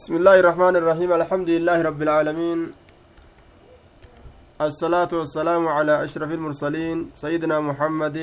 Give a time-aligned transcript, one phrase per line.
[0.00, 1.12] بسم الله الرحمن الرحيم.
[1.12, 2.72] الحمد لله رب العالمين.
[4.60, 8.16] الصلاة والسلام على أشرف المرسلين سيدنا محمد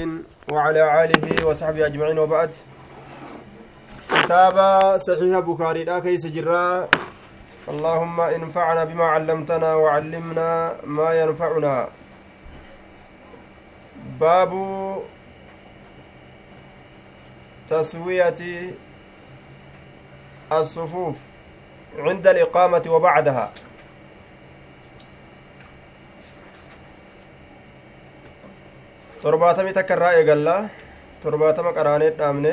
[0.51, 2.51] وعلى آله وصحبه أجمعين وبعد.
[4.09, 4.57] كتاب
[4.97, 6.89] صحيح بخاري لا كيس جرا.
[7.69, 11.89] اللهم انفعنا بما علمتنا وعلمنا ما ينفعنا.
[14.19, 14.51] باب
[17.69, 18.41] تسوية
[20.51, 21.26] الصفوف.
[21.97, 23.51] عند الإقامة وبعدها
[30.17, 30.69] eegalla
[31.23, 32.51] torbaatama qaraanee dhaabne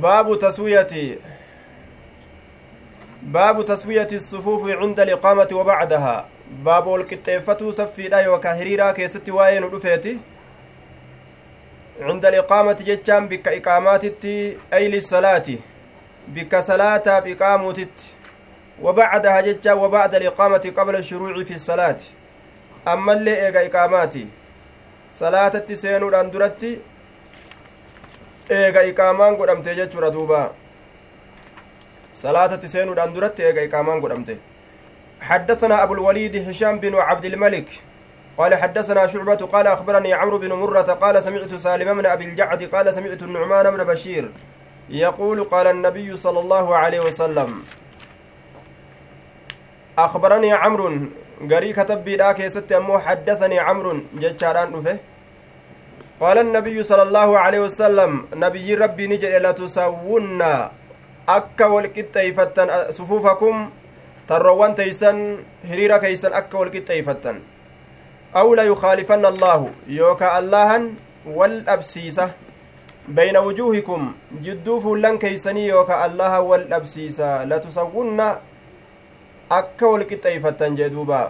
[0.00, 1.18] baabu taswiyati
[3.22, 6.24] baabu taswiyati sufuufi cinda aliqaamati wa bacdahaa
[6.64, 10.18] baaba walqixxeeffatuu saffiidha yookaa hiriiraa keessatti waa'ee nu dhufeeti
[12.06, 14.34] cinda aliqaamati jechaan bikka iqaamaatitti
[14.78, 15.62] ayli salaati
[16.34, 18.20] bikka salaataaf iqaamuutitti
[18.82, 22.00] وبعدها ججا وبعد الإقامة قبل الشروع في الصلاة.
[22.88, 24.26] أما اللي إيغا إقاماتي.
[25.10, 26.80] صلاة تسينو الأندرتي
[28.50, 30.50] إيغا إقامان قدمت ججورة دوبا
[32.12, 34.38] صلاة تسينو الأندرتي إيغا إقامان قدمت.
[35.20, 37.68] حدثنا أبو الوليد هشام بن عبد الملك.
[38.38, 42.94] قال حدثنا شعبة قال أخبرني عمرو بن مرة قال سمعت سالم بن أبي الجعد قال
[42.94, 44.32] سمعت النعمان بن بشير.
[44.90, 47.62] يقول قال النبي صلى الله عليه وسلم
[49.98, 50.98] أخبرني عمرو
[51.50, 54.98] غري كتب بلا كيست أمو حدثني عمرو جتشاران نفه
[56.20, 60.42] قال النبي صلى الله عليه وسلم نبي ربي نجد لا تسوون
[61.28, 63.70] أكا والكتيفتن صفوفكم
[64.28, 67.40] تروان تيسن هريرا كيسن أكا والكتيفتن
[68.36, 70.94] أو لا يخالفن الله يوكا اللهن
[71.26, 72.49] والأبسيسة.
[73.10, 74.12] بين وجوهكم
[74.44, 78.20] جدو فلان كيسني يوكا الله والأبسيسة لا تسوون
[79.50, 81.20] akka walqixxeeyfattan jee duuba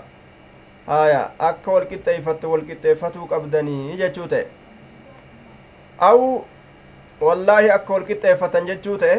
[0.86, 4.42] haya akka walqixxeeyfatte walqixxeeffatuu qabdanii jechuu ta'e
[6.08, 6.18] aw
[7.29, 9.17] wallaahi akka walqixxeeffatan jechuu ta'e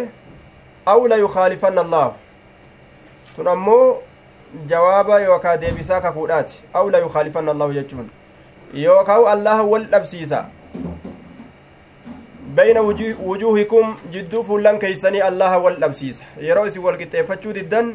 [0.94, 2.14] aw la yukaalifanna allaahu
[3.36, 3.86] tun ammoo
[4.74, 8.10] jawaaba yookaa deebisaa kakuudhaati aw la yukaalifanna allaahu jechuun
[8.86, 10.46] yookaa allaha wal dhabsiisa
[14.14, 17.92] jidduu fuullan keeysanii allaha wal dhabsiisa yeroo isin walqixxeeffachuu diddan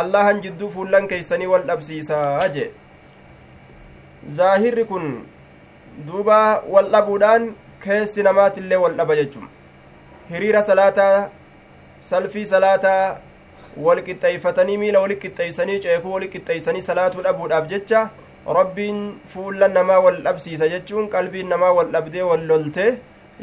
[0.00, 2.70] allahan jidduu fuullan keeysanii wal dhabsiisaa jee
[4.38, 5.06] zaahirri kun
[6.06, 6.38] duuba
[6.74, 7.52] wal dhabuudhaan
[7.84, 9.48] keessi namaatillee wal dhaba jechum
[10.30, 11.28] hiriira salaataa
[12.10, 13.16] salfii salaataa
[13.86, 18.02] wal qixxeeyfatanii miila wali qixxeeysanii ceekuu wali qixxeeysanii salaatuu dhabuudhaaf jecha
[18.58, 19.00] rabbiin
[19.34, 22.86] fuullan namaa wal dhabsiisa jechuun qalbiin namaa wal dhabdee wal lolte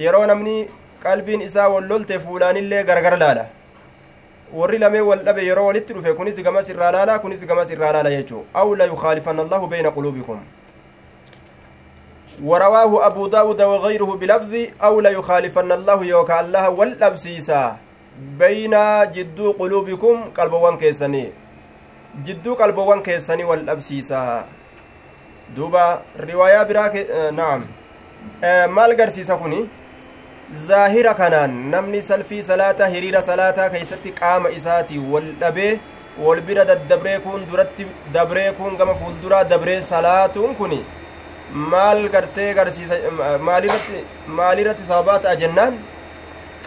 [0.03, 0.57] yeroo namni
[1.05, 3.47] qalbiin isaa wal lolte fuulaanillee gargar laala
[4.59, 8.15] warri lamee wal dhabe yeroo walitti dhufe kunis gamas irraa laala kunis gamas irraa laala
[8.17, 8.85] jechuu aw la
[9.45, 10.39] allahu bayna quluubikum
[12.43, 17.77] ورواه أبو داود وغيره بلفظ أو لا يخالفن الله يوكا الله والأبسيسا
[18.39, 18.75] بين
[19.11, 21.25] جدو قلوبكم قلبوان كيسني
[22.25, 24.45] جدو قلبوان كيسني والأبسيسا
[25.55, 27.65] دوبا رواية براك آه نعم
[28.43, 29.67] آه مال قرسيسا كوني
[30.53, 35.79] zaahira kanaan namni salfii salaataa hiriira salaataa keeysatti qaama isaatii wal dhabee
[36.25, 40.73] wal bira daddabree kun duratti dabree kun gama fuulduraa dabree salaatuun kun
[41.73, 42.95] maal gartee garsiisa
[43.49, 44.03] maalirratti
[44.41, 45.77] maalirratti sababaa ta'a jennaan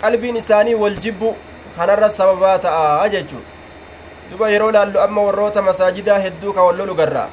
[0.01, 1.35] qalbiin isaanii wal jibbu
[1.77, 3.51] kanarra sababaa ta'a jechuudha
[4.31, 7.29] duba yeroo laallu amma warroota masaajidaa hedduu ka wal lolu garra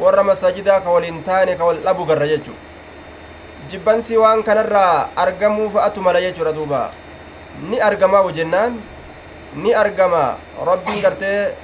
[0.00, 2.60] warra masaajidaa ka waliin taane ka wal dhabu garra jechuudha
[3.70, 6.80] jibbansi waan kanarraa argamuu fa'atu mala jechuudha duuba
[7.70, 8.80] ni argamaa jennaan
[9.64, 10.36] ni argama
[10.70, 11.54] rabbiin gartee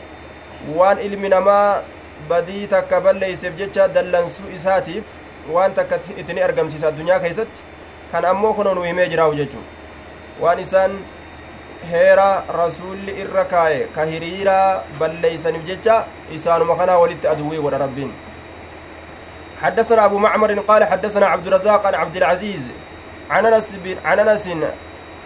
[0.76, 1.82] waan ilmi namaa
[2.28, 5.04] badii takka balleeyseef jecha dallansuu isaatiif
[5.54, 7.62] waan takka itti ni argamsiisa addunyaa keessatti
[8.12, 9.64] kan ammoo kuno nu himee jiraahu jechuu
[10.42, 10.98] waan isaan
[11.92, 12.28] heera
[12.58, 16.04] rasuulli irra kaaye ka hiriiraa balleeysaniif jecha
[16.40, 18.12] isaanuma kanaa walitti aduwwii godha rabbiin
[19.62, 22.68] حدثنا أبو معمر قال حدثنا عبد الرزاق عن عبد العزيز
[23.30, 24.48] عن أنس بن عن أنس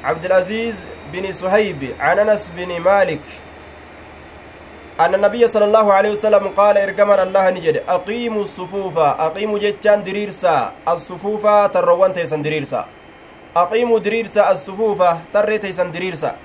[0.05, 3.21] عبد العزيز بن صهيب عن أنس بن مالك
[5.01, 10.73] أن النبي صلى الله عليه وسلم قال إرجمنا الله نجد أقيموا الصفوف أقيموا جتان دريرسا
[10.89, 12.87] الصفوف تروان تيسن دريرسا.
[13.57, 15.03] أقيموا دريرسا الصفوف
[15.35, 16.37] تري تيسن دريرسا.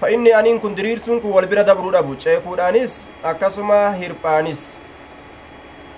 [0.00, 3.00] فإني أنين كن دريرسون كو والبرا دبرو دبو شيكود أنيس.
[3.24, 4.77] أكسما هيربانيس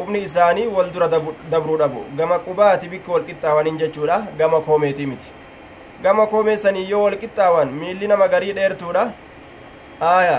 [0.00, 1.08] qubni isaanii wal dura
[1.54, 5.32] dabruu dhabu gama qubaati bikka wal qixxaawaniin jechuudha gama koomeetii miti
[6.02, 9.02] gama koomeessanii yoo wal qixxaawan miilli nama garii dheertuudha
[10.12, 10.38] aya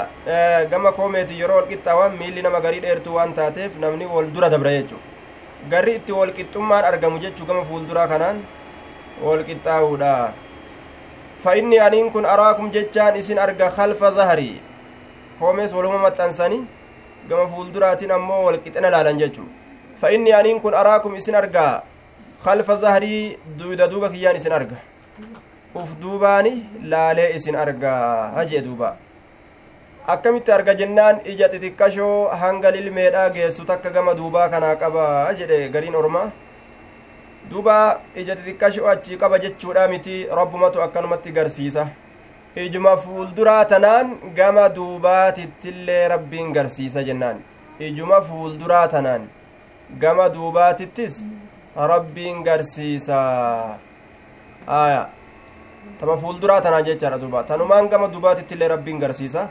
[0.72, 4.72] gama koomeeti yeroo wal qixxaawan miilli nama garii dheertuu waan taateef namni wal dura dabra
[4.78, 5.02] jechuu
[5.76, 8.42] garri itti wal qixxummaan argamu jechuu gama fuulduraa kanaan
[9.28, 10.16] wal qixxaa'uudha
[11.44, 11.52] fa
[11.86, 14.62] aniin kun araakum jechaan isin arga kalfa zaharii
[15.40, 16.64] koomees waluma maxxansanii
[17.30, 19.48] gama fuulduraatiin ammoo wal qixxina laalan jechuu
[20.02, 21.84] fa inni aniin kun araakum isin argaa.
[22.44, 24.76] Kalfa zaharii duyda duuba kiyyaan isin arga.
[25.76, 26.54] Uf duubaani
[26.84, 28.96] laalee isin argaa hajee duuba.
[30.08, 35.96] Akkamitti arga jennaan ija xixiqqashoo hanga lilmeedhaa geessu takka gama duubaa kanaa qaba jedhe gariin
[35.96, 36.32] ormaa.
[37.52, 37.76] Duuba
[38.16, 41.88] ija xixiqqashoo achii qaba jechuudha miti rabbumatu akkanumatti garsiisa
[42.56, 47.44] ijuma fuulduraa tanaan gama duubaatittillee rabbiin garsiisa jennaan
[47.80, 49.30] ijuma fuulduraa tanaan
[50.00, 51.24] gama duubaatittis
[51.76, 53.18] rabbiin garsiisa
[54.68, 55.10] aya
[56.00, 59.50] tama fuulduraa tanaan jechaadha duuba tanumaan gama dubaatitti illee rabbiin garsiisa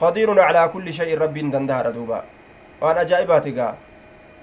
[0.00, 2.24] qadiirun calaa kulli shay'in rabbiin danda'adha duuba
[2.80, 3.52] waan ajaa'ibaati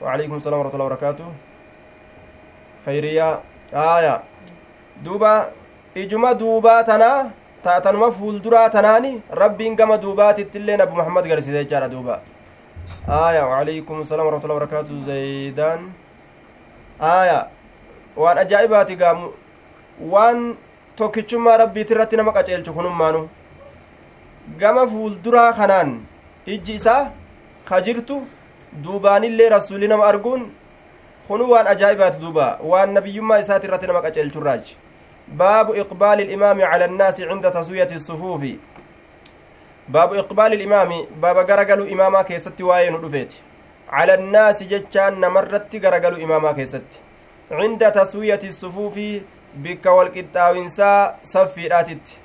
[0.02, 1.28] وعليكم السلام ورحمة الله وبركاته
[2.86, 3.30] خيرية
[3.74, 4.16] آية
[5.06, 5.34] دوبا
[5.98, 7.30] إجما دوبا تنا
[7.66, 12.16] درا تناني ربي كما دوبات التلين أبو محمد قرسي جارة دوبا
[13.10, 15.80] آية وعليكم السلام ورحمة الله وبركاته زيدان
[17.02, 17.40] آية
[18.18, 19.20] وأن أجائباتي قام
[20.14, 20.56] وأن
[21.02, 23.22] tokkichummaa rabbiiti irratti nama qaceelchu kunummaanu
[24.60, 25.94] gama fuulduraa kanaan
[26.56, 27.12] ijji isaa
[27.70, 28.18] kajirtu
[28.84, 30.44] duubaanillee rasuuli nama arguun
[31.28, 34.78] kunu waan ajaa'ibaati duuba waan nabiyyummaa isaati irratti nama qaceelchurraachi
[35.38, 38.60] baabu iqbaali ilimaami cala annaasi cinda taswiyati sufuufi
[39.88, 43.44] baabu iqbaali ilimaami baaba garagaluu imaamaa keessatti waa'ee nu dhufeeti
[43.92, 46.98] cala annaasi jechaan namarratti garagaluu imaamaa keessatti
[47.62, 49.08] cinda taswiyati sufuufi
[49.56, 52.20] bikka walqixxaawinsaa saffiidhaatitti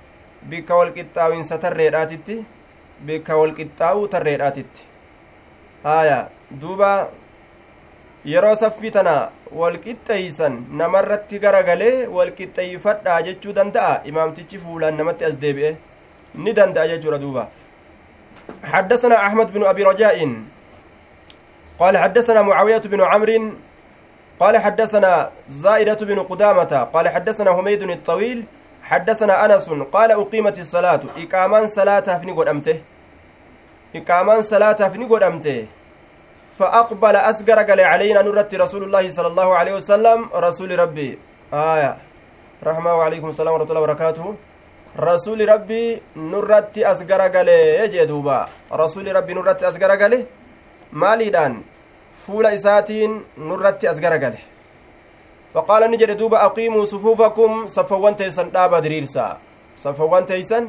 [0.51, 2.45] bikka walqixxaawinsa tarreedhaatitti
[3.07, 4.83] bikka walqixxaa'uu tarreedhaatitti
[5.85, 6.29] haaya
[6.61, 6.91] duuba
[8.25, 9.17] yeroo saffii tana
[9.53, 14.03] walqixxeeysan namarratti garagalee walqixxeeyfadhaa jechuu danda'a?
[14.05, 15.77] Imaamtichi fuulaan namatti as deebi'e
[16.35, 17.49] ni danda'a jechuudha duuba.
[18.63, 20.19] حدثنا أحمد بن أبي رجاء.
[21.79, 23.53] قال حدثنا معاوية بن عمرو.
[24.41, 26.73] قال حدثنا زائدة بن قدامة.
[26.95, 28.45] قال حدثنا حميد الطويل.
[28.83, 29.69] حدثنا أنس.
[29.93, 31.01] قال أقيمت الصلاة.
[31.19, 32.81] إقامان صلاة في نقول أمته.
[33.97, 35.67] إقامان صلاة في نقول أمته.
[36.59, 41.19] فأقبل أسقر قال علينا نرت رسول الله صلى الله عليه وسلم رسول ربي
[41.53, 41.97] آية
[42.69, 44.27] رحمة وعليكم السلام ورحمة الله وبركاته
[45.11, 45.85] رسول ربي
[46.17, 47.49] نرت أسقر قال
[47.83, 48.41] يجدوبا
[48.73, 50.13] رسول ربي نرت أسقر قال
[50.93, 51.55] مالي دان
[52.27, 54.41] fuula isaatiin nurratti as garagale
[55.55, 59.33] faqaala ni jedhe duuba aqiimuu sufuufakum saffawwan teeysan dhaabaa diriirsaa
[59.83, 60.65] saffawwan teeysan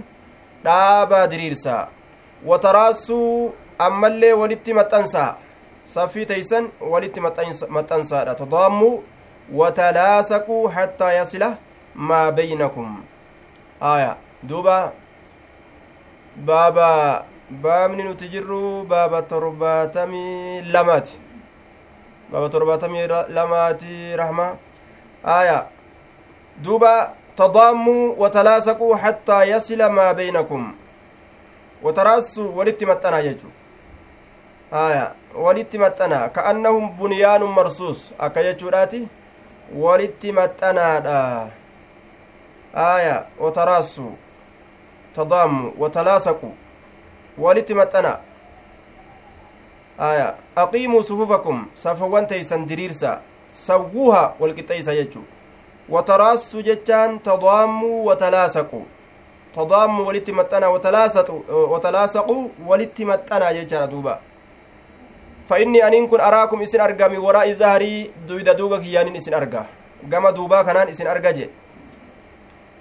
[0.65, 1.83] dhaabaa diriirsaa
[2.49, 3.53] wataraassuu
[3.87, 4.73] ammallee walitti
[6.27, 9.03] teeysan walitti maxxansaadha tadaammuu
[9.53, 11.57] watalaasaquu hattaa yasila
[11.95, 13.03] maa baynakum
[13.81, 14.91] aya duuba
[16.45, 21.19] baaba baabni nuti jirru baaba torbaatamii lamaati
[22.31, 24.55] baaba torbaatamii lamaati rahma
[25.23, 25.65] aya
[26.63, 30.73] duuba tadaammuu watalaasaquu hattaa yasila maa beynakum
[31.83, 33.47] wataraassu walitti maxxanaa jechu
[34.71, 35.11] aya
[35.43, 39.07] walitti maxxanaa ka'annahum bunyaanun marsuus akka jechuudhaati
[39.83, 41.47] walitti maxxanaadha
[42.73, 44.11] aya wataraassu
[45.15, 46.49] tadaammu watalaasaqu
[47.37, 48.19] walitti maxxanaa
[49.97, 55.21] aya aqiimuu sufufakum safawwan teeysan diriirsa sawwuha walqixxeeysa jechu
[55.89, 58.81] wataraassu jechaan tadaammuu watalaasaqu
[59.55, 60.69] tadaammuu walitti maxxana
[61.73, 64.19] watalaasaqu walitti maxxana jechaadha duuba
[66.61, 69.65] isin arga min waraa'i zaharii duyda duuba kiyyaanin isin arga
[70.09, 71.49] gama duubaa kanaan isin arga je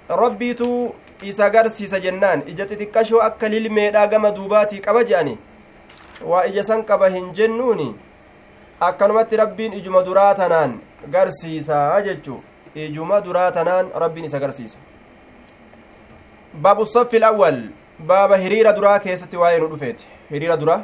[0.08, 5.38] rabbiitu isa garsiisa jennaan ija xixiqqashoo akka lilmeedhaa gama duubaatii qaba je'ani
[6.24, 7.94] waa ija san qaba hin jennuuni
[8.80, 10.80] akkanumatti rabbiin ijuma duraa tanaan
[11.10, 12.42] garsiisaa jechu
[12.74, 14.78] ijuma duraa tanaan rabbiin isa garsiisa
[16.62, 17.62] baabu saffi alawwal
[17.98, 20.82] baaba hiriira duraa keessatti waa'ee nu dhufeeti hiriira duraa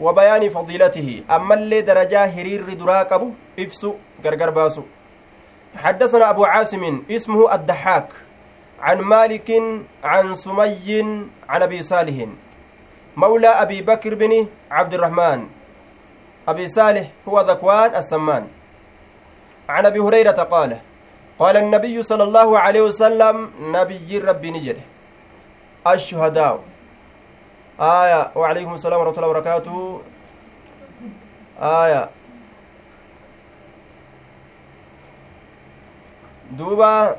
[0.00, 1.24] وبيان فضيلته.
[1.30, 3.94] أما اللي درجة هرير دراك أبو إفسو
[4.24, 4.82] غرغر باسو.
[5.76, 8.08] حدثنا أبو عاصم اسمه الدحاك
[8.80, 9.50] عن مالك
[10.04, 12.28] عن سمي عن أبي صالح.
[13.16, 15.48] مولى أبي بكر بن عبد الرحمن.
[16.48, 18.48] أبي صالح هو ذكوان السمان.
[19.68, 20.78] عن أبي هريرة قال
[21.38, 24.78] قال النبي صلى الله عليه وسلم نبي ربي نجد
[25.86, 26.71] الشهداء.
[27.80, 30.00] آية وعليكم السلام ورحمة الله وبركاته.
[31.60, 32.08] آية.
[36.52, 37.16] دوبا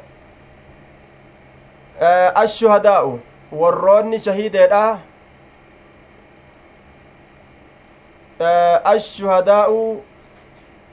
[2.02, 3.18] آه الشهداء.
[3.54, 4.98] warroonni shahiideedha
[8.94, 9.72] الشهداء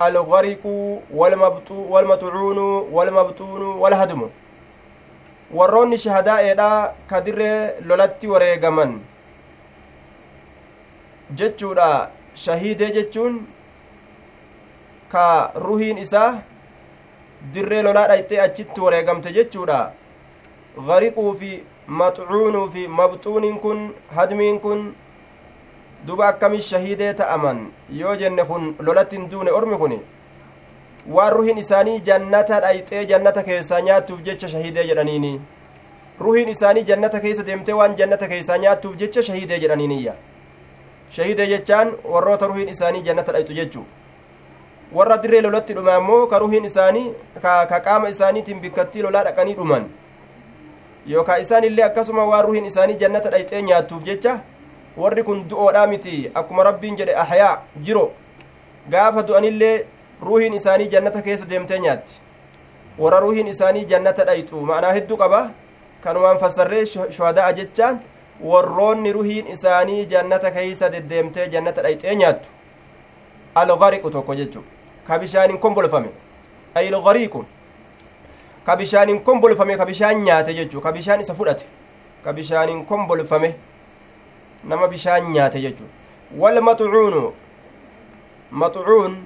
[0.03, 0.65] الغرق
[1.11, 2.59] والمطعون
[2.93, 4.21] والمبطون والهدم.
[5.51, 9.01] warroonni shahadaa'eedha ka dirree lolatti wareegaman
[11.39, 12.11] jechuudha
[12.45, 13.41] shahiidee jechuun
[15.13, 15.27] ka
[15.67, 16.31] ruhiin isaa
[17.55, 19.79] dirree lolaa dhayxee achitti wareegamte jechuudha
[20.89, 21.51] gariquu fi
[22.01, 23.85] maxcuunuu fi mabxuuniin kun
[24.17, 24.83] hadmiin kun
[26.07, 27.63] duba akkami shahiidee ta'aman
[28.01, 29.95] yoo jenne kun lolatti hin duune ormi kun
[31.17, 35.33] waan ruhin isaanii jannata dhayxee jannata keessaa nyaattuuf jecha shahiidee jedhaniini
[36.21, 40.15] ruhin isaanii jannata keessa deemtee waan jannata keessaa nyaattuuf jecha shahiidee jedhaniiniyya
[41.17, 43.85] shahiidee jechaan warroota ruhin isaanii jannata dhayxu jechuu
[44.99, 47.09] warra dirree lolatti dhuma ammoo ka ruhin isaanii
[47.43, 49.85] ka qaama isaaniitiin bikkattii lolaa dhaqanii dhuman
[51.13, 54.35] yookaa isaan illee akkasuma waan ruhin isaanii jannata dhayxee nyaattuuf jecha
[54.97, 57.55] warri kun du'oodhaa miti akkuma rabbiin jedhe ahyaa
[57.89, 58.05] jiro
[58.91, 59.75] gaafa du'anillee
[60.29, 62.15] ruuhiin isaanii jannata keessa deemtee nyaatti
[62.99, 65.41] warra ruuhiin isaanii jannata dhayxu ma'anaa hedduu qaba
[66.05, 68.01] kanumaan fassarree shuhadaa jechaan
[68.43, 72.49] warroonni ruhiin isaanii jannata keeysa deddeemtee jannata dhayxee nyaattu
[73.55, 74.65] algariqu tokko jechu
[75.07, 76.11] ka bishaaniin kombolfame
[76.75, 77.45] aylgariiqu
[78.67, 81.67] ka bishaaniin kombolfame ka bishaan nyaate jechuu ka bishaan isa fudhate
[82.25, 83.55] ka bishaaniin kombolfame
[84.65, 85.89] nama bishaan nyaate jechuu
[86.39, 87.33] wal maxucuunu
[88.51, 89.19] maxucuun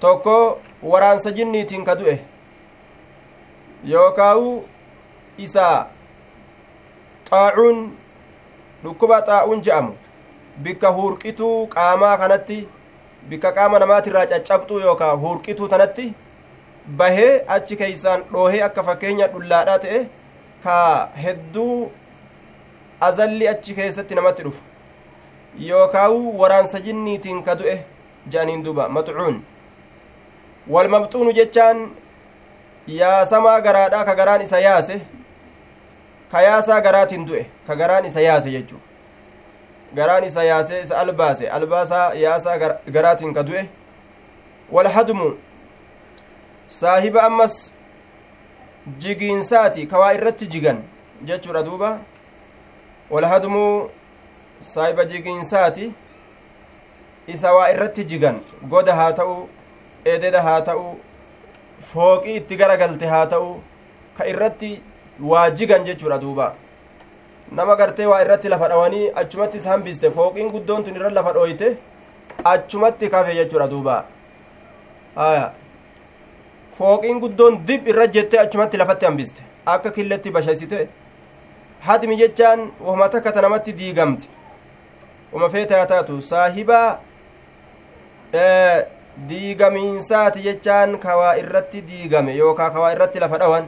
[0.00, 2.18] tokko waraansa jinniitiin ka du'e
[3.92, 4.64] yookaawu
[5.38, 5.86] isa
[7.30, 7.96] xaacuun
[8.84, 9.92] dhukkuba xaa'uun je'amu.
[10.64, 12.58] Bikka hurqituu qaamaa kanatti
[13.30, 16.12] bikka qaama namaatirraa caccabxuu yookaa hurqituu tanatti
[16.98, 20.04] bahee achi keeysaan dhoohee akka fakkeenya dhullaadhaa ta'e
[20.64, 20.76] ka
[21.24, 21.90] hedduu
[23.08, 24.62] azalli achi keessatti namatti dhufu.
[25.70, 27.76] Yookaawu waraansa jinniitiin ka du'e
[28.30, 29.42] je'aniin duba maxucuun
[30.76, 31.82] walmabxuunu jechaan
[33.00, 34.96] yaasamaa garaadha ka garaan isa yaase
[36.34, 38.78] ka yaasaa garaatiin du'e ka garaan isa yaase jechuu
[39.94, 42.54] garaan isa yaase isa albaase albaasaa yaasaa
[42.94, 43.60] garaatiin ka du'e
[44.76, 45.26] walhadmu
[46.78, 47.58] saahiba ammas
[49.04, 50.80] jigiinsaati ka waa irratti jigan
[51.28, 51.90] jechuudha duuba
[53.10, 53.90] walhadmu
[54.70, 55.86] saahiba jigiinsaati
[57.36, 58.40] isa waa irratti jigan
[58.74, 59.36] goda haa ta'u
[60.14, 60.90] ededa haa ta'u
[61.92, 63.54] fooqii itti garagalte haa ta'u
[64.18, 64.72] ka irratti
[65.20, 66.54] waa jigan jechuudha duuba.
[67.52, 70.10] Nama gartee waa irratti lafa dhawanii achumatti isa hambiste.
[70.10, 71.76] Fooqiin guddoon tun irra lafa dhooyte
[72.44, 74.04] achumatti kafe jechuudha duuba.
[75.16, 75.52] Haya
[76.78, 79.42] fooqiin guddoon dib irra jettee achumatti lafatti hambiste.
[79.66, 80.88] Akka killetti bashasite
[81.80, 84.26] hadmi jechaan wahuma takka ta namatti diigamte.
[85.32, 86.98] Wama feeta haa taatu saahibaa
[89.28, 92.36] diigamiinsaati jechaan kawaa irratti diigame.
[92.36, 93.66] Yookaa kawaa irratti lafa dhawan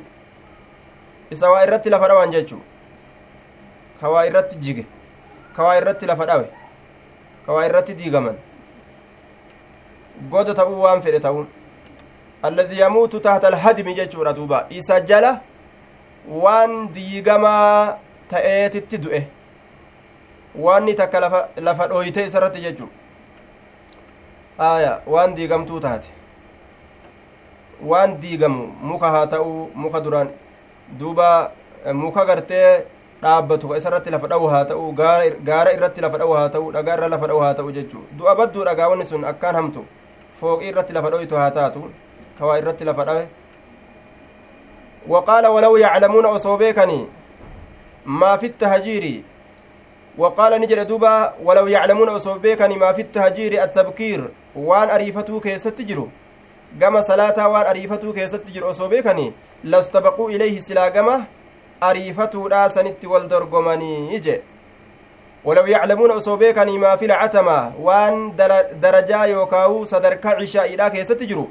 [1.30, 2.60] isa waa irratti lafa dhawan jechuu
[4.00, 4.86] kawaa irratti jige
[5.56, 6.48] kawaa irratti lafa dhawe
[7.46, 8.36] kawaa irratti diigaman.
[10.30, 11.46] Goda ta'uu waan fedhe ta'uun.
[12.42, 14.66] Alladii yamuutu tahta alhadmi jechuudha duuba.
[14.70, 15.40] Isa jala
[16.28, 17.98] waan diigamaa
[18.30, 19.22] ta'eetitti du'e.
[20.54, 21.20] Waanni takka
[21.56, 22.88] lafa dhooyte isarratti jechuu
[24.58, 26.08] aya waan diigamtuu taate.
[27.82, 30.28] Waan diigamu muka haa ta'u muka duraan
[30.98, 31.50] duuba
[31.92, 32.84] muka gartee
[33.22, 37.08] dhaabbatu ka isarratti lafa dha'u haa ta'u gaara irratti lafa dha'u haa ta'u dhagaa irra
[37.08, 39.84] lafa dha'u haa ta'u jechuu du'a badduu dhagaa wanni sun akkaan hamtu
[40.40, 41.90] fooqii irratti lafa dhoytu haa taatu
[42.38, 43.26] kawaa irratti lafa dhawe
[45.06, 47.06] وقال ولو يعلمون أصوبيكني
[48.06, 49.22] ما في التهجير
[50.18, 54.20] وقال نجر دوبا ولو يعلمون أصوبيكني ما في التهجير التبكير
[54.56, 56.08] وان أريفتو كيست جرو
[56.78, 59.32] gama salaataa waan ariifatuu keessatti jiru osoo beekanii
[59.64, 61.26] lastabaquu ilayhi silaa gama
[61.80, 64.42] ariifatuudhaa sanitti wal dorgomanii je
[65.44, 68.32] walaw yaclamuuna osoo beekanii maa fil catamaa waan
[68.80, 71.48] darajaa yookaa'u sadarkaa cishaa'iidhaa keessatti jiru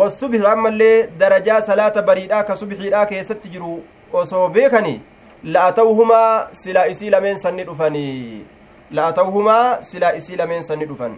[0.00, 3.72] wasubhi ammallee darajaa salaata bariidhaa ka subxiidhaa keessatti jiru
[4.12, 5.00] osoo beekanii
[5.44, 8.44] la'atawhumaa silaa isii lameen sanni dhufanii
[8.98, 11.16] la'atawhumaa silaa isii lameen sanni dhufan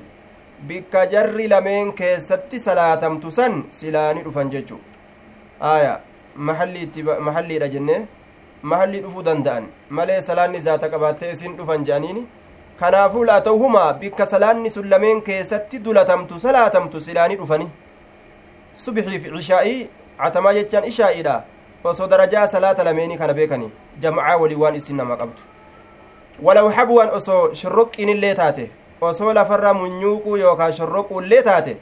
[0.68, 4.78] bikka jarri lameen keessatti salaatamtu san silaa ni dhufan jechu
[5.62, 6.00] aya
[6.36, 8.06] mahallii itti mahalliidha jenne
[8.62, 9.66] mahallii dhufuu danda'an.
[9.90, 12.26] Malee salaanni zaata qabaattee isin dhufan je'aniini
[12.80, 17.68] kanaafuu laa ta'uhumaa bikka salaanni sun lameen keessatti dulatamtu salaatamtu silaanii dhufani
[18.84, 19.88] subxii fi cishaa'ii
[20.18, 21.42] catamaa jechaan ishaa'iidha.
[21.84, 25.40] Osoo darajaa salaata lameenii kana beekani jamacaa walii waan isin nama qabdu.
[26.42, 28.70] Walaw habwan osoo shorroqqiin illee taate.
[29.00, 31.76] Osoo lafarra munyuuquu yookaan shorroquullee taate.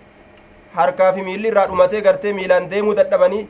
[0.75, 3.47] Harkaa miilli irraa dhumatee gartee miilaan deemuu dadhabanii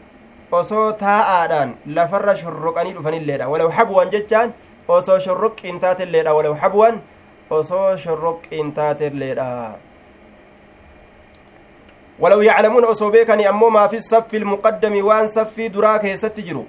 [0.52, 4.52] osoo taa'aadhaan lafarra shorroqanii dhufanilleedha walaw habwan jechaan
[4.88, 7.00] osoo shorroqqiin taatelleedha walaw habwan
[7.50, 9.46] osoo shorroqqiin taatelleedha
[12.18, 16.64] walaw yaclamuun osoo beekanii ammoo maa fi saffi ilmuqaddami waan saffii duraa keessatti jiru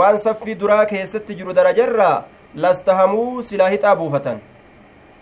[0.00, 2.24] waan saffii duraa keessatti jiru darajarraa
[2.54, 4.40] lastahamuu silaa hixaa buufatan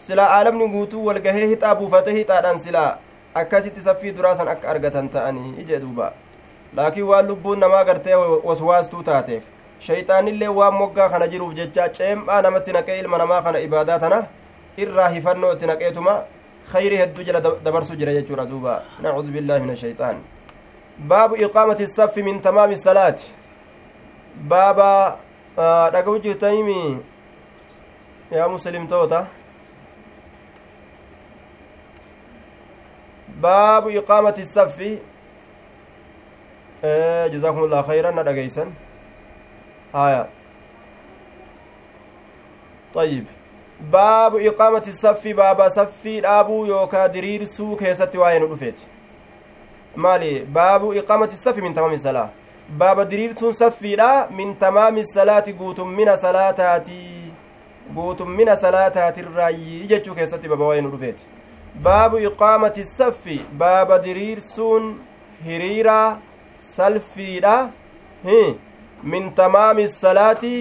[0.07, 2.91] silaa aalamni guutuu walgahee hixaa buufate hixaadhaan silaa
[3.35, 4.69] akkasitti saffii duraa san akka
[6.77, 8.15] laakiin waan lubbuun namaa gartee
[8.49, 9.43] waswaastuu taateef
[9.89, 14.23] shayxaanillee waan moggaa kana jiruuf jecha ceem'aa namatti naqee ilma namaa kana ibaadaa tana
[14.85, 16.17] irraa hifannoo itti naqeetuma
[16.73, 20.17] خير هدو جل دبرسو جرى يجورا دوبا نعوذ بالله من الشيطان
[20.99, 23.19] باب إقامة الصف من تمام الصلاة
[24.51, 25.17] بابا
[25.57, 27.01] dhaga'u jirtaniimi
[28.31, 29.27] yaa muslimtoota
[33.41, 34.91] baabu iqaamati saffi
[37.29, 38.71] جزاكم الله خيرا ندغيسن
[39.95, 40.27] آية
[42.95, 43.27] طيب
[43.91, 48.87] baabu iqaamati saffi baaba saffii dhaabuu yookaa diriirsuu keessatti waa'ee nu dhufeeti
[49.97, 52.29] maali baabu iqaamati saffi min tamaami salaa
[52.69, 57.33] baaba diriirsuun saffiidha min tamaami salaati guutummina salaataati
[57.95, 61.27] guutummina salaataatirraayi jechuu keessatti baaba waa'ee nu dhufeeti
[61.83, 64.95] baabu iqaamati saffi baaba diriirsuun
[65.45, 66.17] hiriiraa
[66.75, 67.57] salfiidha
[69.13, 70.53] min tamaami salaati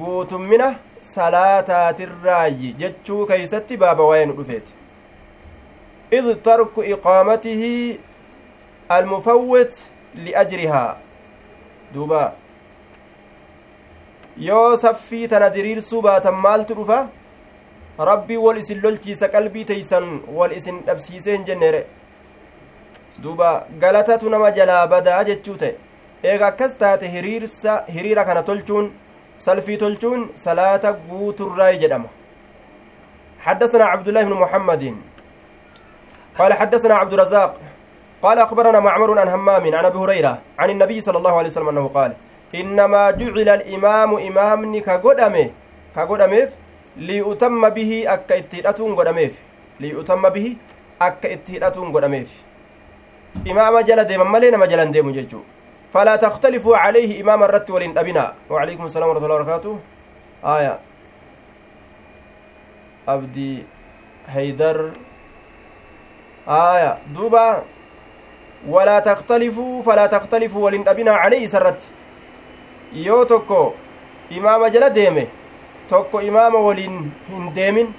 [0.00, 0.68] guutummina
[1.14, 4.72] salaataatirraayi jechuu keeysatti baaba waa'ee nu dhufeeti
[6.18, 7.72] id tarku iqaamatihi
[8.98, 9.80] almufawwit
[10.26, 10.90] liajrihaa
[11.94, 12.22] duuba
[14.48, 17.00] yoo saffii tana diriirsuu baatan maaltu dhufa
[18.10, 20.06] rabbii wal isin lolchiisa qalbii teeysan
[20.38, 21.82] wal isin dhabsiisee hin jenneere
[23.22, 25.74] duuba galatatu nama jalaa badaa jechuu ta'e.
[26.24, 28.90] Eega akkas taate hiriirsa hiriira kana tolchuun
[29.76, 32.08] تلجون صلاة قوت الراي جدمه
[33.40, 34.96] حدثنا عبد الله بن محمد
[36.38, 37.56] قال حدثنا عبد الرزاق
[38.22, 41.88] قال أخبرنا معمر عن همام عن أبي هريرة عن النبي صلى الله عليه وسلم أنه
[41.88, 42.12] قال
[42.54, 45.50] إنما جعل الإمام إمامني كقدمه
[45.96, 46.48] كقدمه
[46.96, 49.30] ليؤتم به أكا اتهدأتون قدمه
[50.34, 50.56] به
[51.02, 52.26] أكا اتهدأتون قدمه
[53.50, 55.40] إمام جل ديما ملينا مجلا ديم ججو
[55.92, 59.78] فلا تختلفوا عليه إمام الرت ولين أبنا وعليكم السلام ورحمة الله وبركاته.
[60.44, 60.74] آية.
[63.08, 63.64] أبدي
[64.28, 64.90] هيدر.
[66.48, 66.98] آية.
[67.14, 67.62] دوبا.
[68.68, 71.82] ولا تختلفوا فلا تختلفوا ولين أبنا عليه سرت.
[72.92, 73.74] yoo tokko
[74.30, 75.28] imaama jala deeme
[75.88, 77.94] tokko imaama waliin hin deemin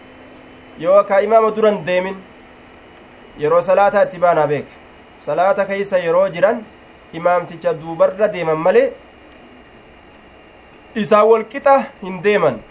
[0.79, 2.17] yookaan imaama duran deemin
[3.39, 4.67] yeroo salaataa itti baanaa beek
[5.25, 6.63] salaata keeysa yeroo jiran
[7.19, 8.87] imaamticha duubarra deeman malee
[10.95, 12.61] isaa walqixa hin deeman.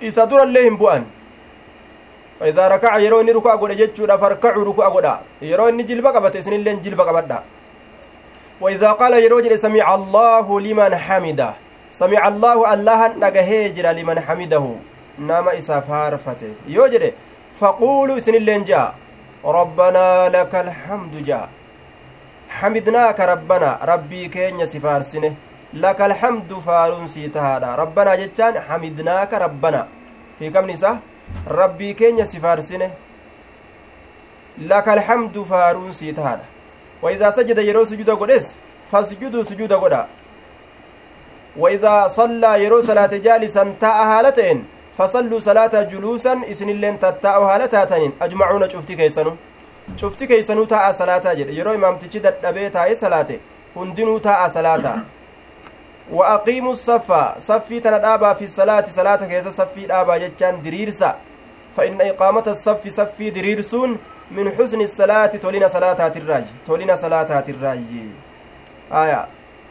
[0.00, 1.04] Isa durallee hin bu'an.
[2.42, 5.06] ركع يرو إني ركوع قول جتشو فاركعوا ركوع قول
[5.42, 7.42] يرو إني جلبة قبت إسن اللين جلبة قبت
[8.60, 11.50] وإذا قال يرو جل سمع الله لمن حمده
[11.90, 14.64] سمع الله الله نجهجر لمن حمده
[15.18, 17.14] نام إسا فارفته يوجد
[17.60, 18.64] فقولوا إسن اللين
[19.44, 21.48] ربنا لك الحمد جاء
[22.48, 25.34] حمدناك ربنا ربي كين سفارسنه
[25.74, 27.74] لك الحمد فارون سيتهادا.
[27.74, 29.88] ربنا جتان حمدناك ربنا.
[30.38, 30.98] في كم نساء
[31.48, 32.90] ربي كين سفارسنه
[34.58, 36.44] لك الحمد فارون سيتهادا.
[37.02, 38.56] وإذا سجد يرو سجود قدس
[38.92, 40.06] فسجدوا سجود قدا.
[41.56, 44.64] وإذا صلى يرو صلاة جالسا تاء هالتين
[44.98, 49.32] فصلوا صلاة جلوسا إسن اللين تتاء هالتاتين أجمعون شفتي كيسنو
[50.00, 53.34] cufti keeysanuu taa'a salaataa jedhe yeroo imaamtichi dadhabee taa'e salaate
[53.74, 54.98] hundinuu taa'a salaataa
[56.18, 61.14] wa aqiimu saffa saffii tana dhaabaa fi salaati salaata keessa saffii dhaabaa jechaan diriirsa
[61.76, 63.98] fa inna iqaamata saffi saffii diriirsuun
[64.30, 68.08] min xusni salaati tolina salaataatirraayi tolina salaataatirraayi
[69.02, 69.26] aya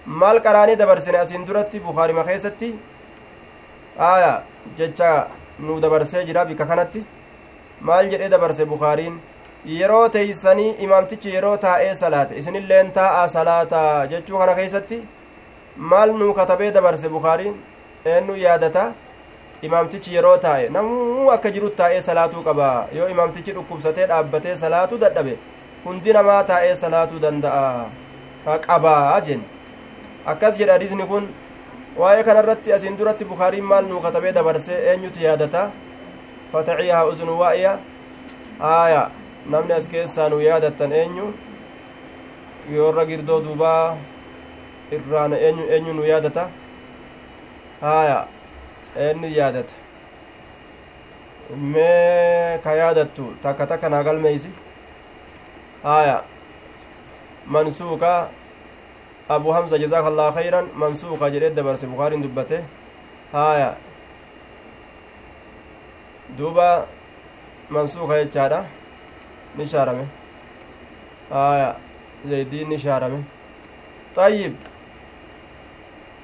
[0.06, 2.24] maal qaraanii dabarsine asiin duratti bukaarima
[4.00, 4.42] aya
[4.78, 5.28] jecha
[5.60, 7.04] nu dabarsee jira bika kanatti.
[7.82, 9.20] Maal jedhee dabarse bukaariin
[9.66, 12.38] yeroo teeysanii imaamtichi yeroo taa'ee salaate.
[12.40, 15.02] Isinilleen taa'aa salaata jechuu kana keeysatti
[15.78, 17.56] maal nuu katabee dabarse bukaariin
[18.06, 18.92] eennu yaadata.
[19.62, 22.88] Imaamtichi yeroo taa'e namuu akka jirut taa'ee salaatuu qaba.
[22.92, 25.38] Yoo imaamtichi dhukkubsatee dhaabbatee salaatuu dadhabe
[25.86, 27.86] hundi namaa taa'ee salaatuu danda'a.
[28.68, 29.42] Qabaa jen
[30.26, 31.28] akkas jedha hadisni kun
[31.98, 35.72] waa'ee kanarratti asiin duratti bukaariin maal nuu katabee dabarse eenyutu yaadata
[36.52, 37.78] fataciyaha uzunu waa'iya
[38.62, 39.04] aaya
[39.46, 41.34] namni as keessaa nu yaadattan eenyu
[42.72, 43.98] yoorra girdoo duubaa
[44.92, 46.50] irraan eenyu eenyu nu yaadata
[47.82, 48.20] haaya
[49.06, 49.74] eenyu yaadata
[51.74, 54.50] mee ka yaadattu takka takka naa galmeeysi
[55.84, 56.22] haaya
[57.46, 58.14] mansuuka
[59.30, 62.64] jazaaka allah khayran mansuuka jedhee dabarse bukaarin dubbate.
[63.32, 63.76] Haaya.
[66.38, 66.88] Duuba
[67.70, 68.66] mansuuka jechaadha.
[69.58, 70.06] Ni shaarame.
[71.30, 71.76] Haaya.
[72.26, 73.24] Zaydiin ni shaarame.
[74.16, 74.56] طيب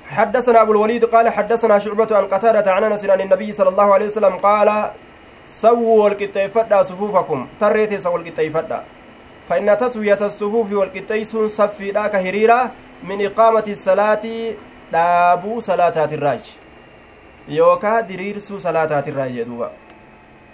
[0.10, 4.06] حدثنا أبو الوليد قال حدثنا شعبة عن قتادة عن أنس عن النبي صلى الله عليه
[4.06, 4.92] وسلم قال
[5.46, 8.84] سووا والقطيفة صفوفكم تريتي سووا القطيفة
[9.50, 12.72] فإن تسوية الصفوف والقطيس صفي ذاك هريرة
[13.04, 14.56] min iqaamati salaatii
[14.92, 16.52] dhaabuu salaataatirraaji
[17.58, 19.72] yookaa diriirsuu salaataatirraa jedhuuba.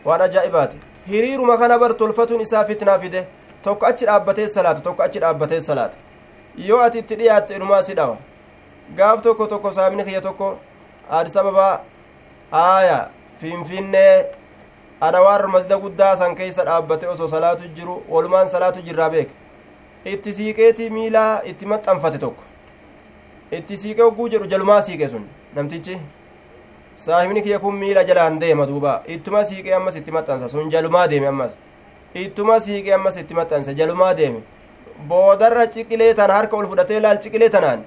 [0.06, 0.78] Waan ajaa'ibaati.
[1.08, 3.28] Hiriiruma kana bar tolfatuun isaa fitnaa fide.
[3.64, 5.98] Tokko achi dhaabbatee salaata tokko achi dhaabbatee salaata.
[6.58, 8.18] Yoo ati itti dhiyaatte ilmaa si dhawa.
[8.96, 10.58] Gaaf tokko tokko saamni kiyya tokko
[11.12, 11.80] aadis ababaa
[12.54, 14.26] aaya finfinnee
[15.02, 19.32] adawaar masda guddaa san keeysa dhaabbate osoo salaatu jiru walumaan salaatu jirraa beeka
[20.06, 22.44] itti siiqeetii miilaa itti maxxanfate tokko.
[23.52, 25.98] Itti siiqe hogguu jedhu jalumaa siiqe sun namtichi
[26.96, 29.02] saahibni kiyya kun miila jalaan deema duuba.
[29.08, 31.52] Ittuma siiqee ammas itti maxxansa sun jalumaa deeme ammas.
[32.16, 34.40] Ittuma siiqee ammas itti maxxansa jalumaa deeme.
[35.08, 37.84] Boodarra ciqilee tana harka ol fudhatee laal ciqilee tanaan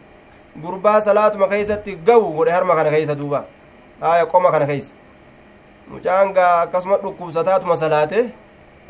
[0.63, 3.45] gurbaa salaatuma keeysatti gawu godhe harma kana keeysa duuba.
[4.01, 4.95] Haya qoma kana keeysa.
[5.89, 8.25] Mucaangaa akkasuma dhukkubsataatuma salaate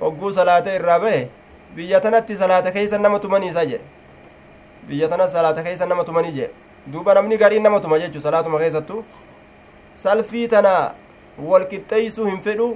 [0.01, 1.29] hogguu salaate irraa ba'e
[1.77, 3.85] biyya tanatti salaata keeysa nama tumaniisa jedhe
[4.89, 6.53] biyya tana salaata keeysa nama tumanii jedhe
[6.87, 9.05] duuba namni gariin nama tuma jechu salaatuma keessattu
[9.97, 10.95] salfii tana
[11.51, 12.69] walqixxeeysuu hin fedhu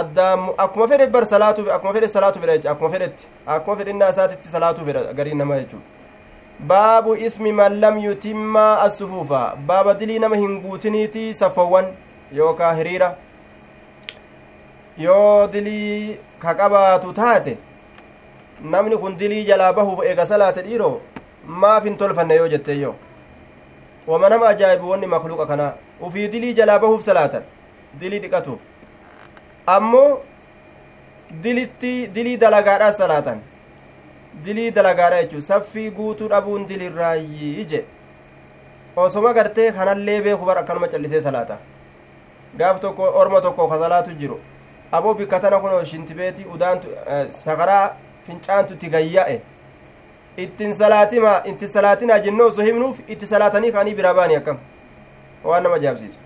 [0.00, 4.48] addaan akkuma fedhe bar salaatu akkuma fedhe salaatu fedha jecha akkuma fedhetti akkuma fedhinnaa isaatitti
[4.56, 10.60] salaatu fedha gariin nama jechuudha baabu ismi man lam yutimma assufuufa baaba dilii nama hin
[10.60, 11.92] guutiniiti safowwan
[12.32, 13.16] yookaa hiriira
[14.98, 17.52] yoo dilii ka qabaatu taate
[18.62, 20.94] namni kun dilii jalaa bahuuf eega salaate dhiiroo
[21.64, 22.94] maaf hin tolfanne yoo jetteeyyo
[24.06, 25.72] wama nama ajaa'ibu wanni makluuqa kanaa
[26.08, 27.42] ufii dilii jalaa bahuuf salaatan
[28.00, 28.60] dilii dhiqatuuf
[29.76, 30.10] ammoo
[31.44, 33.40] dilitti dilii dalagaadhaa salaatan
[34.44, 37.84] dilii dalagaadha jechuun saffii guutuu dhabuun dilirraayyii je
[38.96, 41.58] osoma gartee kanallee beeku bar akkanuma callisee salaata
[42.58, 44.38] gaaf tokko orma tokko ka salaatu jiru
[44.92, 46.88] aboo bikka tana kun shintibeeti udaantu
[47.44, 47.96] sakaraa
[48.26, 49.40] fincaantu itti gayya'e
[50.36, 54.58] ittin salaatima itti salaatinaa jennoo osoo himnuuf itti salaatanii kaanii biraa baanii akkam
[55.44, 56.18] waan nama ajaa'ibsiisu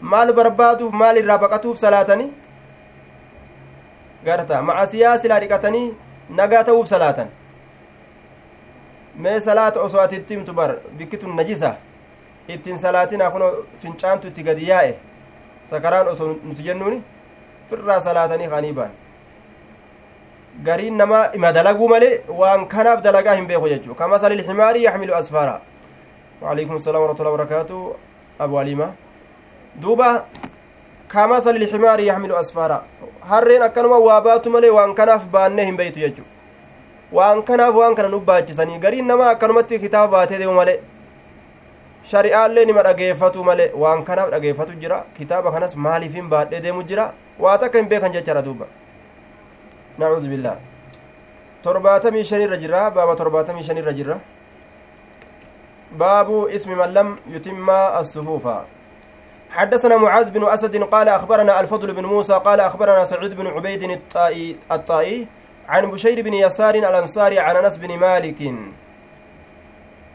[0.00, 2.30] maal barbaaduuf maal irraa baqatuuf salaatanii
[4.24, 5.86] garta macasiyaa silaa dhiqatanii
[6.42, 7.32] nagaa ta'uuf salaatan
[9.26, 11.74] mee salaata osoo ati itti himtu bar bikkitun najisa
[12.48, 13.42] ittiin salaatinaa kun
[13.82, 14.94] fincaantu gadi yaa'e
[15.70, 17.02] sakaraan osoo nuti jennuuni
[17.76, 18.90] firraa salaatanii kaanii baan
[20.66, 25.60] gariin nama ima dalaguu malee waan kanaaf dalagaa hin beeku jechuu kamasali ilximaari yaxmilu asfaara
[26.42, 27.96] waalaikum asalaam warahmatullahi wabarakaatu
[28.38, 28.88] abu aliima
[29.82, 30.24] duuba
[31.08, 32.78] kamasali ilximaari yaxmilu asfaara
[33.30, 36.24] harreen akkanuma waa baatu malee waan kanaaf baannee hin beeytu jechuu
[37.12, 40.78] waan kanaaf waan kana nu baachisanii gariin nama akkanumatti kitaaba baatee deemu malee
[42.10, 47.12] shari'aallee nima dhageeffatu malee waan kanaaf dhageeffatu jira kitaaba kanas maaliif hin baadhee deemu jira
[47.38, 48.66] waa takka hin beekan jechaadha duuba
[49.98, 50.56] nacuudu billaah
[51.64, 54.16] torbaatamii shanirra jirra baaba torbaatamii shanirra jirra
[55.98, 58.56] baabu ismi man lam yutimma assufuufa
[59.54, 64.56] حدثنا معاذ بن أسد قال أخبرنا الفضل بن موسى قال أخبرنا سعيد بن عبيد الطائي,
[64.72, 65.26] الطائي
[65.68, 68.40] عن بشير بن يسار الأنصاري عن أنس بن مالك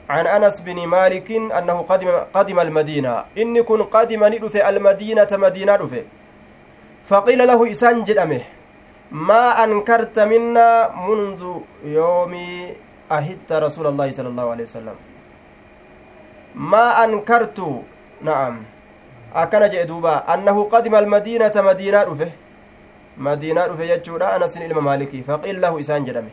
[0.09, 5.93] عن أنس بن مالك أنه قدم, قدم المدينة إن كن قدم ندف المدينة مدينة دف
[7.09, 8.41] فقيل له إسان جدمه
[9.11, 10.69] ما أنكرت منا
[11.07, 11.41] منذ
[11.85, 12.33] يوم
[13.11, 14.97] أهدت رسول الله صلى الله عليه وسلم
[16.55, 17.59] ما أنكرت
[18.21, 18.55] نعم
[19.87, 22.33] duuba annahu qadima almadiinata madiinaa dhufe
[23.17, 26.31] madiinaa dhufe jechuudha anasin ilma maalikii faqiila lahu isaan jedhame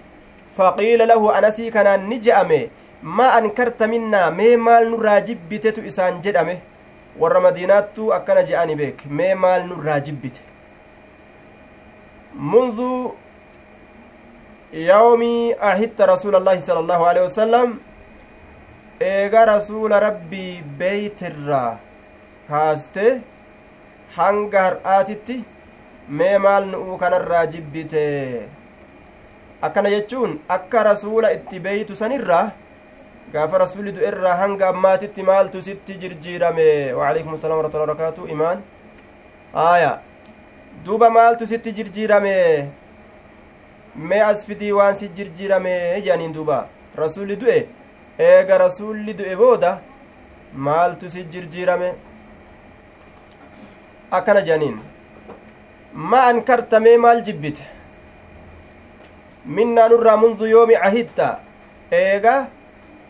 [0.57, 2.71] faqiila lahu anasii kanaan ni je'ame
[3.03, 6.61] ma ankarta minnaa mee maal nurraa jibbitetu isaan jedhame?
[7.21, 10.41] Warra madiinaattu akkana je'ani beek mee maal nurraa jibbite
[12.35, 13.15] munzu
[14.73, 17.79] yawmii ahitta rasuula allaahi sala allaahu alehi wasalam
[19.11, 21.79] eega rasuula rabbii beeytirraa
[22.51, 23.07] kaaste
[24.19, 25.39] hanga har'aatitti
[26.21, 28.05] mee maal nu'uu kanarraa jibbite
[29.69, 32.45] akkana jechuun akka rasuula itti beeytu sanirraa
[33.37, 36.67] gaafa rasuulli du'erraa hanga ammaatitti maaltu sitti jirjiirame
[36.99, 38.59] waalaikum salaam warahmatullahi wabarakaatu imaan
[39.69, 39.93] aya
[40.85, 42.35] duuba maaltu sitti jirjiirame
[44.09, 46.59] mee as fidii waan si jirjiirame jedhaniin duuba
[47.03, 47.59] rasuulli du'e
[48.31, 49.71] eega rasuulli du'e booda
[50.69, 51.89] maaltu si jirjiirame
[54.19, 54.77] akkana jedhaniin
[56.11, 57.65] ma ankartamee maal jibbite
[59.57, 61.27] minnaa nurraa mundu yoomi ahidta
[62.03, 62.35] eega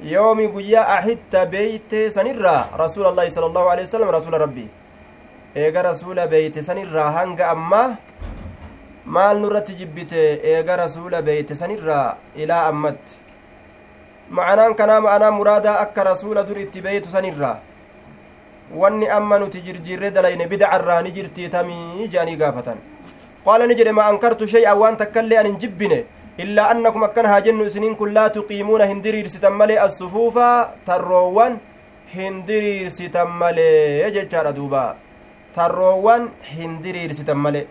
[0.05, 4.69] yoomi guyyaa ahidta beeyte sanirraa rasuula allaahi sala allahu alehi wasalam rasuula rabbii
[5.55, 7.97] eega rasuula beeyte sanirraa hanga ammaa
[9.07, 13.15] maal nurratti jibbite eega rasuula beeyte sanirraa ilaa ammatti
[14.31, 17.57] ma'anaan kanaa ma'anaa muraadaa akka rasuula dur itti beeytu sanirraa
[18.83, 22.79] wanni amma nuti jirjiirree dalayne bidacarraa ni jirtii tamii jedhanii gaafatan
[23.47, 25.99] qaala ni jedhe ma ankartu shay'an waan takkaillee an hin jibbine
[26.44, 30.49] illaa annakum akkana haa jennu isiniin kun laa tuqiimuuna hin diriirsitan malee assufuufa
[30.88, 31.59] tarroowwan
[32.14, 34.83] hin diriirsitan malee jechaadha duuba
[35.59, 37.66] tarroowwan hin diriirsitan malee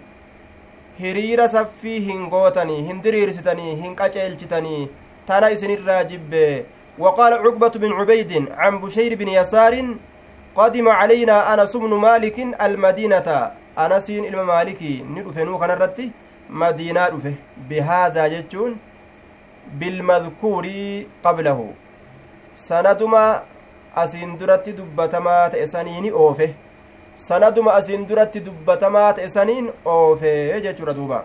[1.01, 4.81] hiriira saffii hin gootanii hin diriirsitanii hin qaceelchitanii
[5.27, 6.47] tana isinirraa jibbe
[6.99, 9.95] وقال عقبة بن عبيد عن بشير بن يسار
[10.55, 15.57] قدم علينا أنس بن مالك المدينة أنسين إلما مالكي ندفنو
[16.63, 17.31] madiinaa dhufe.
[17.69, 18.75] Bihaazaa jechuun
[19.79, 21.67] bilmadkuurii qablahu.
[22.65, 23.23] Sanaduma
[24.03, 26.47] asiin duratti dubbatamaa ta'e saniini oofe.
[27.29, 30.35] Sanaduma asiin duratti dubbatamaa ta'e saniin oofe
[30.67, 31.23] jechuudha duuba.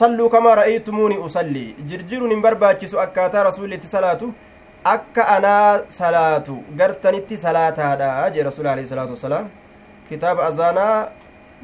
[0.00, 4.34] Salluu kamaa ra'aytumuuni usallii jirjiruun hin barbaachisu akkaataa rasuulitti salaatu.
[4.84, 9.46] Akka anaa salaatu gartanitti salaataadha jee rasuul alehi salaatu wasalaam
[10.08, 11.08] kitaaba azaanaa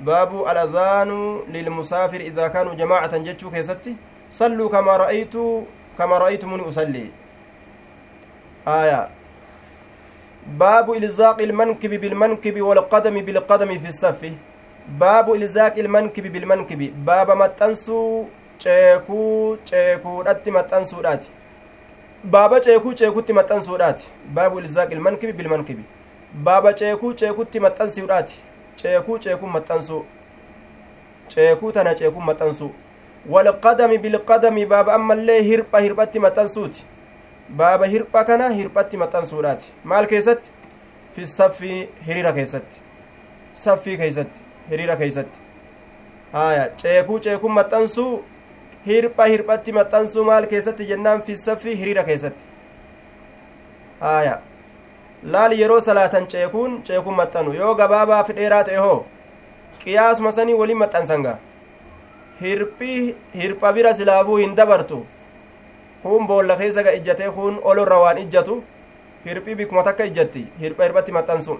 [0.04, 3.96] baabu alazaanu lilmusaafir idaa kaanuu jamaacatan jechuu keessatti
[4.28, 5.66] salluu kamaa ra'aytu
[5.98, 7.12] kamaa ra'aytumuni usalli
[8.66, 9.08] aya
[10.58, 14.32] baabu ilzaaqi ilmankibi bilmankibi walqadami bilqadami fi saffi
[14.98, 21.28] baabu ilzaaqi ilmankibi bilmankibi baaba maxxansuu ceekuu ceekuudhatti maxxansuudhaati
[22.24, 25.84] baaba ceekuu ceekutti maxxansuudhaati baabu ilzaaq ilmankibi bilmankibi
[26.34, 28.36] baaba ceekuu ceekutti maxxansuudhaati
[28.80, 30.04] ceekuu ceekuun maxxansuu
[31.34, 32.70] ceekuu tana ceekuun maxxansuu
[33.34, 36.84] walqadami bilqadami baaba ammallee hirpha hirphatti maxxansuuti
[37.62, 40.50] baaba hirpha kana hirphatti maxxansuudhaati maal keessatti
[41.14, 42.82] fi saffii hiriira keessatti
[43.62, 44.40] saffii keeysatti
[44.70, 45.38] hiriira keeysatti
[46.32, 48.12] haya ceekuu ceekuun maxxansuu
[48.86, 52.44] hirpha hirphatti maxxansuu maal keessatti jennaan fissaffi hiriira keessatti
[54.00, 54.38] haya
[55.24, 57.52] laal yeroo salaatan ceekuun ceekuun maxxanu.
[57.54, 59.04] Yoo gabaabaa fi dheeraa ta'e hoo
[59.84, 61.38] qiyaasuma sanii waliin maxxansanga
[62.42, 65.06] hirphi hirpha bira silaafuu hin dabartu.
[66.02, 68.62] Kun boolla keessa ga ijjatee kun olorra waan ijjatu
[69.24, 71.58] hirphii bikkuma takka ijjatti hirpha hirphatti maxxansu.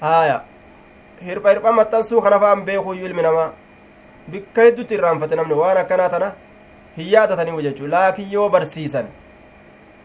[0.00, 0.40] Haya
[1.24, 3.50] hirpha hirpha maxxansuu kana fa'an beekuyyuu ilmi namaa.
[4.30, 6.32] Bikka heddutti irraanfate namni waan akkanaa tana
[6.96, 7.86] hin yaadataniimu jechuu.
[7.88, 9.06] Laakiin yoo barsiisan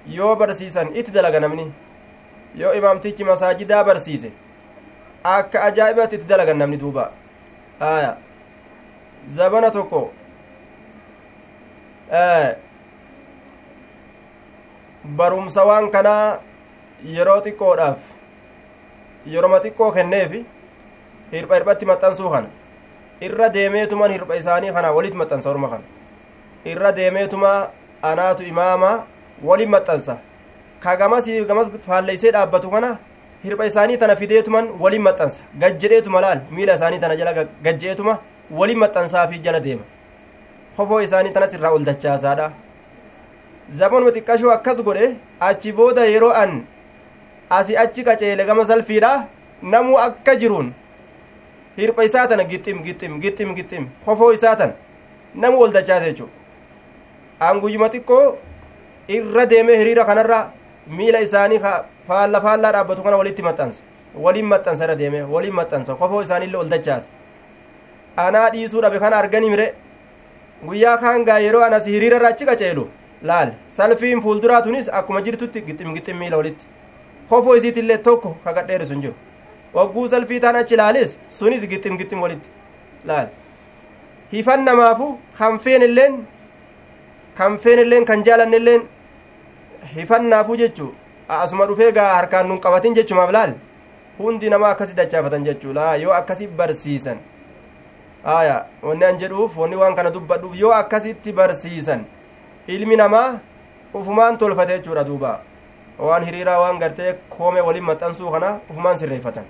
[0.07, 1.71] yoo barsiisan itti dalaga namni
[2.55, 4.31] yoo imaamtichi masaajidaa barsiise
[5.23, 7.11] akka ajaa'ibatti itti dalagan namni duuba
[7.79, 8.17] aya
[9.37, 10.01] zabana tokko
[15.17, 16.39] barumsa waan kanaa
[17.15, 17.99] yeroo xiqqoodhaaf
[19.33, 20.45] yeroma xiqqoo kenneefi
[21.31, 22.49] hirpha hirphatti maxxansuu kana
[23.27, 25.83] irra deemeetuman hirpha isaanii kana walit maxxansa orma kana
[26.73, 27.51] irra deemeetuma
[28.01, 28.91] anaatu imaama
[29.43, 30.17] walin maxxansa
[30.79, 32.97] ka gamas gamas faalleysee dhaabbatu kana
[33.43, 38.17] hirpha isaanii tana fideetuman walin maxxansa gajjedheetuma laal miila isaanii tana jala gajjeetuma
[38.51, 39.83] walin maxxansaa fi jala deema
[40.77, 42.47] kofoo isaanii tanas irraa ol dachaasaadha
[43.81, 45.05] zamanuma xiqqashoo akkas godhe
[45.49, 46.57] achi booda yeroo an
[47.49, 49.11] asi achi qaceele gama salfiidha
[49.61, 50.73] namuu akka jiruun
[51.77, 54.73] hirpha isaa tana gixxim gixxim gixxim gixxim kofoo isaa tan
[55.35, 56.27] namu ol dachaase jechu
[57.39, 58.37] an guyyuma xiqqoo
[59.07, 60.39] irra deemee hiriira kanarra
[60.87, 61.59] miila isaanii
[62.07, 63.81] faalla faallaa dhaabbatu kana walitti maxxansa
[64.25, 67.07] waliin maxxansa irra deemee waliin maxxansa kofoo isaaniillee ol dachaase
[68.25, 69.67] anaa dhiisuu dhabe kana argani mire
[70.67, 72.87] guyyaa kaan gaa yeroo anas hiriira irra achi qaceelu
[73.31, 76.65] laal salfiin fuulduraa tunis akkuma jirtutti gixim gixim miila walitti
[77.29, 79.13] kofoo isiitillee tokko kagadheeri sun jiru
[79.77, 82.49] wagguu salfii taan achi laalis sunis gixim gixim walitti
[83.11, 83.27] laal
[84.33, 85.07] hifan namaafu
[85.39, 86.19] kan feen illeen
[87.37, 88.81] kan feen illeen kan jaalanne illeen
[89.95, 90.91] hifannaafu jechuu
[91.29, 93.53] asuma dhufee gaa harkaan nun qabatin jechumaaf laal
[94.19, 97.17] hundi namaa akkasi dachaafatan jechuu laa yoo akkasi barsiisan
[98.35, 102.05] aya wanni an jedhuuf wanni waan kana dubbadhuuf yoo akkasitti barsiisan
[102.67, 103.27] ilmi namaa
[103.93, 105.39] ufumaan tolfate jechuudha duuba
[105.99, 109.45] waan hiriiraa waan gartee koomee waliin maxxansuu kana ufumaan sirreeffatan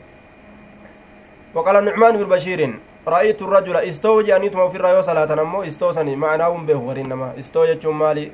[1.56, 2.60] وقال النعمان بن بشير
[3.08, 8.00] رأيت الرجل استو جانيتما في الرأيو صلاة نمو استو سني معناهم به ورينما استو يجوم
[8.00, 8.32] مالي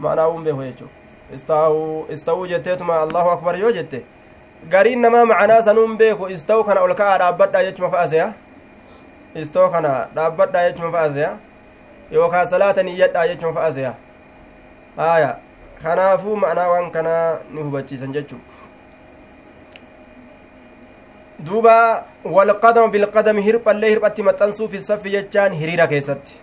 [0.00, 0.90] معناهم به يجوم
[1.34, 4.02] استو جتتما الله أكبر يو جته
[4.70, 8.26] gariin namaa macanaa sanuun beeku istoo kana ol ka'aa dhaabbadhaa jechuma fa'aseya
[9.34, 11.30] istoo kana dhaabbadhaa jechuma fa'aseya
[12.10, 13.94] yookaan salaata niyyadhaa jechuma fa'aseya
[15.06, 15.30] aya
[15.82, 18.38] kanaafuu ma'anaa waan kanaa ni hubachiisan jechuu
[21.50, 21.74] duuba
[22.36, 26.38] walqadama bilqadami hirphallee hirphatti maxxansuu fi saffi jechaan hiriira keessatti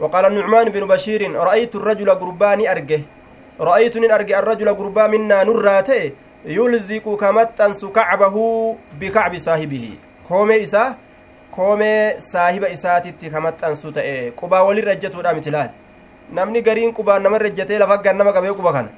[0.00, 3.00] وقال النعمان بن بشير رأيت الرجل قرباني أرجه
[3.60, 6.12] نن أرجه الرجل قربا منا نراته
[6.44, 8.36] يلزق كمتنس كعبه
[9.00, 9.84] بكعب صاحبه
[10.28, 10.94] كومي إسا
[11.56, 15.70] كومي صاحب إساتي كمتنس تأي قبا ولي رجته دا مثلال
[16.32, 18.88] namni gariin qubaan nama rejjatee lafa gan nama qabee quba kana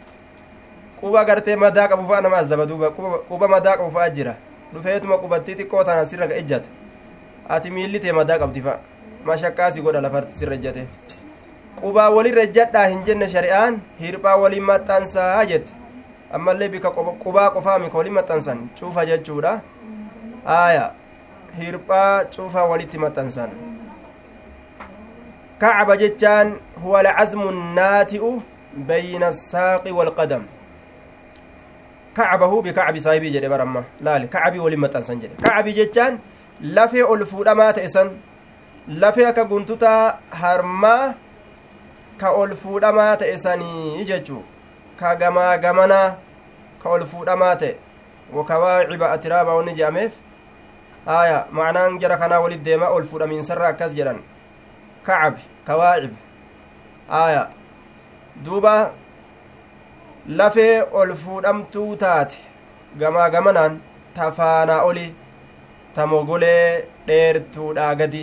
[1.01, 2.91] quba gartee madaa qabu fa'a nama azaba duuba
[3.29, 4.35] quba madaa qabu fa'a jira
[4.73, 6.69] dhufeetuma qubattii xiqqoo tana sirra ejjata
[7.49, 8.81] ati miilli tee madaa qabdi fa'a
[9.25, 10.87] mashakkaasi godha lafarti sirra ejjate
[11.81, 15.73] qubaa walin rejjadhaa hin jenne shari'aan hirphaa waliin maxxansaa jette
[16.39, 16.91] ammallee bika
[17.25, 19.59] qubaa qofaa mika waliin maxxansan cuufa jechuudha
[20.61, 20.87] aaya
[21.59, 23.59] hirphaa cuufaa walitti maxxansan
[25.61, 26.47] كعب جتان
[26.85, 28.25] هو العزم الناتئ
[28.91, 30.43] بين الساق والقدم
[32.17, 36.13] كعبه بكعب صاحبي جدي برما لا كعبي ولما تنسن جدي كعب جتان
[36.61, 38.09] لفي الفودما تئسن
[38.89, 41.15] لفي akka guntuta harmaa
[42.21, 44.43] ka ol fuudhamaa ta'e sanii jechuu
[45.01, 46.09] ka gamaa gamanaa
[46.83, 47.77] ka ol fuudhamaa ta'e.
[48.39, 50.13] Wakawaaciba atiraabaa wonni je'ameef.
[51.07, 54.21] Aya ma'anaan jara kanaa walit deema ol fuudhamiinsarra akkas jedhan.
[55.07, 56.15] Kacab kawaacib.
[57.23, 57.49] Aya
[58.45, 58.75] duuba
[60.29, 62.37] lafee ol fuudhamtuu taate.
[62.99, 63.81] Gamaa gamanaan
[64.15, 65.07] tafaanaa oli
[65.95, 68.23] ta mogolee dheertuudha gadi.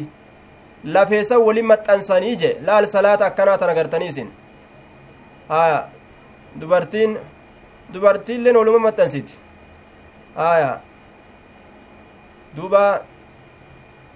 [0.83, 4.29] Lafeesan waliin maxxansanii je laal salaata akkanaa tan agartanii isin
[5.49, 5.89] haya
[6.61, 7.17] dubartiin
[7.93, 9.33] dubartiilleen waluma maxxansiti
[10.35, 10.79] haya
[12.55, 12.83] duuba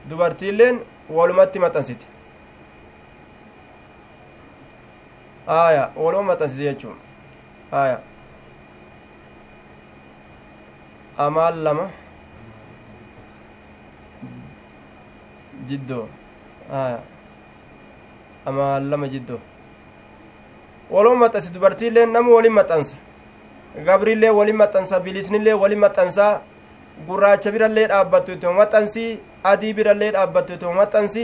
[0.10, 2.06] dubartiilleen walumatti maxxansiti
[5.47, 6.97] aya waluma maxxansiti jechuun
[7.82, 8.00] aya
[11.17, 11.86] amaan lama
[15.67, 16.08] jiddoo
[18.45, 19.39] amaan lama jiddoo
[20.89, 22.95] waluma maxxansi dubartiillee namu walin maxxansa
[23.86, 26.41] gabriillee walin maxxansa bilisnillee walin maxxansaa
[27.07, 31.23] gurraacha birallee dhaabbattu ittuma maxxansi adii birallee dhaabbattu ittuma maxxansi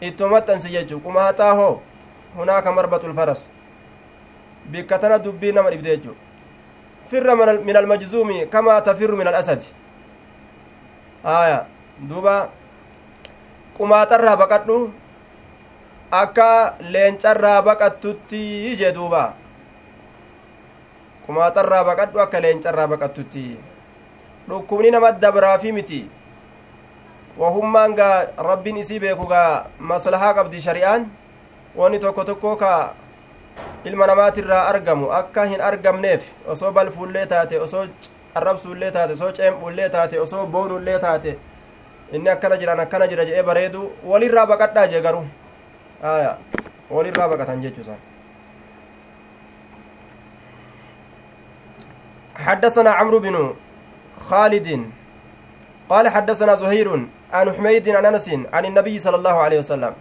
[0.00, 1.80] ittuma maxxansi jechuu quma haxaa hoo
[2.36, 3.48] hunaaka marbatul faras?
[4.70, 6.16] Bikka tana dubbii nama dhibde jechuu.
[7.10, 9.66] Firra min almajzuumi kamaa tafirru min alasadi
[11.24, 11.66] aya
[12.08, 12.48] duuba
[13.76, 14.78] qumaaxarraa baqadhu.
[16.22, 19.34] Akka leencarraa baqattutti jee duuba.
[21.26, 23.46] Qumaaxarraa baqadhu akka leencarraa baqattutti.
[24.48, 26.02] Dhukkubni nama dabraafi miti.
[27.38, 31.08] Wahummaan gaa rabbiin isii beeku gaa maslahaa qabdi shari'aan.
[31.76, 32.94] Wani tokko tokko ka
[33.84, 37.86] ilma namaatirraa argamu akka hin argamneef osoo balfuullee taate osoo
[38.34, 41.36] arrabsuullee taate osoo ceemphullee taate osoo boonullee taate
[42.14, 45.24] inni akkana jiran akkana jira jedhee bareedu walirraa baqadhaa jee garuu
[46.14, 46.32] aya
[46.96, 48.00] walirraa baqatan jechuusan
[52.46, 53.54] حدثنا عمرو بن
[54.28, 54.68] خالد
[55.88, 56.88] قال حدثنا زهير
[57.32, 59.94] عن حميد عن انس عن النبي صلى الله عليه وسلم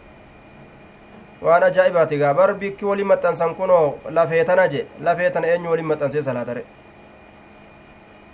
[1.44, 6.64] waan ajaa'ibaati gaa bar bikki waliin maxxansan kunoo lafeetana je lafeetan eenyu waliin maxxansee salaatare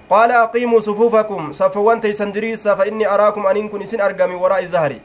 [0.10, 5.02] aqiimuu sufuufakum safowwan teeysan diriirsa fa inni araakum aniin kun isin arga min waraa'i zahari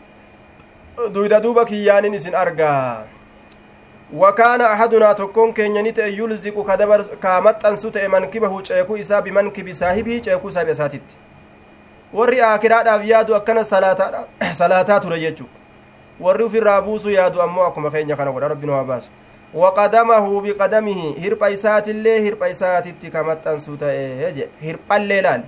[1.12, 3.04] duyda duuba kiyyaanin isin argaa
[4.12, 6.64] wakaana ahadunaa tokkoon keenya ni ta'e yulziqu
[7.20, 11.14] ka maxxansu ta'e mankibahu ceekuu isaa bimankibi saahibii ceekuu saahiba isaatitti
[12.12, 15.44] warri akiraadhaaf yaadu akkana salaataa ture jechu
[16.20, 19.10] warri ufirraa buusu yaadu ammoo akkuma keenya kana godha rabbi waa baasu
[22.54, 25.42] isaatitti ka maxxansu ta'e je hirphallee laal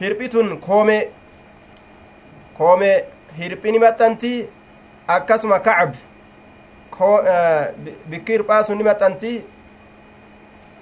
[0.00, 1.02] hirphi tun koomee
[2.58, 2.96] koomee
[3.38, 4.32] hirphini maxxanti
[5.16, 5.92] akkasuma kacab
[8.10, 9.32] bikki hirphaa sun ni maxxanti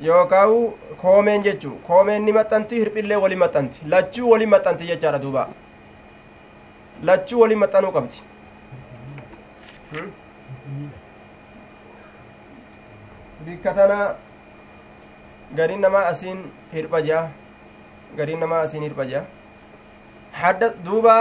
[0.09, 0.59] yookaawu
[1.03, 5.49] koomeen jechu koomeen ni maxxanti hirphillee waliin maxxanti lachuu waliin maxxanti jechaadha duuba
[7.11, 8.17] lachuu waliin maxxanuu qabdi
[13.47, 13.99] bikka tana
[15.59, 16.39] gariin namaa asiin
[16.75, 17.23] hirpha jea
[18.19, 19.23] gariin namaa asiin hirpha jea
[20.41, 21.15] hadda duuba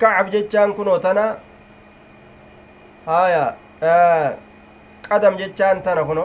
[0.00, 1.24] kacab jechaan kunoo tana
[3.06, 3.44] haya
[5.08, 6.24] qadam jechaan tana kuno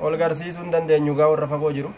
[0.00, 1.90] ol garsiisuu hin dandeenyu gaa warra fagoo jiru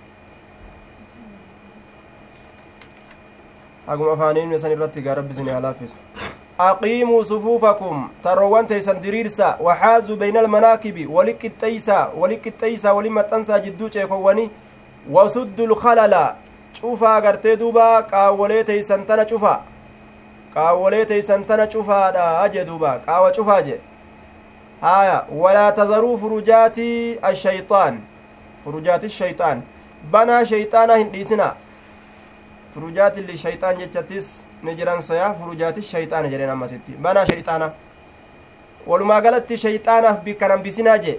[3.86, 5.96] haguma afaaniin isan irratti gaa rabbi isin haa laaffisu
[6.58, 13.88] aqiimuu sufuufakum tarroowwan teeysan diriirsa waxaazuu bayna almanaakibi wali qixxeeysa wali qixxeeysa wali maxxansaa jidduu
[13.88, 14.50] ceekowwani
[15.10, 16.36] wasuddu lkalala
[16.80, 19.60] cufaa gartee duuba qaawwolee teeysan tana cufa
[20.54, 23.80] qaawwolee teeysan tana cufaadha jee duuba qaawa cufaa jee
[24.80, 28.02] haya walaa tazaruu furujaati ashayxaan
[28.64, 29.62] furujaati shayxaan
[30.10, 31.54] banaa shayxaana hin dhiisina
[32.74, 37.72] furujaati lishayxaan jechattis ni jiran saya furujaati shayxaana jedheen ammasitti banaa shayxaana
[38.86, 41.18] walumaa galatti shayxaanaaf bikkan hambisinaa jee.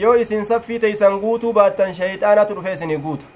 [0.00, 3.26] Yoo isin saffii teeysan guutuu baattan shayxaanatu dhufe isinii guutu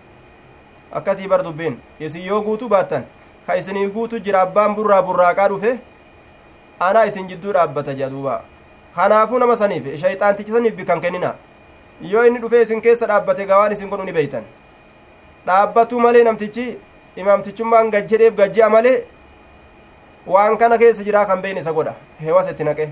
[0.92, 3.04] akkasii bar dubbiin isin yoo guutuu baattan
[3.46, 5.78] ka isinii guutu jira abbaan burraa burraaqaa dhufe
[6.80, 8.42] anaa isin jidduu dhaabbata jedha duuba.
[8.96, 11.34] Kanaafuu nama saniif shayxaantichi saniif bikkan kennina.
[12.00, 14.42] Yoo inni dhufe isin keessa dhaabbate gawaan isin godhu ni beeytan.
[15.46, 16.24] Dhaabbatuu malee
[20.26, 22.88] waan kana keessa jiraa kan beeyne isa godha hewas itti naqe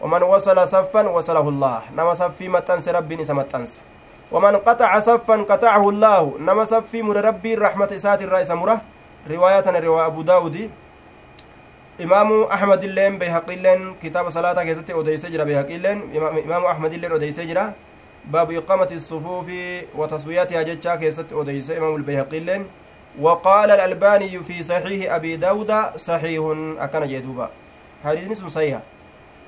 [0.00, 3.80] waman wasala saffan wasalahu llah nama saffii maxxanse rabbiin isa maxxansa
[4.32, 8.80] waman qaxaca saffan qaxacahu llaahu nama saffii mure rabbiin raxmata isaatirraa isa mura
[9.28, 10.70] riwaayaa tana riwaa abu daawudi
[11.98, 16.02] imaamu ahmadilleen beyhaqiilleen kitaaba salaataa keessatti odeyse jira beyhaqiilleen
[16.44, 17.74] imaamu ahmadilleen odeyse jira
[18.24, 22.64] baabu iqaamati sufuufi wa taswiyatihaa jechaa keessatti odeyse imaamu lbeyhaqiilleen
[23.18, 26.42] وقال الألباني في صحيح أبي داود صحيح.
[26.78, 27.50] أكن جدوبا.
[28.04, 28.80] حديث صحيح.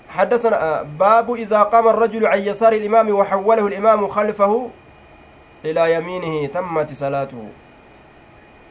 [0.08, 4.70] حدثنا باب إذا قام الرجل عن يسار الإمام وحوله الإمام خلفه
[5.64, 7.48] إلى يمينه تمت صلاته.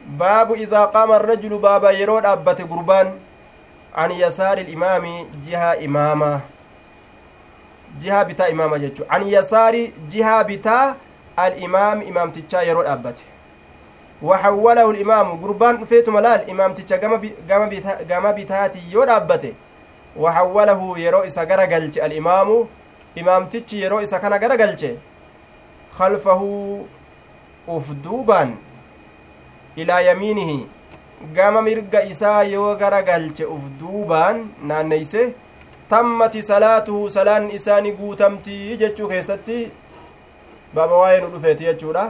[0.06, 3.18] باب إذا قام الرجل بابا يرود أبت قربان
[3.94, 6.40] عن يسار الإمام جهة إمامة.
[8.00, 10.94] جهة بتا إمامة جتشو عن يسار جهة بتا
[11.38, 13.18] الإمام إمام تتشا يرود أبت
[14.22, 16.96] وحوله الإمام قربان فيت ملال إمام تتشا
[18.10, 19.52] قام بتاتي يرود أبته
[20.16, 22.48] وحوله يرو إسا غرقلج الإمام
[23.20, 24.82] إمام تتشي يرو إسا كان غرقلج
[25.98, 26.42] خلفه
[27.68, 28.50] أفدوبان
[29.78, 30.50] إلى يمينه
[31.34, 34.38] gama mirga isaa yoo gara galche uf duubaan
[34.70, 35.34] naanneyse
[35.90, 39.58] tammati salaatuhu salaan isaani guutamtii jechuu keessatti
[40.74, 42.04] baaba waa'ee nu dhufeeti jechuudha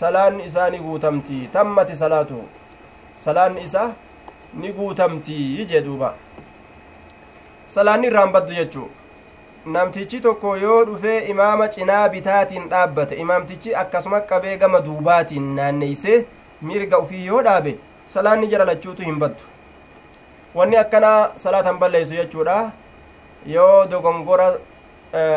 [0.00, 2.44] salaan isaa ni guutamtii tammati salaatuhu
[3.24, 3.84] salaan isa
[4.54, 6.14] ni guutamtii jedhuuba
[7.68, 8.88] salaanni irraan baddu jechuu.
[9.74, 16.26] Namtichi tokko yoo dhufee imaama cinaa bitaatiin dhaabbate imaamtichi akkasuma qabee gama duubaatiin naanneyse
[16.62, 17.72] mirga ufii yoo dhaabe
[18.14, 19.42] salaanni jara lachuutu hin baddu.
[20.54, 22.70] Wanni akkanaa salaatan balleessu jechuudha.
[23.46, 24.52] Yoo dogongora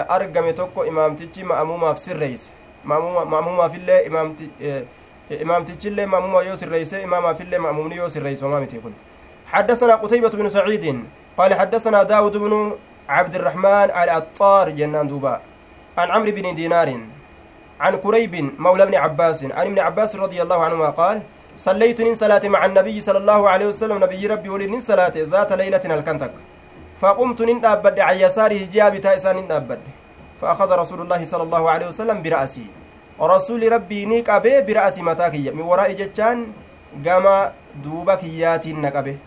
[0.09, 2.51] argame tokko imaamtichi ma'amumaaf sirreeyse
[2.87, 3.99] ma'amumaafillee
[5.43, 8.93] imaamtichillee ma'amuma yoo sirreeyse imaamaafillee ma'amumni yoo sirreeyse homaa miti kun.
[9.47, 11.03] حدثنا قتيبة بن سعيد
[11.37, 12.71] قال حدثنا داود بن
[13.09, 15.39] عبد الرحمن العطار جنان دوبا
[15.97, 16.89] عن عمرو بن دينار
[17.79, 21.21] عن كريب مولى ابن عباس عن ابن عباس رضي الله عنهما قال
[21.57, 25.51] صليت من صلاة مع النبي صلى الله عليه وسلم نبي ربي ولي من صلاة ذات
[25.53, 26.31] ليلة الكنتك.
[27.01, 29.79] فقمت نندابد عن يساره جاب تائسا نندابد
[30.41, 32.65] فأخذ رسول الله صلى الله عليه وسلم برأسي.
[33.19, 36.37] ورسول ربي أبي برأسي متاكي من وراء جتان
[37.05, 37.25] قام
[37.83, 39.17] دوبك ياتي نقبه.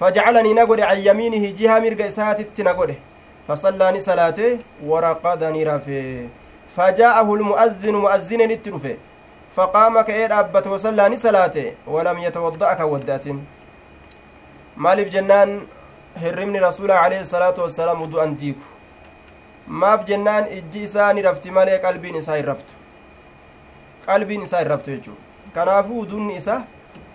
[0.00, 2.94] فجعلني نقول عن يمينه جهة مرق إساتي نقول
[3.48, 6.28] فصلاني صلاته ورقدني رفي
[6.76, 8.96] فجاءه المؤذن مؤذن نترفه
[9.56, 13.26] فقام كأي أبت وصلاني صلاته ولم يتوضأ كودات
[14.76, 15.60] maaliif jennaan
[16.22, 18.73] hirribni rasuula alayhi salaatu wassalaam wudu'an diiku
[19.66, 22.72] maaf jennaan ijji isaa ni rafti malee qalbiin isaa hin raftu.
[24.06, 25.20] Qalbiin isaa hin raftu jechuudha.
[25.54, 26.62] Kanaafuu uduunni isa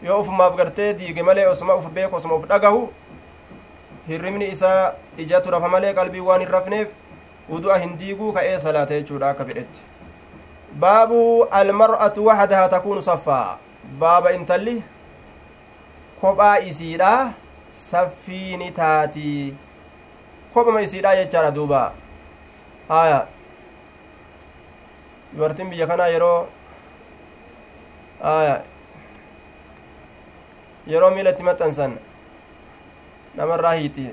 [0.02, 2.90] yoo ufumaaf gartee diige malee osuma uf beeku osuma uf dhagahu
[4.08, 6.88] hirribni isaa ijatu rafa malee qalbii waan hin rafneef
[7.58, 9.80] udu'a hin diiguu ka'ee salaata jechuudha akka fedhetti.
[10.80, 13.58] Baabu almar'atu waxdahaa takuunu saffaa
[14.00, 14.82] baaba intalli
[16.22, 17.14] kophaa isiidha
[17.74, 19.54] saffii ni taati.
[20.54, 21.92] Kophama isiidha jechaadha duuba
[22.90, 23.28] haya
[25.34, 26.48] dubartiin biyya kanaa yeroo
[28.24, 28.56] haya
[30.88, 31.92] yeroo miila itti maxxansan
[33.36, 34.06] namarraa hiiti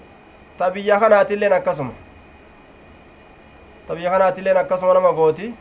[0.58, 1.92] ta biyya kanaatilleen akkasuma
[3.88, 5.54] ta biyya kanaatilleen akkasuma nama gooti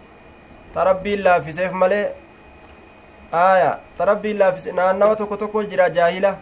[0.74, 2.05] ta rabbiin laaffiseef malee
[3.32, 6.36] aya ta rabbiin laaffise naannawa tokko tokko jira jaahila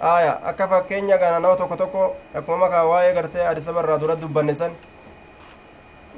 [0.00, 4.72] aya akka fakkeenya ga naannawa tokko tokko akkuma makaa waa'ee gartee adisabarraa dura dubbanne san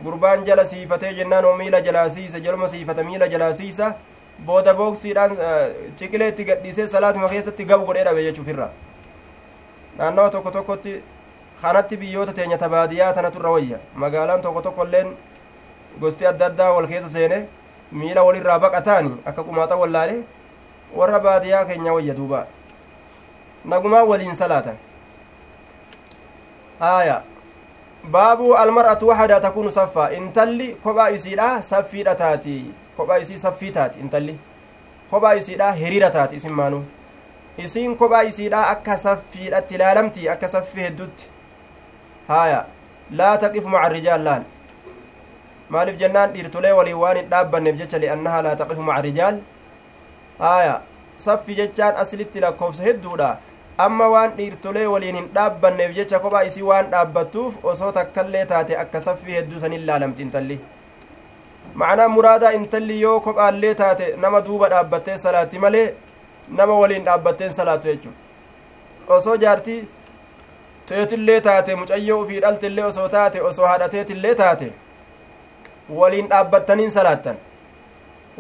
[0.05, 3.93] gurbaan jala siifatee jennaan oo miila jalaa siisa jaluma siifata miila jalaa siisa
[4.47, 5.37] booda booksiidhaan
[5.97, 8.69] ciqilee itti gadhiisee salaatuma keessatti gabu godhee dhabe jechuuf irra
[9.99, 10.93] naannawa tokko tokkotti
[11.63, 15.17] kanatti biyyoota teenya tabaadiyaa tanatu irra wayya magaalaan tokko tokko illeen
[16.01, 17.39] gosti adda addaa wal keessa seene
[17.93, 20.21] miila walirraa baqataani akka qumaata wallaale
[21.01, 22.47] warra baadiyaa keenya wayya duuba
[23.65, 24.77] nagumaa waliin salaatan
[26.81, 27.23] haaya
[28.05, 32.55] baabu almar'atu waxadaa takuunu saffaa intalli kophaa isiidha saffiidha taati
[32.97, 34.39] kophaa isii saffii taati intalli
[35.11, 36.85] kophaa isiidha hiriira taati isin maanuu
[37.65, 41.27] isiin kophaa isiidha akka saffiidhatti ilaalamti akka saffii heddutti
[42.29, 42.65] haaya
[43.11, 44.43] laa taqifu maca rijaal laal
[45.69, 49.41] maaliif jennaan dhiirtolee waliin waan hin dhaabbanneef jecha li'annahaa laa taqifu maca rijaal
[50.39, 50.81] haaya
[51.27, 53.37] saffi jechaan aslitti lakkoofsa hedduudha
[53.87, 59.01] amma waan dhiirtolee waliin hin dhaabbanneef jecha kophaa isii waan dhaabbattuuf osoo takkallee taate akka
[59.09, 60.59] saffii hedduu sanin laalamti intalli
[61.83, 65.87] macnaa muraadaa intalli yoo kophaallee taate nama duuba dhaabbattee salaatti malee
[66.61, 69.81] nama waliin dhaabbatteen salaatu jechuudha osoo jaartii
[70.91, 74.73] teetillee taate mucayyoo ufii dhaltillee osoo taate osoo haadhateetillee taate
[76.01, 77.37] waliin dhaabbattaniin salaattan.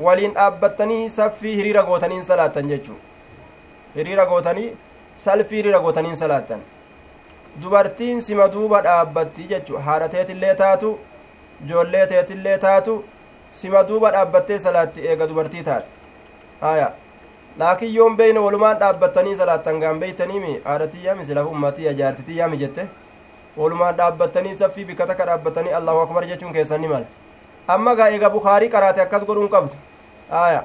[0.06, 3.02] Waliin dhaabbattanii saffii hiriira gootaniin salaattan jechuudha
[3.94, 4.66] hiriira gootanii
[5.24, 6.60] salfii hiriira gootaniin salaattan.
[7.62, 10.98] Dubartiin sima duuba dhaabbatti jechuudha haadhateetillee taatu
[11.64, 13.04] ijoollee teetillee taatu
[13.60, 15.88] sima duuba dhaabbattee salaatti eega dubartii taate.
[16.60, 16.92] Haya
[17.58, 22.86] laakiin yoon beeyne walumaan dhaabbattanii salaattan gaan beeytaniimi haadhatiyyaami silaaf ummatiyya jaartitiyyaami jette?
[23.56, 27.06] Walumaan dhaabbattanii saffii bikka takka dhaabbattanii allahu akbar jechuun keessan ni mala
[27.68, 29.74] amma gaa eega bukaarii qaraate akkas godhuun qabdu?
[30.30, 30.64] Haya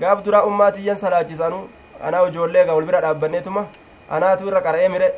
[0.00, 1.62] gaaf duraa ummaatiyyan salaachisanu
[2.02, 3.64] anaa ijoollee gaa wal bira dhaabbanneetuma
[4.10, 5.12] anaatu irra qara'ee mire.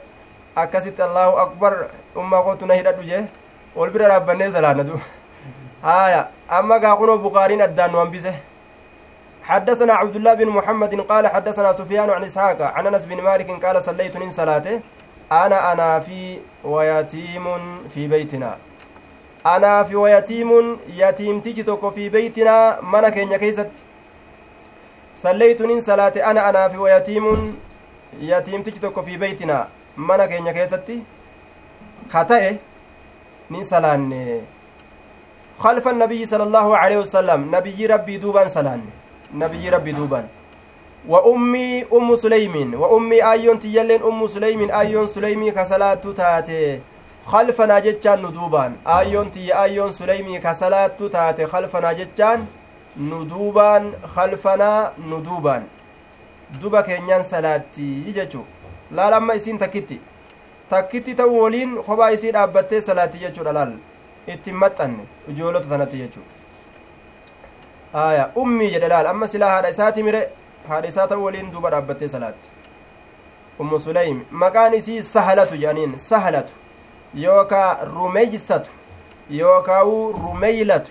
[0.56, 1.72] Akkasitti allahu akbar
[2.16, 3.24] ummaa kootu na hidhadhu jee.
[3.76, 5.00] Wal bira dhaabbannee salaannatu
[5.82, 8.34] haya أما قاقنو بخارين الدان وانبسه
[9.42, 13.82] حدثنا عبد الله بن محمد قال حدثنا سفيان عن إسحاق عن أنس بن مالك قال
[13.82, 14.80] صليت من صلاته
[15.32, 17.46] أنا أنا في ويتيم
[17.88, 18.56] في بيتنا
[19.46, 23.70] أنا في ويتيم يتيم تجتك في بيتنا من كين كيست
[25.14, 27.56] صليت من صلاة أنا أنا في ويتيم
[28.20, 30.88] يتيم تجتك في بيتنا من كين كيست
[32.12, 32.56] خطأ
[33.50, 34.40] من صلاني
[35.58, 38.80] خلف النبي صلى الله عليه وسلم نبي ربي دوبان سلان
[39.34, 40.26] نبي ربي دوبان
[41.08, 46.80] وأمي أم سليم وأمي آيون تيلين أم سليم آيون سليمي كسلاة تاتي
[47.26, 52.46] خلفنا جتشان ندوبان آيون تي آيون سليمي كسلاة تاتي خلفنا جتشان
[52.96, 55.62] ندوبان خلفنا ندوبان
[56.60, 58.44] duba keenyaan salaatti jechu
[58.90, 60.00] laal amma isiin takkitti.
[60.68, 63.72] Takkitti ta'u waliin kophaa isii dhaabbattee salaatti jechuudha laal.
[64.26, 66.30] Ittiin maxxanne ijoolota sanatti jechuudha.
[67.94, 69.06] Aya ummii jedhe laal.
[69.06, 70.28] Amma silaa haadha isaati mire
[70.68, 72.48] haadha isaa ta'u waliin duuba dhaabbattee salaatti.
[73.60, 76.52] Ummu sulaym maqaan isii sahalatu jedhaniin sahalatu.
[77.14, 78.70] Yookaa rumeeysatu
[79.30, 80.90] yookaa'u rumeeylatu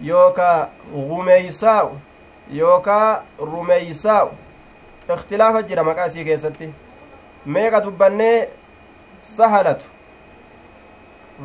[0.00, 1.98] yookaa gumeeysaa'u
[2.52, 4.30] yookaa rumeeysaa'u
[5.14, 6.72] ikhtilaafa jira maqaa isii keessatti
[7.46, 8.48] meeqa dubbannee
[9.20, 9.84] sahalatu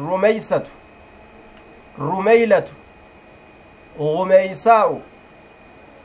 [0.05, 0.71] rumeeysatu
[1.97, 2.73] rumeeylatu
[3.97, 5.01] gumeysaa'u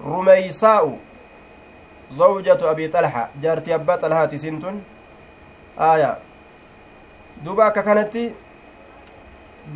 [0.06, 0.98] rumeysaa'u
[2.18, 4.82] zawjatu abi xalha jaartii abbaa xalhaati isin tun
[5.78, 6.16] aya
[7.44, 8.34] duuba akka kanatti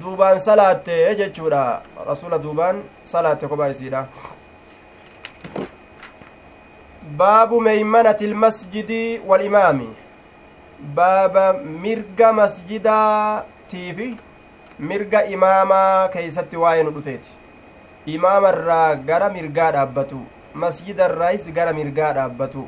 [0.03, 4.07] duubaan salaatte jechuudha rasula duubaan salaatte kophaa isiidha
[7.16, 9.88] baabu meeymanati ilmasjidi walimaami
[10.94, 11.52] baaba
[11.84, 14.16] mirga masjidaatiifi
[14.78, 17.30] mirga imaamaa keeysatti waa'ee nu dhufeeti
[18.16, 20.20] imaamarraa gara mirgaa dhaabbatu
[20.54, 22.64] masjidarraayis gara mirgaa dhaabbatu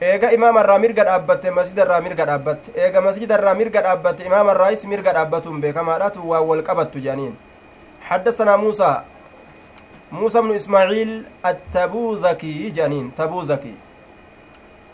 [0.00, 6.28] eega imaamarraa mirga dhaabbatte masjidarraa mirga dhaabbatte eega masjidarraa mirga dhaabbatte imaamarraayis mirga dhaabbatuun beekamaadhatu
[6.30, 7.34] waan wal qabattu jedhaniin
[8.08, 9.00] حدثنا موسى
[10.12, 13.74] موسى بن إسماعيل التبوذكي جانين تبوذكي.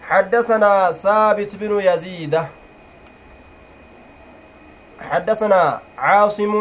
[0.03, 2.41] حدثنا ثابت بن يزيد.
[5.01, 6.55] حدثنا عاصم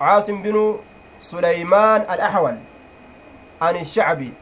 [0.00, 0.78] عاصم بن
[1.20, 2.56] سليمان الأحول
[3.62, 4.32] عن الشعبي.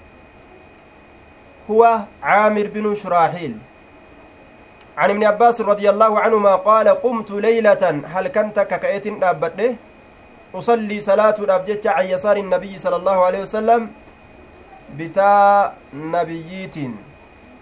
[1.70, 3.59] هو عامر بن شراحيل.
[4.99, 9.76] عن ابن عباس رضي الله عنهما قال قمت ليلة هل كنت ككأت؟ أبته
[10.55, 13.90] أصلي صلاة الأبجة عن يسار النبي صلى الله عليه وسلم
[14.96, 16.76] بتا نبييت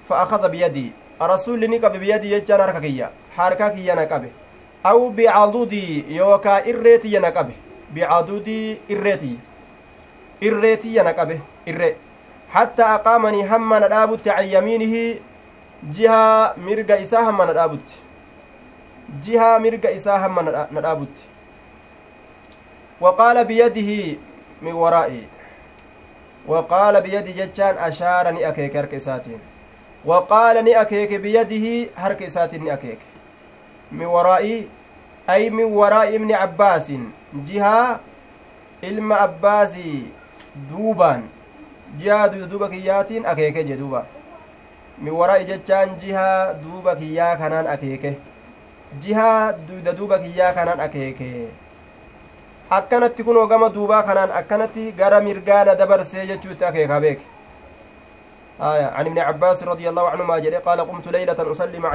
[0.09, 0.93] فأخذ بيدي.
[1.23, 4.31] الرسول نقب بيدي يجان حرككية حرككية نقبه
[4.87, 7.57] أو بعضدي يوكا إريتي نقبه
[7.97, 9.39] بعضدي إريتي.
[10.43, 11.97] إريتي نقبه إري
[12.51, 15.19] حتى أقامني هم ندابت عن يمينه
[15.83, 17.89] جهة مرقى إساء هم ندابت
[19.25, 20.37] جهة مرقى إساء هم
[20.73, 21.17] ندابت
[23.01, 24.19] وقال بيده
[24.63, 25.23] من ورائي
[26.47, 29.39] وقال بيده جتان أشار ني أكيك هرك إساتين
[30.05, 32.99] وقال ني أكيك بيده هرك إساتين ني أكيك
[33.93, 34.69] من ورائي
[35.31, 36.93] أي من وراء ابن عباس
[37.35, 38.01] جهة
[38.83, 40.13] ilma abbaasii
[40.71, 41.23] duubaan
[42.01, 44.03] jihaa duuba kiyyaatiin akeeke je duuba
[44.99, 48.13] min wara'i jechaan jihaa duuba kiyyaa kanaan akeeke
[49.07, 51.31] jihaa duyda duuba kiyyaa kanaan akeeke
[52.71, 57.27] akkanatti kunoo gama duubaa kanaan akkanatti gara mirgaana dabarsee jechuutti akeeka beeke.
[58.61, 61.93] آية عن ابن عباس رضي الله عنهما جل قال قمت ليلة أصلي مع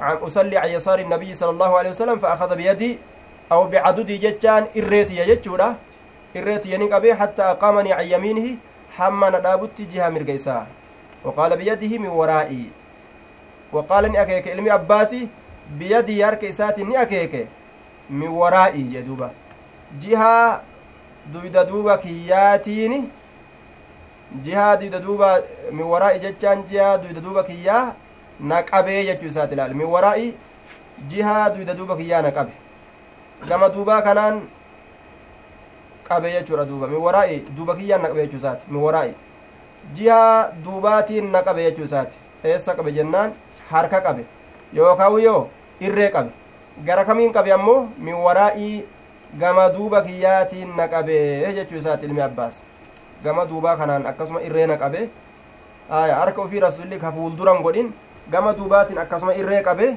[0.00, 2.98] أصلي عن يسار النبي صلى الله عليه وسلم فأخذ بيدي
[3.52, 5.76] أو بعددي جتان إريتي يجتشورا
[6.36, 8.56] إريتي ينقبي حتى أقامني عن يمينه
[8.96, 10.66] حمى ندابت جهة مرقيسا
[11.24, 12.70] وقال بيده من ورائي
[13.72, 15.28] وقال أكيك علمي عباسي
[15.78, 16.84] بيدي يارك إساتي
[18.10, 19.30] من ورائي يدوبا
[19.98, 20.60] jihaa
[21.32, 23.10] duyda duuba kiyyaatiini
[24.44, 25.40] jihaa duyda duuba
[25.72, 27.94] min waraa'i jechaan jihaa duyda duuba kiyyaa
[28.40, 30.34] na qabee jechuu isaati ilaal min waraa'i
[31.08, 32.52] jihaa duyda duuba kiyyaa na qabe
[33.48, 34.40] gama duubaa kanaan
[36.08, 39.14] qabe jechuudha duuba min waraa'i duuba kiyyaan na qabe jechuu isaati min waraa'i
[39.94, 43.32] jihaa duubaatiin na qabe jechuu isaati eessa qabe jennaan
[43.70, 44.24] harka qabe
[44.74, 45.48] yookaan yoo
[45.80, 46.30] irree qabe
[46.86, 48.84] gara kamiin qabe ammoo min waraa'ii
[49.38, 52.62] gama duuba kiyyaatiin na qabee jechuu isaati ilmi abbaas
[53.24, 55.08] gama duubaa kanaan akkasuma irree na qabe
[55.90, 57.92] harka ofii rasulli ka fuulduran godhin
[58.30, 59.96] gama duubaatiin akkasuma irree qabe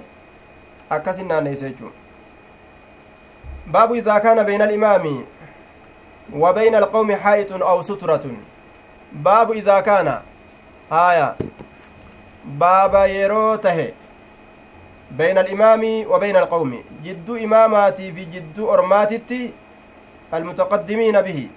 [0.89, 1.91] akkasin naanneeyse jechuu
[3.71, 5.25] baabu idaa kaana bayna alimaami
[6.33, 8.37] wa bayna alqawmi haa'itun aw sutratun
[9.13, 10.21] baabu idaa kaana
[10.89, 11.35] aya
[12.45, 13.93] baaba yeroo tahe
[15.17, 16.83] بين الإمام وبين القوم.
[17.05, 19.51] جد إماماتي في جد أرماتي
[20.33, 21.47] المتقدمين به.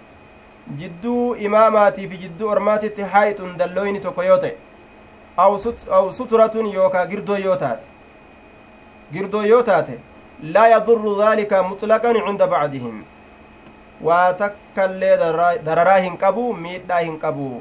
[0.79, 1.05] جد
[1.47, 4.53] إماماتي في جد أرماتي حائط دلوين تكويوتي.
[5.39, 7.81] أو, ست أو سترة يوكا جردو يوتات.
[9.13, 9.89] جردو يوتات.
[10.43, 13.05] لا يضر ذلك مطلقا عند بعضهم.
[14.03, 15.13] وتكالي
[15.67, 17.61] درراهن قبو ميداهن قبو.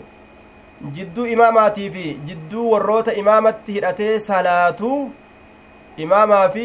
[0.95, 5.11] jidduu imaamaatii fi jidduu warroota imaamatti hidhatee salaatuu
[6.06, 6.64] imaamaa fi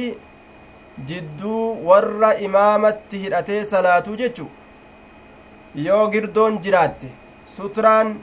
[1.10, 4.48] jidduu warra imaamatti hidhatee salaatuu jechu
[5.88, 7.10] yoo girdoon jiraatte
[7.58, 8.16] sutraan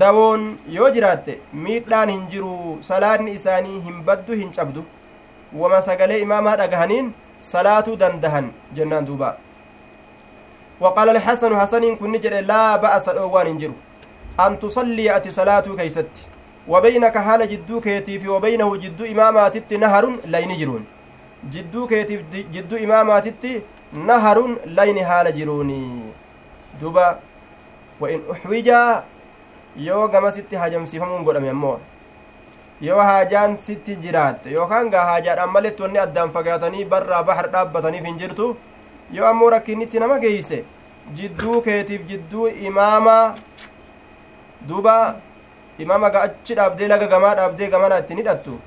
[0.00, 2.56] dawoon yoo jiraatte miidhaan hin jiru
[2.90, 4.84] salaanni isaanii hin baddu hin cabdu
[5.62, 7.14] wama sagalee imaamaa dhagahaniin
[7.54, 9.32] salaatuu dandahan jennaan duuba
[10.82, 13.74] وقال الحسن حسن كن جد لا بأس الأوان جرو
[14.40, 16.10] أن تصلي أتي صلاة كيست
[16.67, 20.83] وبينك حال جدو كيتيف وبينه جدو إماماتت نهر لين جرون
[21.53, 22.21] جدو كيتيف
[22.55, 23.43] جدو إماماتت
[23.93, 24.37] نهر
[24.77, 25.83] لين حال جروني
[26.81, 27.07] دوبا
[28.01, 28.69] وإن أحوج
[29.87, 31.79] yoo gama sitti hajamsiifamuun godhame ammoo
[32.81, 38.17] yoo haajaan sitti jiraatte yookaan gaa haajaadhaan maletti wanni addaan fagaatanii barraa bahar dhaabbataniif hin
[38.21, 38.47] jirtu
[39.17, 40.63] yoo ammoo rakkinnitti nama geeyse
[41.19, 43.35] jidduu keetiif jidduu imaamaa
[44.69, 44.95] duuba
[45.78, 48.58] imaama ga achi dhaabdee laga gamaa dhaabdee gamana ittiin hidhattu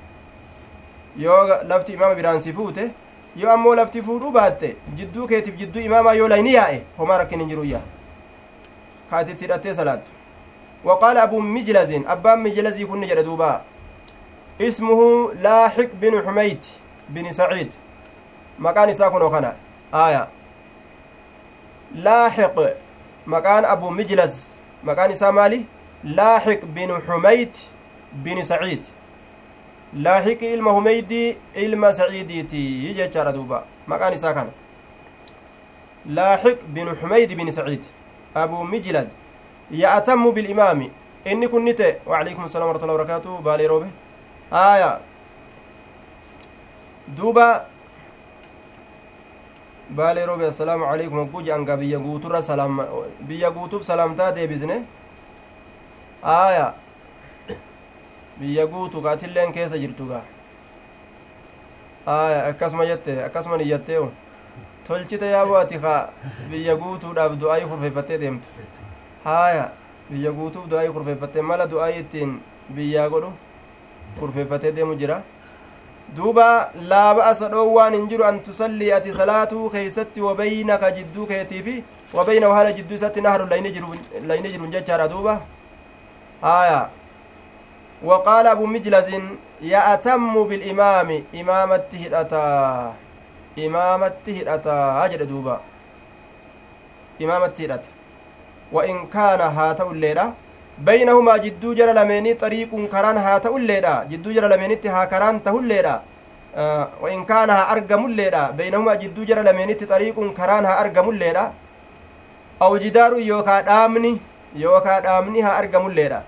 [1.24, 2.90] yoo lafti imaama biraan si fuute
[3.36, 7.48] yoo ammoo lafti fuudhuu baatte jidduu keetiif jidduu imaamaa yoo layni yaa'e homaa rakkin hin
[7.48, 7.80] jiruyya
[9.10, 10.10] kaatitti hidhattee salaattu
[10.84, 13.62] وقال أبو مجلز أبان مجلزي كن جل دوبا
[14.60, 16.64] اسمه لاحق بن حميد
[17.08, 17.72] بن سعيد
[18.58, 19.52] مكان ساكن وكان
[19.94, 20.28] آية
[21.94, 22.56] لاحق
[23.26, 24.46] maqaan abu mijlas
[24.82, 25.66] maqaan isaa maali
[26.03, 27.53] Laaxiq binu xumayd
[28.13, 28.85] bini saciid
[29.93, 34.51] laaxiqi ilma humeydii ilma saciidiiti jechaadha duuba maqaan isaa kana
[36.05, 37.83] laaxiq binu xumayd bini saciid
[38.35, 39.07] abu mijlaz
[39.71, 40.91] ya'tamu bilimaami
[41.25, 43.87] inni kun ni ta'e waalaikum assalam warahmatullahi wabarakaatu baalee roobe
[44.51, 44.99] aya
[47.07, 47.65] duuba
[49.89, 52.81] baalee roobe assalaamu alaikum hogguu je'anga biyya guuturra salaam
[53.21, 54.83] biyya guutuuf salaamtaa deebisne
[56.23, 56.73] aya.
[58.39, 60.21] Biyya guutu kaatilleen keessa jirtu gaa.
[62.05, 63.99] Aya akkasuma jette akkasuma niyyattee
[64.87, 66.09] tolchite yaaboo ati ka
[66.49, 68.47] biyya guutuudhaaf du'aayii kurfeeffattee deemtu.
[69.23, 69.69] Haaya
[70.09, 72.39] biyya guutuuf du'aayii kurfeeffattee mala du'aayii ittiin
[72.75, 73.31] biyyaa godhu
[74.19, 75.21] kurfeeffatee deemu jira.
[76.15, 81.83] Duuba laaba asa dhoowwaan hin jiru an tusallii ati salaatuu keeysatti wabeynaka jidduu keetii fi
[82.13, 85.41] wabeyna wahala jidduu isatti nahru layni jirun jechaadha duuba
[86.42, 86.82] haaya
[88.04, 89.08] وقال أبو مجلس
[89.62, 91.10] يأتم بالإمام
[91.40, 92.44] إمامة هدأتا
[93.58, 95.56] إمامة هدأتا أجل دوبا
[97.22, 97.90] إمامة هدأتا
[98.72, 100.32] وإن كان هاتو الليلة
[100.78, 105.94] بينهما جدو جرى لميني طريق كران هاتو الليلة جدو جرى لميني تها كران تهو الليلة
[106.56, 111.44] آه وإن كان ها أرقم الليلة بينهما جدو جرى لميني طريق كران ها أرقم الليلة
[112.62, 114.12] أو جدار يوكا دامني
[114.64, 116.22] يوكا دامني ها أرقم الليلة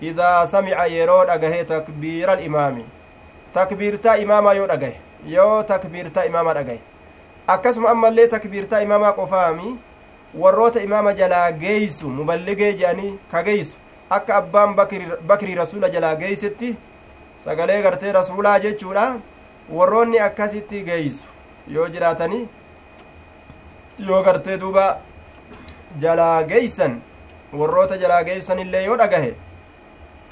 [0.00, 2.84] idaa samica yeroo dhagahe takbiira alimaami
[3.54, 4.96] takbiirtaa imaamaa yoo dhagahe
[5.34, 6.80] yoo takbiirtaa imaamaa dhagahe
[7.54, 9.76] akkasuma ammallee takbiirtaa imaamaa qofaami
[10.42, 13.76] warroota imaama jalaa geeysu muballigee jedhanii ka geeysu
[14.18, 14.74] akka abbaan
[15.28, 16.76] bakrii rasuula jalaa geeysetti
[17.46, 19.06] sagalee gartee rasuulaa jechuudha
[19.78, 21.24] warroonni akkasitti geeysu
[21.76, 22.44] yoo jiraatanii
[24.08, 24.84] yoo gartee duuba
[26.00, 27.00] jalaa geeysan
[27.58, 29.34] warroota jalaa geeysan illee yoo dhagahe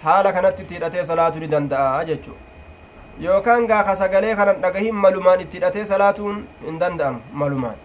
[0.05, 2.37] haala kanatti itti hidhatee salaatuu ni danda'a jechuu
[3.27, 7.77] yookaan gaafa sagalee kanan dhagahin malumaan itti hidhatee salaatuun hin danda'amu malumaan.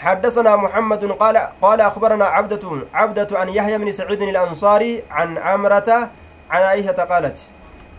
[0.00, 2.64] حدثنا محمد قال قال أخبرنا عبدة
[2.94, 5.88] عبدة عن يحيى بن سعيد الأنصاري عن عمرة
[6.50, 7.38] عن عائشة قالت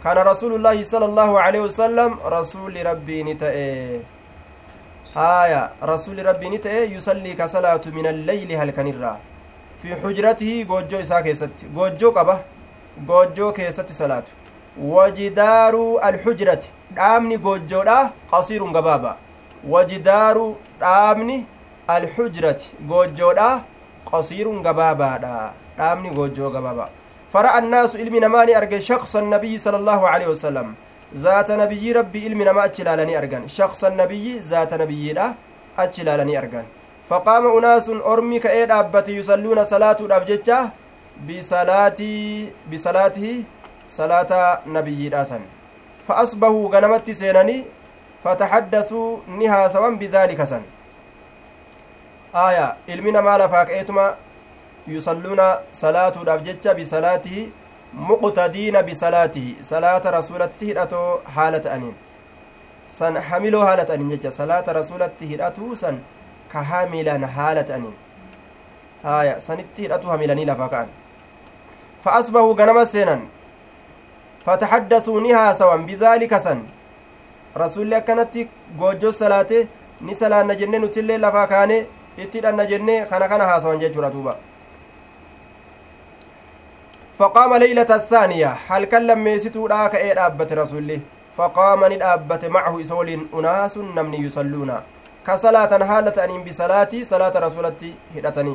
[0.03, 3.55] كان رسول الله صلى الله عليه وسلم رسول ربي نتئ
[5.17, 9.13] آية رسول ربي نتئ يصلي كصلاة من الليل هل كنرا
[9.81, 12.35] في حجرته جوجو إساء كيست جوجو قبة.
[13.07, 14.31] Goojjoo keessatti salaatu
[14.93, 17.97] wajidaaru alxujrati dhaabni goojjoodha
[18.31, 19.17] qasiirun gabaaba
[19.73, 20.45] wajidaaru
[20.79, 21.45] dhaabni
[21.87, 23.49] alxujrati goojjoodha
[24.11, 25.35] qasiirun gabaabaadha
[25.77, 26.89] dhaabni goojjoo gabaaba
[27.33, 30.75] فرأى الناس علم نماني أرجع شخص النبي صلى الله عليه وسلم
[31.15, 35.33] ذات نبي ربي علم نما أتشلالني أرجان شخص النبي ذات نبي لا
[35.79, 36.65] أتشلالني أرجان
[37.09, 40.80] فقام أناس أرمي كأيد أبتي يصلون صلاة الأبجتة bisalaatii
[42.69, 43.45] bisalaatihi
[43.87, 45.41] salaata nabiyyiidha san
[46.07, 47.65] fa asbahuu ganamatti seenanii
[48.23, 50.63] fataxaddasuu ni haasawan bidaalika san
[52.33, 54.05] aya ilmi namaa lafaa ka'eetuma
[54.87, 57.51] yusalluuna salaatuudhaaf jecha bisalaatihi
[57.93, 61.95] muqtadiina bisalaatihi salaata rasulatti hidhatoo haala ta'aniin
[62.85, 65.99] san hamiloo haala ta'aniin jecha salaata rasulatti hidhatuu san
[66.53, 67.93] ka hamilan haala ta'aniin
[69.04, 70.88] aya sanitti hidhatu hamilanii lafaa ka'an
[72.06, 73.18] فأصبحوا غنما سينا
[74.46, 76.62] فتحدثوا نها سوا بذلك سن
[77.56, 78.34] رسول الله كانت
[78.78, 79.66] غوجو صلاته
[80.00, 84.36] ni salaanna jenne nutillee lafaa kaane itti hidhanna jenne kana kana haasawan jechuudha duuba
[87.18, 91.00] فقام ليلة الثانية هل كلم ميستو لا كأي دابت رسول
[91.32, 94.70] فقام ندابت معه إسول أناس نمني يصلون
[95.26, 98.54] كصلاة حالة أن بصلاتي صلاة رسولتي هدتني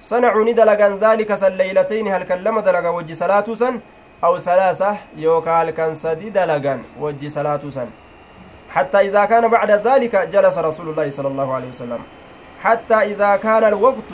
[0.00, 3.80] صنعوا ندلقا ذلك سليلتين هل كلم دلقا وجي صلاة سن
[4.24, 7.88] أو ثلاثة يوكا هل كان سدي دلقا وجي صلاة سن
[8.70, 12.00] حتى إذا كان بعد ذلك جلس رسول الله صلى الله عليه وسلم
[12.60, 14.12] حتى إذا كان الوقت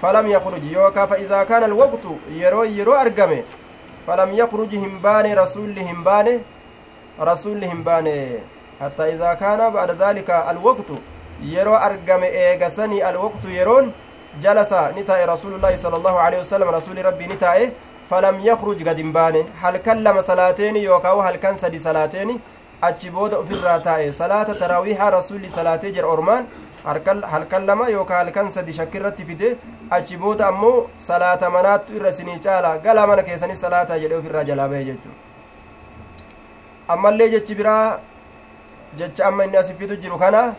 [0.00, 3.38] falam yakruj yookaa fa idaa kaana alwaqtu yeroo yeroo argame
[4.06, 6.34] falam yakruj hin baane rasulli hin baane
[7.28, 8.14] rasulli hin baane
[8.80, 10.98] idaa kaana bacda daalika alwaqtu
[11.42, 13.92] yeroo argame eegasanii alwaqtu yeroon
[14.40, 17.72] jalasa ni taa'e rasuulullaahi sala allahu alehi wasalam rasuli rabbii ni taa'e
[18.10, 22.40] falam yakruj gad hin baane halkan lama salaateeni yookaa halkan sadi salaateeni
[22.88, 26.46] achi booda ofirraa taa'e salaata taraawiihaa rasuulli salaatee jira ormaan
[26.84, 29.56] halkan lama yookaan halkan sadi shakkirratti fide
[29.90, 34.68] achi booda ammoo salaata manaattu irra isinii caala galaa mana keessanii salaataa jedhee ofirraa jalaa
[34.68, 35.16] bahe jechuudha
[36.94, 37.98] ammallee jechi biraa
[38.98, 40.54] jecha amma inni asifitu jiru kana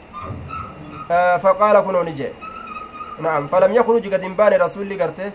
[1.43, 2.33] faqaala kunoo ni jee.
[3.21, 5.31] نعم فلم يخرج قد بان رسول قرته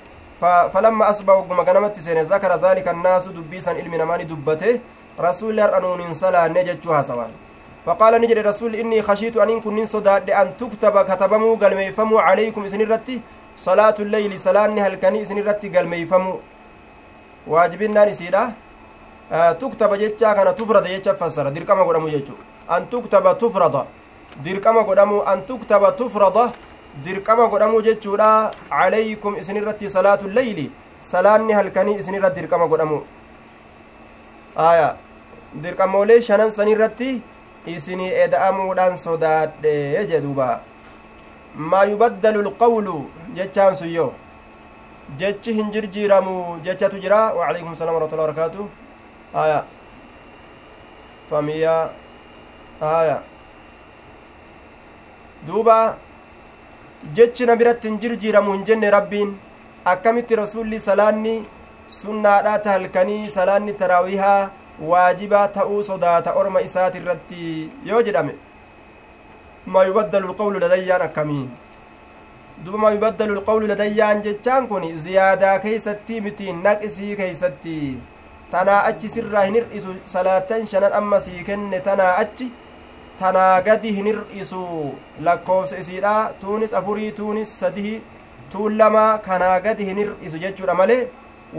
[0.72, 4.80] فلما أصبح وقم غنمت سين ذكر ذلك الناس دبيسا علم نماني دبته
[5.20, 7.30] رسول أنون صلى نجتها سوان
[7.86, 12.80] فقال نجد رسول إني خشيت أن كن صداد أن تكتب كتبمو قال ميفمو عليكم إسن
[12.80, 13.20] الرتي
[13.56, 16.34] صلاة الليل صلاة هل كان إسن الرتي قال ميفمو
[17.46, 18.42] واجبنا نسيدا
[19.32, 22.34] آه تكتب جتشا كان تفرد جتشا فسر ديركما قدامو جتشو
[22.70, 23.84] أن تكتب تفرد
[24.42, 26.52] ديركما قدامو أن تكتب تفرد
[27.00, 32.98] dirqama godhamuu jechuudha calaykum isin irratti salaatu leyli salaanni halkanii isin irratti dirqama godhamu
[34.56, 34.96] aya
[35.62, 37.22] dirqamoolee shanan san irratti
[37.76, 39.74] isinii eda'amuudhaan sodaadhe
[40.10, 40.48] jedhuuba
[41.70, 42.96] maa yubaddalu lqawlu
[43.38, 44.12] jechaan sun yoo
[45.22, 46.36] jechi hin jirjiiramu
[46.68, 48.68] jechatu jira waalaikum salaam warahmatullahi wabarakaatu
[49.44, 49.58] aya
[51.30, 51.76] famiya
[52.80, 53.18] aya
[55.46, 55.96] duuba
[57.18, 59.32] jechi na biratti hin jirjiiramu hin jenne rabbiin
[59.92, 61.34] akkamitti rasulli salaanni
[62.00, 64.50] sunnaadhaa ta halkanii salaanni taraawihaa
[64.92, 67.48] waajibaa ta'uu sodaata orma isaati irratti
[67.90, 68.34] yoo jedhame
[69.74, 71.50] maa yubaddalu lqawlu ladayyaan akkamiin
[72.64, 77.76] duba maa yubaddalu lqawlu ladayyaan jechaan kun ziyaadaa keeysatti mitiin naqisii keeysatti
[78.52, 82.48] tanaa achi sirraa hin hir'isu salaatan shanan amma sii kenne tanaa achi
[83.20, 84.62] tanaa gadi hin hir'isu
[85.28, 87.94] lakkoofsa isiidha tuunis afurii tuunis sadihi
[88.54, 91.00] tuun lama kanaa gadi hin hir'isu jechuudha malee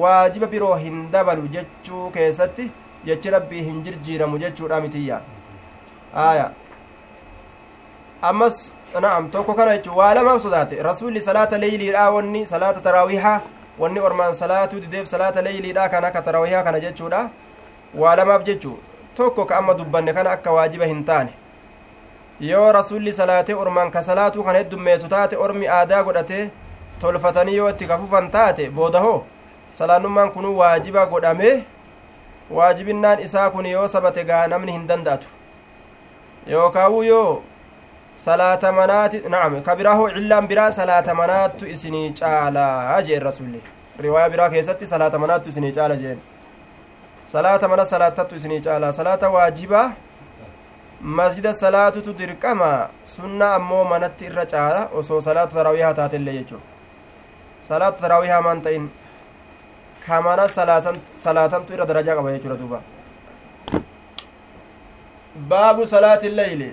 [0.04, 2.68] waajiba biroo hin dabalu jechuu keessatti
[3.10, 5.22] jechi rabbii hin jirjiiramu jechuudha mitiyya
[6.28, 6.46] aya
[8.30, 8.62] ammas
[9.08, 13.40] na'am tokko kana jechu waa lamaaf sodaate rasuulli salaata leeyliidha wanni salaata taraawihaa
[13.80, 17.30] wanni ormaan salaatuu dideef salaata leeyliidha kan akka taraawihaa kana jechuudha.
[17.96, 18.78] Waa lamaaf jechu
[19.16, 21.34] tokko ka amma dubbanne kana akka waajiba hin taane.
[22.40, 26.50] Yoo rasulli salaatee ormaan ka salaatuu kana heddummeessu taate ormi aadaa godhatee
[27.00, 29.24] tolfatanii yoo itti kafufan taate booda hoo?
[29.74, 31.64] Salaannummaan kunuu waajiba godhame
[32.52, 35.28] waajibinnaan isaa kun yoo sabate gaa namni hin danda'atu.
[36.48, 37.42] Yookaawuu yoo
[38.16, 43.62] salaata manaati nacam ka biraa hoo cillaan biraa salaata manaattu isinii caalaa jeen rasulli
[44.00, 46.20] riwaayaa biraa keessatti salaata manaattu isinii caala jeen
[47.26, 49.92] salaata mana salaatattu isinii caala salaata waajibaa
[51.02, 56.62] masjida salaatutu dirqama sunna ammoo manatti irra caala osoo salaatu taraawihaa taatellee jechuu
[57.70, 58.90] salaatu taraawihaa maan ta'in
[60.06, 60.48] ka mana
[61.26, 62.80] salaatantu irra darajaa qaba jechuudha duuba
[65.50, 66.70] baabu salaati illeyli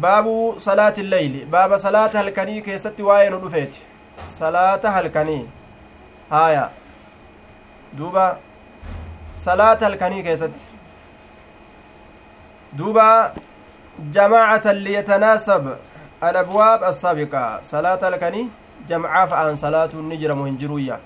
[0.00, 3.82] baabu salaati illeyli baaba salaata halkanii keessatti waa'ee nu dhufeeti
[4.26, 5.48] salaata halkanii
[6.30, 6.70] haaya
[7.98, 8.38] duuba
[9.30, 10.64] salaata halkanii keessatti
[12.78, 13.34] duuba
[14.18, 15.68] jamaacatan liyatanaasab
[16.20, 18.50] alabwaab assaabiqa salaata halkanii
[18.88, 21.00] جمعا فأن صلاة النجر مهنجرويا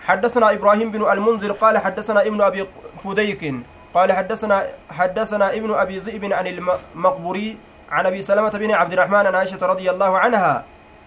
[0.00, 2.66] حدثنا إبراهيم بن المنذر قال حدثنا ابن أبي
[3.04, 3.54] فديك
[3.94, 7.56] قال حدثنا حدثنا ابن أبي ذئب عن المقبوري
[7.90, 10.64] عن أبي سلمة بن عبد الرحمن عن عائشة رضي الله عنها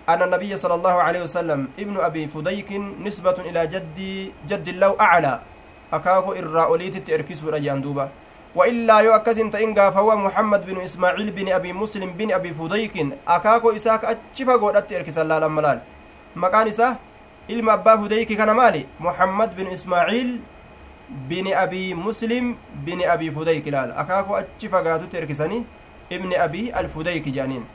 [0.10, 4.00] أن النبي صلى الله عليه وسلم ابن أبي فديك نسبة إلى جد
[4.48, 5.40] جد الله أعلى.
[5.94, 8.10] أكاكو إرّاؤليت تركسو رجان دوبا
[8.56, 12.96] وإلا يؤكس تإنغا فهو محمد بن إسماعيل بن أبي مسلم بن أبي فديك.
[13.28, 15.80] أكاكو إساك أتشفا قولت إركس الله لملال
[16.36, 16.96] مكان إساه
[17.48, 20.40] ilma abbaa hudeyki kana maali muhammad bin ismaaciil
[21.30, 22.56] bini abii muslim
[22.86, 25.64] bini abii fudeyk ilaala akaakuu achi fagaatutti erkisanii
[26.10, 27.66] ibni abii alfudeyki jedhaniin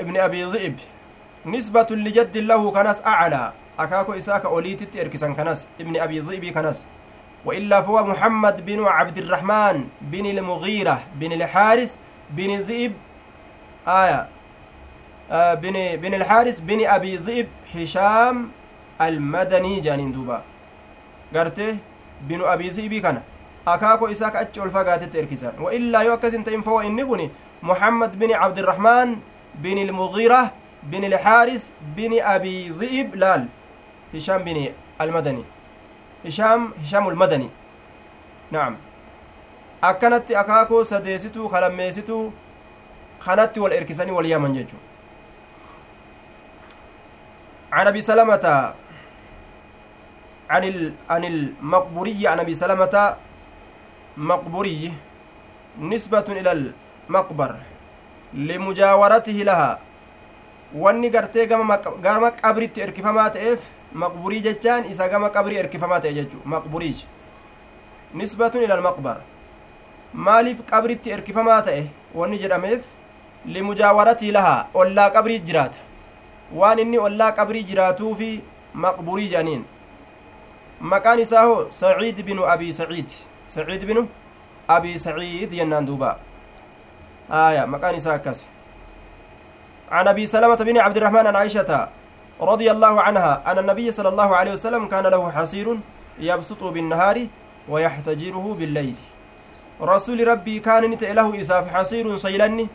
[0.00, 0.78] ibni abii dhi'ib
[1.44, 6.86] nisbatun lijaddin lahu kanas aclaa akaakuu isaa ka oliititti erkisan kanas ibni abii dhi'ibii kanas
[7.44, 11.96] وإلا فهو محمد بن عبد الرحمن بن المغيرة بن الحارث
[12.30, 12.92] بن ذئب
[13.88, 14.28] آية
[15.30, 18.48] آه بن بن الحارث بن أبي ذئب هشام
[19.00, 20.42] المدني جانين دوبا
[21.34, 21.76] قرته
[22.20, 23.06] بن أبي ذئب
[23.66, 27.30] كان أكاكو إساك أتش الفقات تركسان وإلا يوكس انت فهو إني
[27.62, 29.16] محمد بن عبد الرحمن
[29.54, 30.50] بن المغيرة
[30.82, 33.46] بن الحارث بن أبي ذئب لال
[34.14, 34.68] هشام بن
[35.00, 35.44] المدني
[36.26, 37.48] هشام هشام المدني
[38.50, 38.76] نعم
[39.82, 42.32] akkanatti akaakoo sadeesituu kalammeesituu
[43.24, 44.76] kanatti wal erkisanii wal yaaman jechu
[47.72, 48.74] عن ابي سلمة
[50.50, 50.92] عن.
[51.10, 53.16] عن المقبوري عن ابي سلمة
[54.17, 54.93] مقبوري
[55.81, 56.51] نسبة إلى
[57.09, 57.55] المقبر
[58.33, 59.79] لمجاورته لها
[60.75, 63.59] wanni gartee gama qabritti erkifamaa ta'eef
[63.93, 67.05] maqburii jechaan isa gama qabrii erkifamaa ta'e jechu maqburiij
[68.13, 69.21] nisbatun ila almaqbar
[70.13, 71.85] maaliif qabritti erkifamaa ta'e
[72.15, 72.83] wanni jedhameef
[73.45, 75.79] limujaawaratii lahaa ollaa qabrii jiraata
[76.61, 78.13] waan inni ollaa qabrii jiraatuu
[78.73, 79.65] maqburii jedhaniin
[80.79, 83.09] maqaan isaa hoo saciid binu abii saciid
[83.54, 84.02] saciid binu
[84.76, 86.12] abii saciid jennaan duuba.
[87.32, 88.44] آية مكان إساكس
[89.90, 91.88] عن أبي سلمة بن عبد الرحمن عن عائشة
[92.40, 95.66] رضي الله عنها أن النبي صلى الله عليه وسلم كان له حصير
[96.18, 97.26] يبسط بالنهار
[97.68, 98.96] ويحتجره بالليل
[99.80, 102.68] رسول ربي كان نتئ له إساف حصير صيلني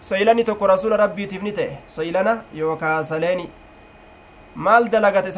[0.00, 3.48] صيلني تكو رسول ربي تفنته صيلنا يوكا سليني
[4.56, 5.32] maal dalagate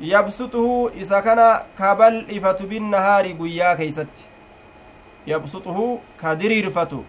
[0.00, 4.22] yabsuxuhu isa kana ka bal'ifatu binnahaari guyyaa keeysatti.
[5.26, 7.04] Yabsuxuhu ka diriirfatu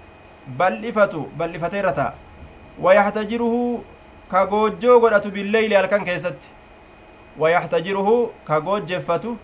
[0.58, 2.14] bal'ifatu bal'ifateerra ta'a
[2.80, 3.84] wayaxtajiruhu
[4.32, 6.48] ka goojjoo godhatu billeyli halkan keessatti
[7.40, 9.38] wayaxtajiruhu ka goojjeffatu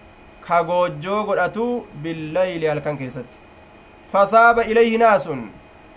[0.48, 3.38] ka goojjoo godhatu billeyli halkan keessatti
[4.12, 5.50] fasaaba ilayhi naasun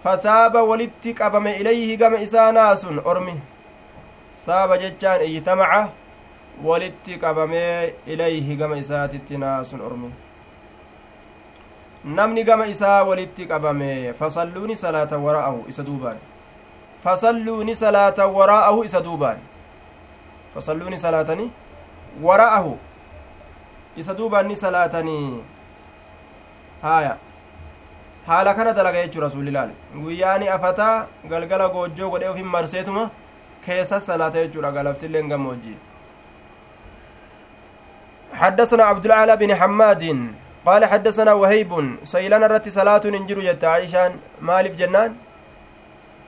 [0.04, 3.40] fasaaba walitti qabame ilayhi gama isaa naasun ormi.
[4.46, 5.88] Saaba jechaan ijtamaca
[6.64, 10.10] walitti qabamee ilayhi gama isaatitti naasun ormi.
[12.04, 16.18] Namni gama isaa walitti qabame fasalluuni salaata wara'ahu isa duubaan.
[17.04, 19.38] Fasalluuni salaata waraa'ahu isa duubaan.
[20.54, 21.50] Fasalluuni salaatani
[22.22, 22.78] wara'ahu
[23.96, 25.42] isa duubaan ni salaatanii?
[26.82, 27.16] Haaya.
[28.26, 33.10] Haala kana dalaga jechuu rasuulilaal guyyaani afataa galgala goojjoo godhee ufin marseetuma
[33.66, 35.76] keessa salaata jechuudha galaftilleen gammoojjii
[38.42, 40.02] حدثنا عبد الأعلى بن حماد
[40.66, 41.72] قال حدثنا وهيب
[42.14, 44.10] سيلان الرت صلاة ننجر جت عائشان
[44.48, 45.10] مالف جنان؟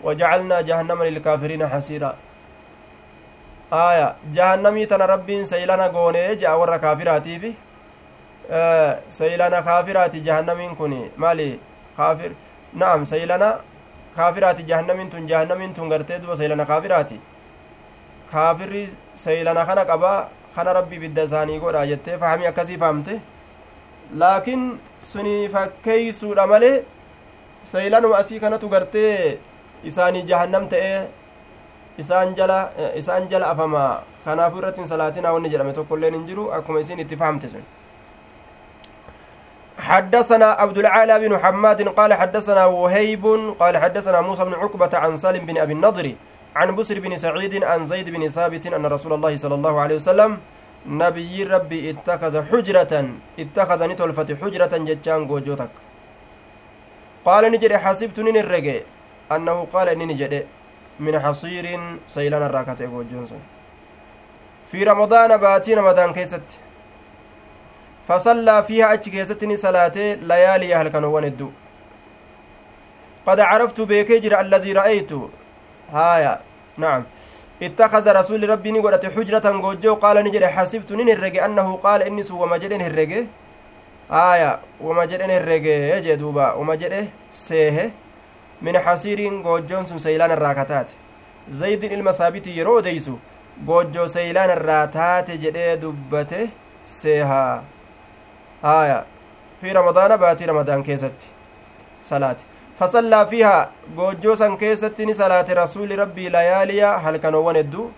[0.05, 2.13] وجعلنا جهنم للكافرين حسيرا.
[3.73, 7.51] آية جهنمي تنا ربين سيلانا غوني جاء ورا كافراتي في
[8.51, 11.03] آه سيلانا كافراتي جهنمين كوني.
[11.23, 11.59] مالي
[11.99, 12.33] كافر؟
[12.75, 13.51] نعم سيلانا
[14.17, 17.21] kaafiraati jahannamin tun jahannamin tun gartee duba seylana kaafiraati
[18.33, 18.83] kaafirri
[19.25, 19.85] seylana kana
[20.55, 23.21] kana rabbi bidda isaanii godha jettee fahamii akkasii fahamte
[24.23, 24.63] laakiin
[25.13, 26.77] suni fakkeeysuudha malee
[27.73, 29.39] seylanuma asii kanatu gartee
[29.91, 30.97] isaanii jahannam ta'ee
[31.99, 32.59] isaan jala
[33.03, 33.85] isaan jala afama
[34.25, 37.65] kanaafuu irratti hin salaatinaa wanni jedhame tokkoilleen hin jiru akkuma isin itti fahamte sun
[39.83, 43.25] حدثنا عبد العالى بن حماد قال حدثنا وهيب
[43.61, 46.07] قال حدثنا موسى بن عقبة عن سالم بن أبي النضر
[46.57, 50.39] عن بسر بن سعيد عن زيد بن ثابت أن رسول الله صلى الله عليه وسلم
[50.87, 55.71] نبي ربي اتخذ حجرة اتخذ نتولفة حجرة جتشان جوجوتك
[57.25, 58.83] قال نجري حسبت نين الرقي
[59.33, 60.47] أنه قال إني نجري
[61.01, 63.43] من حصير سيلان الراكة جوجونسون
[64.73, 66.43] في رمضان باتي رمضان كيست.
[68.09, 71.51] فصلى فيها أتش كيستني صلاة ليالي أهل كانوا الدو.
[73.27, 75.13] قد عرفت بيكجر الذي رأيت.
[75.93, 76.41] هايا.
[76.79, 77.05] نعم.
[77.63, 82.47] اتخذ رسول ربي نقولت حجرة جوجو قال نجري حسبت نين الرقي أنه قال إني سوى
[82.47, 83.25] مجرين الرقي
[84.11, 87.91] آية ومجرين الرقي يجي دوبا ومجره سيه.
[88.63, 90.87] من حسير جوجون سيلان الراكتات.
[91.49, 93.17] زيد المثابت يرو ديسو.
[93.67, 96.39] goojjoo seeylaan irraa taate jedhee dubbate
[96.85, 97.63] seehaa
[98.63, 99.05] haya
[99.61, 101.27] fi ramadaana baatii ramadaan keessatti
[103.97, 107.91] goojjoo san keessatti ni salaate rasuuli rabbii layaaliya halkanoowwan hedduu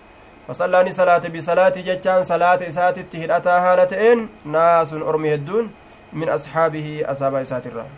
[0.47, 5.70] fasallaa ni salaate bisalaatii jechaan salaata isaatitti hidhataa haala ta'een naasun ormi hedduun
[6.12, 7.91] min asxaabihi asaabaa isaatirraa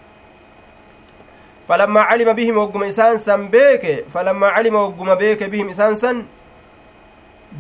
[1.68, 6.24] فلما علم بهم وقم إسان سن بيك فلما علم وقم بيك بهم إسان سن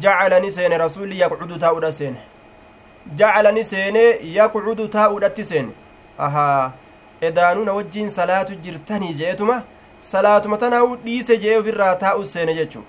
[0.00, 2.16] جعل نسين رسول يقعد تاود سين
[3.14, 5.72] jacalani seenee yaqcudu taa'uudhatti seene
[6.18, 6.72] ahaa
[7.20, 9.62] edaanuuna wajjiin salaatu jirtanii jedhetuma
[10.00, 12.82] salaatuma tanaa'u dhiise je'e ofirraa taa'u seene jechu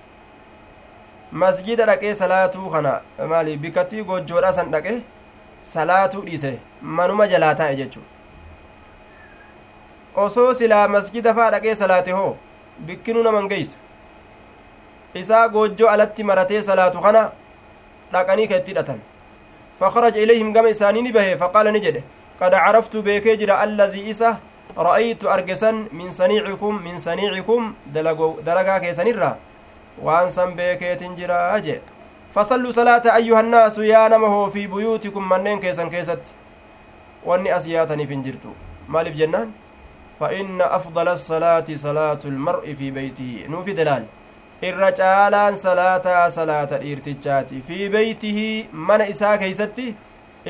[1.32, 2.94] masjida dhaqee salaatuu kana
[3.30, 4.94] maali bikkattii gojjoodha san dhaqe
[5.74, 6.52] salaatuu dhiise
[6.82, 8.02] manuma jalaa taa'e jechu
[10.26, 12.38] osoo silaa masjida faa dhaqee salaate hoo
[12.88, 13.78] bikkinuu naman geeysu
[15.24, 17.24] isaa goojjoo alatti maratee salaatu kana
[18.14, 19.00] dhaqanii ka itti hidhatan
[19.80, 22.04] fakaraja ilayhim gama isaanii ni bahe faqaala ni jedhe.
[22.42, 24.38] قد عرفت بكجر الذي إسه
[24.78, 27.74] رأيت أرجسا من صنيعكم من صنيعكم
[28.46, 29.38] دلقا كيسن الرا
[30.02, 31.82] وأن سن بكيت جرا أجي.
[32.36, 36.22] فصلوا صلاة أيها الناس يا نمه في بيوتكم منين كيسن كيست.
[37.26, 38.52] وأني أسياتني فنجرتو
[38.90, 39.52] مالف جنان؟
[40.20, 43.46] فإن أفضل الصلاة صلاة المرء في بيته.
[43.50, 44.06] نوفي دلال.
[44.62, 49.38] irra caalaan salaataa salaata dhiirtichaati fi beeytihi mana isaa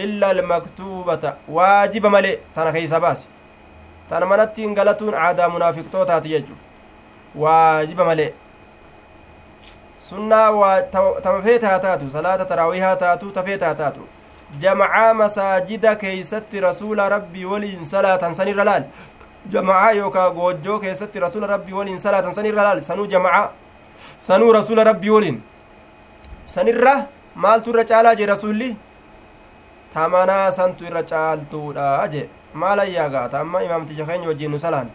[0.04, 3.26] almaktuubata waajiba malee tana keeysa baase
[4.10, 6.54] tana manattiin galatuun aadaa munaafiqtootaati jechu
[7.36, 8.34] waajiba malee
[10.00, 10.82] sunnaa waa
[11.24, 14.08] tama feetaa taatu salaata taraawihaa taatu tafeetaa taatu
[14.60, 18.84] jamacaa masaajida keeysatti rasuula rabbii waliin salaatan sanirra laal
[19.50, 23.50] jamacaa yookaa goojjoo keessatti rasuula rabbii waliin salaatan sanirra laal sanuu jamacaa
[24.20, 25.44] sanuu rasuula rabbii waliin
[26.46, 26.96] sanirra
[27.36, 28.76] maaltu irra caalaa jee rasulli
[29.98, 31.86] tamanaa santu irra caaltuudha
[32.16, 32.26] jee
[32.64, 34.90] maal ayyaagaa ta amma imaamticha keenya wajjiin nu salaan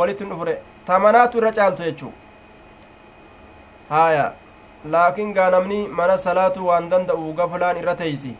[0.00, 0.54] walitti dhufure
[0.90, 2.12] tamanaatu irra caaltu jechuu
[3.90, 4.26] haaya
[4.94, 8.32] laakiin gaa namni mana salaatu waan danda'u gafulaan irra teeysi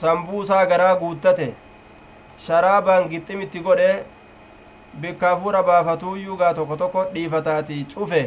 [0.00, 1.48] sambuusaa garaa guuttate
[2.46, 3.88] sharaabaan gixximitti godhe
[5.02, 8.22] bikka hafuura baafatuuyyuu gaa tokko tokko dhiifataati cufe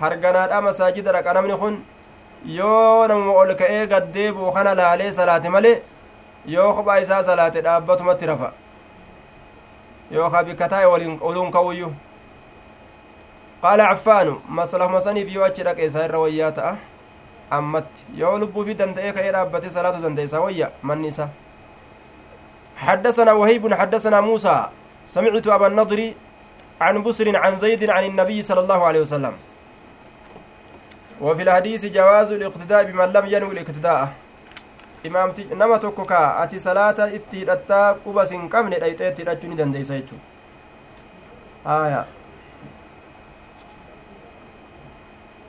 [0.00, 1.76] harganaadha masaajida dhaqa namni kun
[2.46, 5.82] yoo namuma ol ka'ee gaddeebi'u kana laalee salaate malee
[6.46, 8.52] yoo kophaa isaa salaate dhaabbatumatti rafa
[10.10, 10.86] yookaa bikka taa'e
[11.20, 11.92] oluun ka'uyyuu
[13.62, 16.76] qaala caffaanu maslahuma saniif yoo achi dhaqe isaa irra wayyaa ta'a
[17.50, 21.28] ammatti yoo lubbuufi danda'ee ka'ee dhaabbate salaatu danda'e isaa wayya manni isaa
[22.76, 24.66] حدثنا وهيب حدثنا موسى
[25.06, 26.12] سمعت أبا النضر
[26.80, 29.34] عن بسر عن زيد عن النبي صلى الله عليه وسلم
[31.20, 34.08] وفي الحديث جواز الاقتداء بمن لم ينوي الاقتداء
[35.04, 40.20] ati salaata itti hidhattaa quba sin qabne dhayxee itti hidhachuu ni dandeeysa jechuu
[41.64, 42.06] aya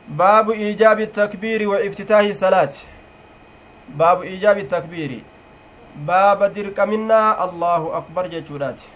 [0.07, 2.87] baabu iijaabi takbiiri wa iftitaahi salaati
[3.87, 5.23] baabu iijaabi takbiiri
[5.95, 8.89] baaba dirqaminnaa allahu akbar jechuudhaati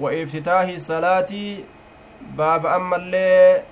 [0.00, 1.64] wa iftitaahi salaatii
[2.36, 3.62] baaba ammallee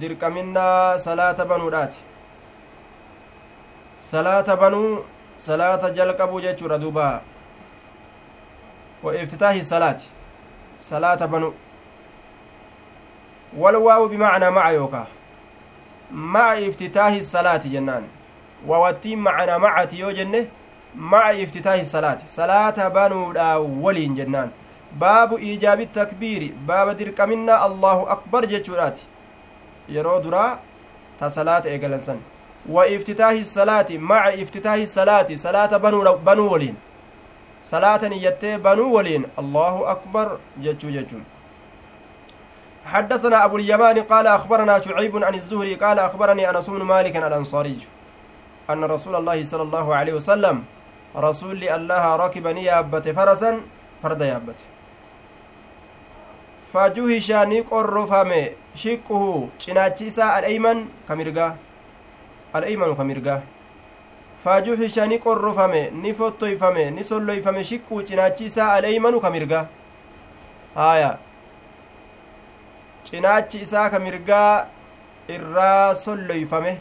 [0.00, 1.96] dirqaminnaa salaata banuudhaati.
[4.10, 5.04] Salaata banuu
[5.38, 7.22] salaata jalqabuu jechuudha duuba.
[9.02, 10.08] Wa iftitaahi salaati.
[10.78, 11.54] Salaata banuu.
[13.54, 15.06] بمعنى مع يوكا
[16.12, 18.04] مع افتتاح الصلاة جنان
[18.66, 20.46] ووتين معنى مع تيو جنة
[20.94, 23.32] مع افتتاح الصلاة صلاة بانو
[23.84, 24.50] ولين جنان
[24.92, 28.98] باب إيجاب التكبير باب درك منا الله أكبر جتشورات
[29.88, 30.58] yeroo duraa
[31.20, 32.18] ta salaata eegalansan
[32.68, 36.76] wa iftitaahi salaati maca iftitaahi salaati salaata banuu waliin
[37.62, 41.24] salaata niyyattee banuu waliin allahu akbar jechuu jechuun
[42.86, 47.78] حدثنا أبو اليمان قال أخبرنا شعيب عن الزهري قال أخبرني أنس بن مالك الأنصاري
[48.70, 50.64] أن رسول الله صلى الله عليه وسلم
[51.16, 53.60] رسول الله ركب نيابة فرسا
[54.02, 54.75] فرد يابته
[56.72, 58.40] fajuhisha ni qorrofame
[58.74, 61.52] shiquhu cinaachi isaa al'eyman ka mirgaa
[62.54, 63.40] al'eymanu ka mirgaa
[64.44, 69.66] fajuhisha ni qorrofame ni fottoyfame ni solloyfame shiquhu cinaachi isaa al'eymanu ka mirgaa
[70.74, 71.18] haya
[73.10, 74.66] cinaachi isaa ka mirgaa
[75.28, 76.78] irraa solloyfame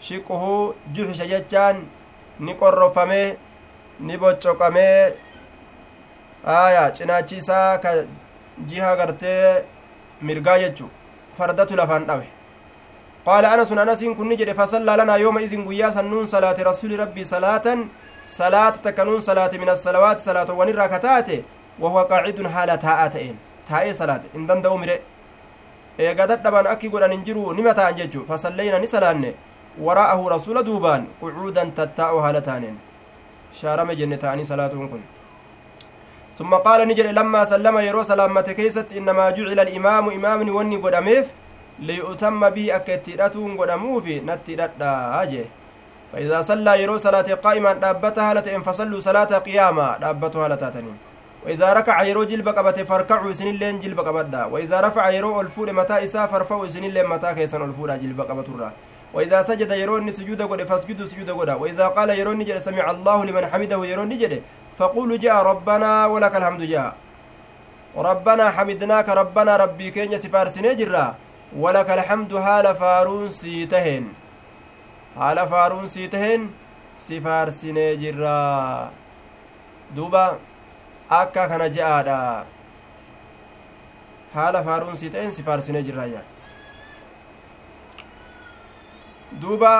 [0.00, 1.82] shiquhu juhisha jechaan
[2.40, 3.36] ni qorrofame
[4.00, 5.12] ni boccoqamee
[6.44, 7.90] aya cinaachi isaa ka
[8.66, 9.64] jiha gartee
[10.22, 10.90] mirgaa jechu
[11.38, 12.26] fardatu lafaan dhawe.
[13.24, 17.90] Qaala anasun anasiin kunni jedhe fasallaa lanaa yooma idin guyyaa sannuun salaate rasuli rabbii salaatan?
[18.26, 21.44] Salaata takka nuun salaate min assalawaati salaatowwan irraa ka taate?
[21.80, 23.36] Wahuwa qaacidun haala taa'aa ta'een.
[23.68, 24.28] Taa'ee salaate.
[24.34, 24.96] In danda'u mire.
[25.98, 29.34] Eega dadhaban akki godhan hin jiru nima ta'an jechu fasalleyna ni salaanne.
[29.78, 32.76] Waraa'ahu rasula duubaan qucuudan tattaa'u haala taaneen.
[33.60, 35.02] Shaarame jenne ta'anii salaatuun kun
[36.38, 41.26] ثم قال نجر لما سلم يرو سلامة كيست إنما جعل الإمام إمام وني قدميف
[41.78, 45.44] ليؤتم به أكتيرتون قدموف نتيرتا أجي.
[46.12, 50.96] فإذا صلى يرو صلاة قائما دابتها لتئن فصلوا صلاة قياما دابتها لتاتنين
[51.46, 56.04] وإذا ركع يرو جلب قبته فاركعوا سن اللين جلب قبدا وإذا رفع يرو الفور متى
[56.04, 58.72] إسا فارفعوا سن اللين متى كيسن الفور جلب قبترا
[59.14, 61.48] وإذا سجد يرون سجود قد فاسجدوا سجود قد.
[61.50, 64.42] وإذا قال يرون نجد سمع الله لمن حمده يرون نجد
[64.78, 66.96] فقولوا جاء ربنا ولك الحمد جاء
[67.96, 71.06] ربنا حمدناك ربنا ربي كين سفارسني جرا
[71.56, 74.04] ولك الحمد هال فارون سيتهن
[75.16, 76.50] هال فارون سيتهن
[76.98, 78.38] سفارسني جرا
[79.96, 80.26] دوبا
[81.10, 82.44] akka kana je'aadha
[84.34, 86.20] haala faaruunsii ta'een si faarsinee jirraayya
[89.44, 89.70] duuba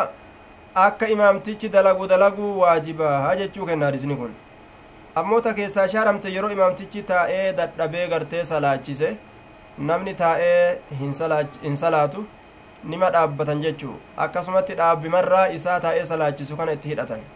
[0.85, 4.33] akka imaamtichi dalagu dalaguu waajibaa jechuu kenna hadisni kun
[5.19, 9.11] ammoota keessaa shaaramte yeroo imaamtichi taa'ee dadhabee gartee salaachise
[9.91, 12.25] namni taa'ee hin salaatu
[12.93, 13.95] nima dhaabbatan jechuu
[14.27, 17.27] akkasumatti dhaabbimarraa isaa taa'ee salaachisu kana itti hidhatan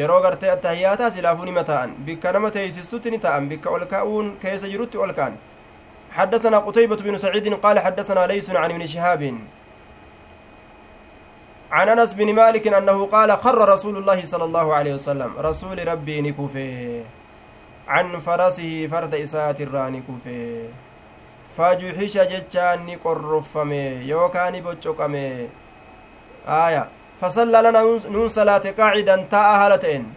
[0.00, 4.72] yeroo gartee attahiyaataa silaafuu nima ta'an bikka nama teeysistutti ni ta'an bikka ol ka'uun keessa
[4.74, 5.36] jirutti ol ka'an
[6.16, 9.22] حدثنا قتيبة بن سعيد قال حدثنا ليس عن ابن شهاب
[11.72, 16.20] عن أنس بن مالك أنه قال خر رسول الله صلى الله عليه وسلم رسول ربي
[16.20, 17.02] نكوفه
[17.88, 20.68] عن فرسه فرد إسات الراني كوفه
[21.56, 25.48] فجحش جتان قرفمه يوكان بوچقمه
[26.48, 26.88] آية.
[27.20, 30.14] فصلى لنا نون صلاة قاعدا تاء هالتين.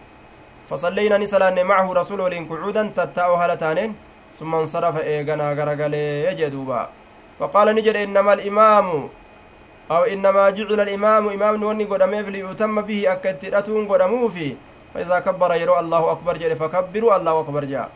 [0.70, 3.94] فصلينا نسلان معه رسول ولين قعودا تتاء هالتانين.
[4.34, 6.88] ثم انصرف ايغنا غرغلي يجدوبا.
[7.38, 7.96] فقال نجد
[9.90, 14.56] انما الامام أو إنما جعل الإمام إمام نوني قدمه ليتم به أكتئتون قدموفي
[14.94, 17.88] فإذا كبر يرو الله أكبر جل فكبروا الله أكبر جاء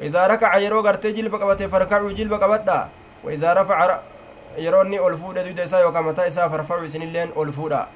[0.00, 2.88] وإذا ركع يرو غرتي جلب قبته فركعوا جلب قبدا
[3.24, 3.98] وإذا رفع
[4.58, 7.86] يروني ألفودا دودا إسا يوكا متى إسا فرفعوا سنلين ألفودا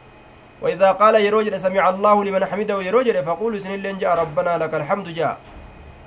[0.62, 5.38] وإذا قال يروجل سمع الله لمن حمده يروجل فقولوا سنلين جاء ربنا لك الحمد جاء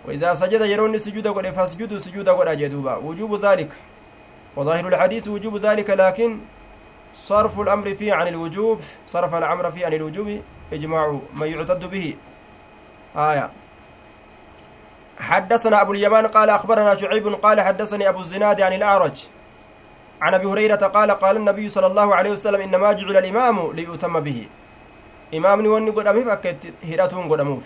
[0.08, 3.72] وإذا سجد يروني سجود قد فاسجدوا سجود قد جدوبا وجوب ذلك.
[4.56, 6.40] وظاهر الحديث وجوب ذلك لكن
[7.14, 10.42] صرف الأمر فيه عن الوجوب صرف الأمر فيه عن الوجوب
[10.74, 12.16] إجماع ما يعتد به.
[13.16, 13.50] آية.
[15.20, 19.26] حدثنا أبو اليمان قال أخبرنا شعيب قال حدثني أبو الزناد عن الأعرج
[20.22, 24.48] عن أبي هريرة قال قال النبي صلى الله عليه وسلم إنما جعل الإمام ليؤتم به.
[25.32, 27.64] imaamni wanni godhameef akka itti hidhatuun godhamuuf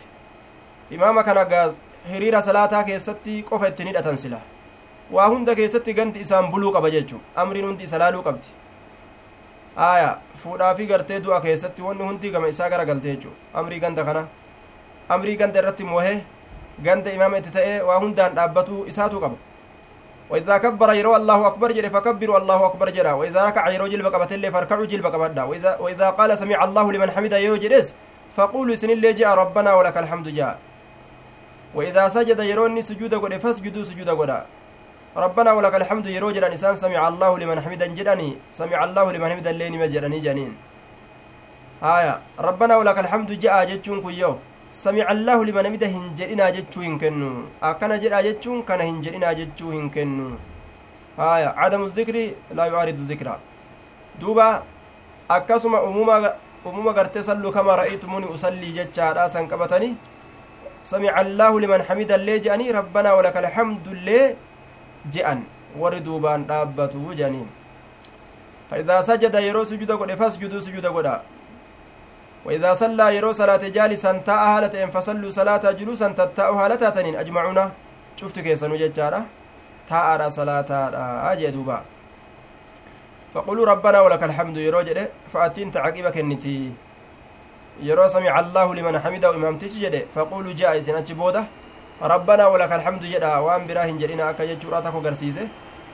[0.92, 1.74] imaama kana gaaz
[2.12, 4.40] hiriira salaataa keessatti qofa ittiin hidhatan sila
[5.12, 7.22] waa hunda keessatti ganti isaan buluu qaba jechuu
[9.76, 14.04] aya fuudhaa fi gartee du'a keessatti wanni hundi gama isaa gara galte jechuu amrii ganda
[14.04, 14.28] kana
[15.10, 16.20] amrii ganda irratti moohee
[16.84, 19.38] ganda imaama itti ta'ee waa hundaan dhaabbatuu isaatu qaba
[20.32, 24.32] وإذا كبر يرو الله أكبر جل فكبروا الله أكبر جرا وإذا ركع يرو جل بقبت
[24.32, 27.96] اللي فاركعوا جل بقبت وإذا وإذا قال سمع الله لمن حمده يو جلس
[28.36, 30.56] فقولوا سن اللي جاء ربنا ولك الحمد جاء
[31.76, 34.32] وإذا سجد يروني سجود قد فاسجدوا سجود قد
[35.12, 38.30] ربنا ولك الحمد يرو جرا نسان سمع الله لمن حمده جراني
[38.60, 40.52] سمع الله لمن حمده اللين مجراني جنين.
[41.84, 42.14] آية.
[42.40, 44.32] ربنا ولك الحمد جاء جتشون كيو.
[44.72, 50.30] سمع الله لمن حمده هنجرنا جتشو هنكنو أكنا جرا جتشون كان هنجرنا جتشو هنكنو
[51.20, 51.50] آية.
[51.62, 52.16] عدم الذكر
[52.58, 53.28] لا يعارض الذكر.
[54.22, 54.50] دوبا
[55.32, 56.36] umuma
[56.66, 59.96] umuma gartee salluu kama ra'aytumuni usallii jechaadha san qabatanii
[60.84, 64.36] samica allaahu liman xamida illee je'anii rabbanaa walaka alhamdu illee
[65.10, 65.44] je'an
[65.78, 67.50] warri duubaan dhaabbatu jedhaniin
[68.72, 71.08] فإذا سجد يرو سجود قد فاسجدوا سجود قد
[72.46, 77.60] وإذا صلى يرو صلاة جالسا تاء هالة فصلوا صلاة جلوسا تتاء هالة تنين أجمعون
[78.16, 79.22] شفت كيسا نججارة
[79.92, 80.70] تاء صلاة
[81.36, 81.78] أجدوبا
[83.34, 86.72] فقولوا ربنا ولك الحمد يرو جده فأتين تعقيبك النتي
[87.84, 90.54] يرو سمع الله لمن حمده إمامتي جده فقولوا
[92.02, 95.48] rabbanaa walaka alhamdu jedha waan biraa hin jedhina akka jechuudha takko garsiise.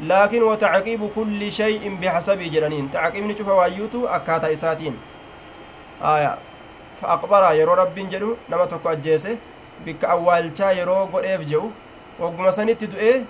[0.10, 2.90] Laakiin watacqiibu kulli shay'in bihasabii jedhaniin.
[2.90, 4.96] Tacqiibni cufa waayyuutu akkaataa isaatiin.
[6.02, 6.38] Aya
[7.02, 9.38] fa aqbaraa yeroo rabbiin jedhu nama tokko ajjeese
[9.86, 11.72] bikka awwaalchaa yeroo godheef jedhu
[12.20, 13.26] wagguma sanitti du'ee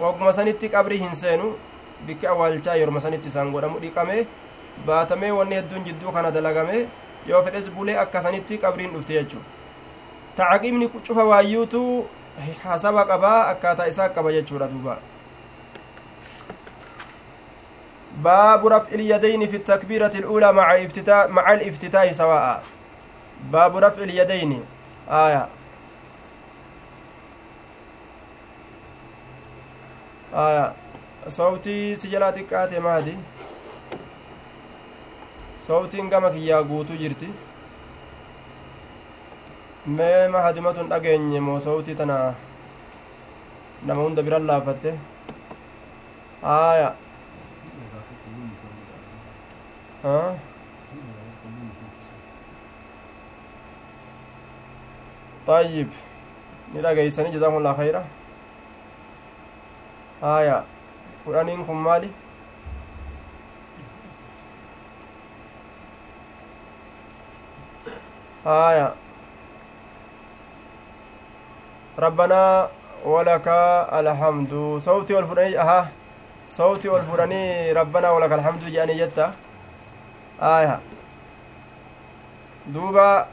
[0.00, 1.52] wagguma sanitti qabrii hin seenu
[2.06, 4.26] bikki awwaalchaa yeruma sanitti isaan godhamu dhiqamee
[4.86, 6.86] baatamee wanni hedduun jidduu kana dalagame
[7.26, 9.46] yoo fedhes bulee akka sanitti qabriin dhufte jechuudha.
[10.36, 11.24] Tacqiibni cufa
[12.64, 14.98] hasaba qabaa akkaataa isaa qaba jechuudha duuba.
[18.12, 22.62] باب رفع اليدين في التكبيرة الأولى مع افتتاح مع الافتتاح سواء
[23.52, 24.64] باب رفع اليدين
[25.08, 25.48] آية
[30.34, 30.72] آية
[31.28, 33.16] صوتي سجلاتك آتي مادي
[35.60, 37.30] صوتين قمك يا قوتو جرتي
[39.86, 42.34] mee mahadimatun dhageenye moo sawtii tana
[43.86, 44.94] nama hunda biran laafatte
[46.56, 46.94] aya
[55.46, 55.88] طيب
[56.74, 58.02] ni dhageeysanii jazakumullah khayra
[60.22, 60.64] aya
[61.24, 61.78] fudhaniin kun
[71.98, 72.68] ربنا
[73.04, 73.48] ولك
[73.92, 74.78] الحمد.
[74.82, 75.88] صوتي والفراني أها.
[76.48, 79.32] صوتي والفراني ربنا ولك الحمد جاني جتا.
[80.42, 80.80] آية.
[82.66, 83.26] دوبا.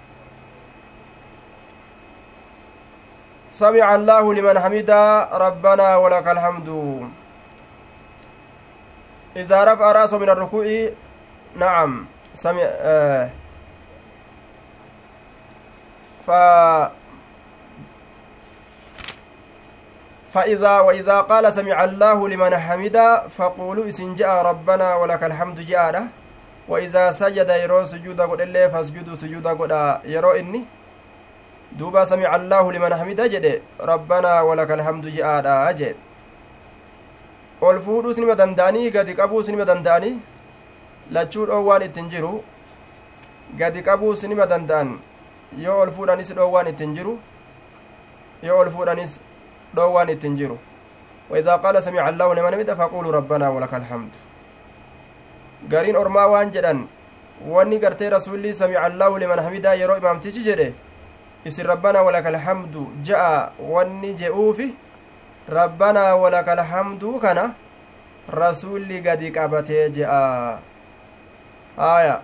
[3.50, 4.92] سمع الله لمن حمد
[5.34, 6.70] ربنا ولك الحمد.
[9.36, 10.66] إذا رفع رأسه من الركوع
[11.56, 13.30] نعم سمع آه.
[20.34, 26.08] فإذا وإذا قال سمع الله لمن حمدا فقولوا إسن جاء ربنا ولك الحمد جاء
[26.68, 29.74] وإذا سجد يرو سجود قد الله فاسجدوا سجودا قد
[30.06, 30.62] يرو إني
[31.80, 35.96] دوبا سمع الله لمن حمدا جد ربنا ولك الحمد جاء أجد
[37.62, 40.20] ol fuudhuus nima danda'anii gadi qabuus nima danda'anii
[41.12, 42.44] lachuu dhoowwaan ittin jiru
[43.60, 44.94] gadi qabuus nima danda'an
[45.64, 47.18] yoo ol fuudhanis dhoowwaan ittin jiru
[48.44, 49.20] yoo ol fuudhanis
[49.76, 50.58] dhoowwaan ittin jiru
[51.30, 54.14] وإذا قال سمع الله لمن حمده فقولوا ربنا ولك الحمد
[55.70, 56.88] gariin ormaa waan jedhan
[57.54, 60.74] wanni gartee rasulli samica allaahu liman hamidaa yeroo imaamtichi jedhe
[61.46, 64.68] isin rabbanaa walaka alhamdu ja'a wanni je'uufi
[65.58, 67.44] rabbanaa walaka alhamduu kana
[68.42, 70.60] rasulli gadi qabatee je'a
[71.78, 72.16] aya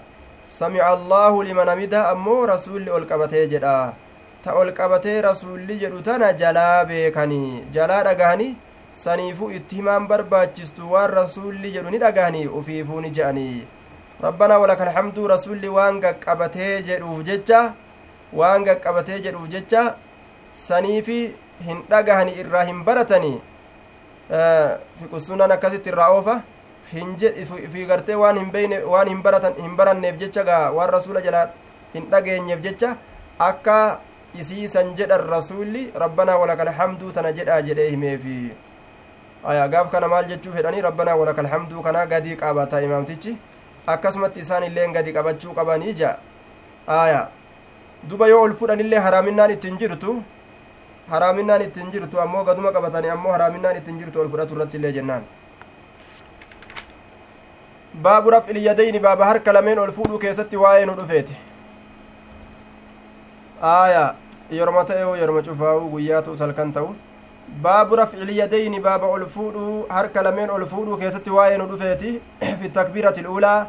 [0.46, 3.76] samica allaahu liman hamidaa ammoo rasulli ol qabatee jedha
[4.46, 8.52] ta ol qabatee rasulli jedhu tana jalaa beekanii jalaa dhagahanii
[9.04, 13.66] saniifuu itti himaan barbaachistu waan rasuulli jedhu ni dhagahanii ufiifuu ni je'anii.
[14.28, 17.64] Rabbanaa walaka alhamduu rasulli waan gaqqabatee jedhuuf jecha
[18.42, 19.84] waan gaqqabatee jedhuuf jecha
[20.68, 21.20] saniifi
[21.66, 23.42] hin dhagahani irraa hin baratanii.
[25.02, 26.40] Fiqussunan akkasitti irraa oofa
[26.94, 27.18] hin
[28.16, 31.48] waan hin baranneef jecha gaa waan rasuula jalaa
[31.96, 32.98] hin dhageenyeef jecha
[33.40, 33.78] akka
[34.44, 38.38] isiisan jedhan rasuulli rabbanaa walaka alhamduu tana jedhaa jedhee himeefi
[39.54, 43.38] aya gaaf kana maal jechuu fedhanii rabbanaa walaka alhamduu kana gadii qabata imaamtichi
[43.94, 46.12] akkasumatti isaan illeen gadi qabachuu qabanii ja
[47.00, 47.22] aya
[48.10, 50.16] duba yoo ol fudhanillee haraaminaan ittiin jirtu
[51.14, 55.24] haraaminaan ittiin jirtu ammoo gaduma qabatanii ammoo haraaminaan ittiin jirtu ol fudhatu irratti illee jennaan
[58.06, 61.36] baabu raf'il yadayni baaba harka lameen ol fuudhuu keessatti waa'ee nu dhufeeti
[63.62, 64.06] aya
[64.52, 66.96] yoroma ta'e yoroma cufaa'u guyyaa ta'us halkan ta'u
[67.64, 72.22] baabu raf'il yadayni baaba ol fuudhuu harka lameen ol fuudhuu keessatti waa'ee nu dhufeeti
[72.62, 73.68] fi takbiirati luulaa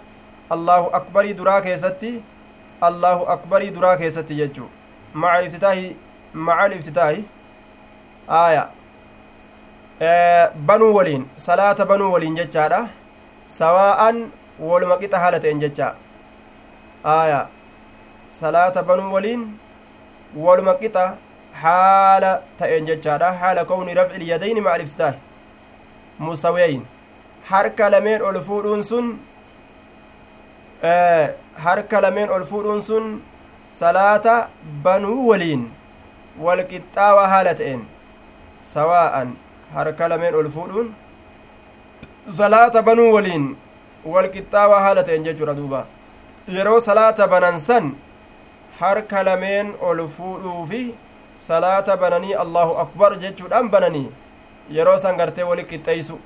[0.57, 2.13] allahu akbarii duraa keessatti
[2.91, 4.69] allahu akbarii duraa keessatti jechuu
[5.25, 5.97] maca iftitaahi
[6.49, 7.25] maca aliftitaahi
[8.41, 8.69] aaya
[10.71, 12.81] banuu waliin salaata banuu waliin jechaadha
[13.61, 14.25] sawaa'an
[14.71, 15.95] woluma qixa haala ta'en jecha
[17.19, 17.47] aaya
[18.41, 19.47] salaata banuu waliin
[20.45, 21.05] woluma qixa
[21.63, 25.19] haala ta'een jechaadha haala kowni rafci ilyadayni ma'a aliftitaahi
[26.27, 26.83] musaweeyin
[27.51, 29.07] harka lameen ol fuudhuun sun
[31.67, 33.05] harka lameen ol fuudhuun sun
[33.81, 34.37] salaata
[34.85, 35.63] banuu waliin
[36.47, 37.83] wal qixxaawa haala ta'een
[38.75, 39.37] sawaa'an
[39.75, 40.89] harka lameen ol fuudhuun
[42.41, 43.45] salaata banuu waliin
[44.15, 45.87] wal qixxaawa haala ta'een jechuudha duuba
[46.57, 47.95] yeroo salaata banan san
[48.81, 50.81] harka lameen ol fuudhuu fi
[51.49, 54.09] salaata bananii allahu akbar jechuudhaan bananii
[54.79, 56.19] yeroo san gartee wali qixxeeysu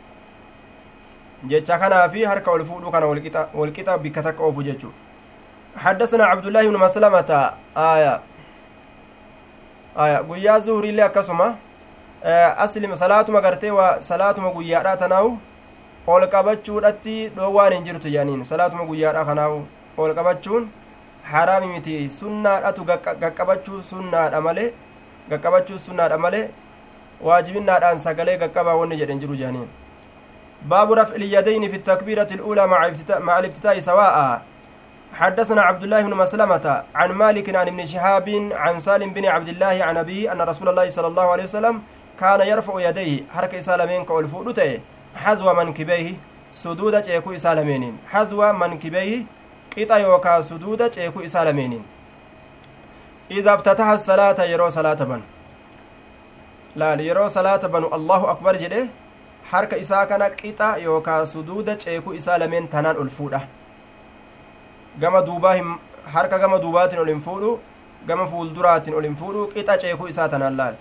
[1.53, 3.07] jecha kanaa fi harka ol fuudhuu kana
[3.55, 4.93] walqixa bikka takka oofu jechuu
[5.77, 7.31] حدثنا عبد الله بن مسلمة
[7.77, 8.21] آية
[9.97, 11.57] آية قيا زهري اللي أكسما
[12.65, 15.37] أسلم صلاة ما قرتي وصلاة ما قيا تناو
[16.07, 19.59] ol qabachuudhatti dhoowwaan hin jirtu jedhaniin salaatuma guyyaadha kanaawu
[19.99, 20.69] ol qabachuun
[21.33, 21.99] haraami miti.
[22.21, 22.85] Sunnaadhatu
[23.25, 24.73] gaqqabachuu sunnaadha malee
[25.31, 26.49] gaqqabachuu sunnaadha malee
[27.29, 29.69] waajibinnaadhaan sagalee gaqqabaa wanni jedhen jiru jedhaniin
[30.63, 34.43] باب رفع اليدين في التكبيرة الأولى مع مع الافتتاح سواء
[35.13, 39.85] حدثنا عبد الله بن مسلمة عن مالك عن ابن شهاب عن سالم بن عبد الله
[39.85, 41.83] عن أبيه أن رسول الله صلى الله عليه وسلم
[42.21, 44.81] كان يرفع يديه حركة سالمين كأولفودته
[45.17, 46.15] حذو منكبيه
[46.53, 49.25] سدود جيكو سالمين حذو منكبيه
[49.75, 51.85] qixa yookaa suduuda ceekuu isaa lameeniin
[53.39, 55.23] idaa iftataha salaata yeroo salaata banu
[56.83, 58.83] laal yeroo salaata banu allahu akbar jedhe
[59.53, 63.41] harka isaa kana qixa yookaa suduuda ceekuu isaa lameen tanaan ol fuudha
[65.01, 65.57] gama duubaa
[66.15, 67.59] harka gama duubaatiin ol hin fuudhu
[68.07, 70.79] gama fuulduraatiin ol hin fuudhu qixa ceekuu isaa tanaan laal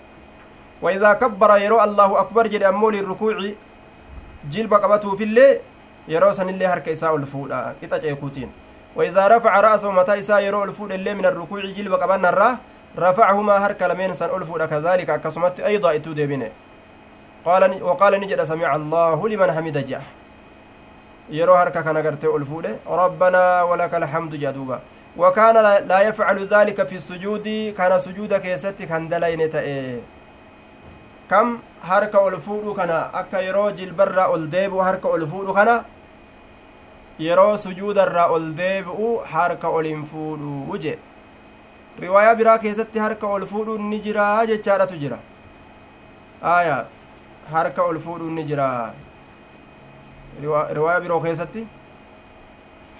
[0.82, 3.52] وإذا كبر يرو الله أكبر جد أمول الركوع
[4.50, 5.58] جلب قبته الليل
[6.08, 8.50] يرو سن اللي هرك إساء الفودا إتا جيكوتين
[8.96, 12.56] وإذا رفع رأسه متى إساء يرو الفود اللي من الركوع جلب قبنا الراه
[12.98, 16.50] رفعهما هرك لمن سن الفود كذلك كسمت أيضا إتو ديبنه
[17.44, 19.78] قال وقال نجد سمع الله لمن حمد
[21.30, 24.80] harka kana gartee ol fuudhe rabbanaa walaka alhamdu jaduuba
[25.16, 30.00] wakaana laa yafcalu daalika fi sujuudi kana sujuuda keessatti kan dalayne ta'e
[31.28, 35.84] kam harka ol fuudhu kana akka yeroo jilbarraa ol deebi'u harka ol fuudhu kana
[37.26, 40.94] yeroo sujuudarraa ol deebi'u harka ol hin fuudhu je
[42.04, 45.18] riwaayaa biraa keessatti harka ol fuudhuun ni jira jechaadhatu jira
[46.54, 46.78] aya
[47.54, 48.68] harka ol fuudhuun ni jira
[50.42, 51.66] riwaayaa biroo keessatti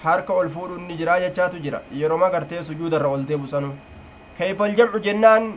[0.04, 3.72] harka ol fuudhuun ni jira jechaatu jira yeroma gartee sujuudarra ol deebu sanu
[4.38, 5.48] kayfa aljamcu jennaan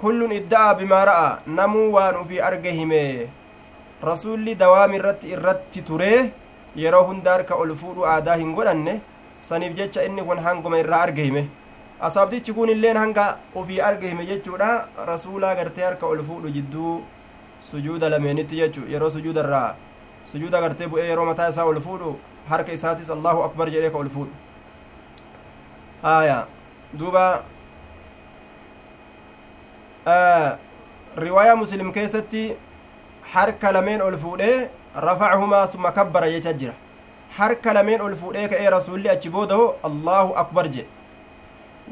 [0.00, 3.02] kullun idda'a bimaa namuu waan ufii arge hime
[4.10, 6.12] rasuulli dawaami irratti irratti ture
[6.76, 9.00] yeroo hunda harka ol fuudhu aadaa hin godhanne
[9.48, 11.42] saniif jecha inni kun hanguma irraa arge hime
[12.08, 13.26] asaabtichi kun illeen hanga
[13.62, 14.70] ufii arge hime jechuudha
[15.12, 16.94] rasuulaa gartee harka ol fuudhu jidduu
[17.70, 19.74] sujuuda lameenitti jechu yeroo sujuuda irraa
[20.32, 22.16] sujuuda gartee bu'ee yeroo mataa isaa ol fuudhu
[22.48, 24.34] harka isaatis allahu akbar jedhee ka ol fuudhu
[26.14, 26.38] aya
[26.98, 27.24] duuba
[31.24, 32.44] riwaayaa muslim keessatti
[33.34, 36.74] harka lameen ol fuudhee rafacahumaa summa kabbara jecha jira
[37.38, 40.88] harka lameen ol fuudhee ka'ee rasuulli achi boodaho allahu akbar jedhe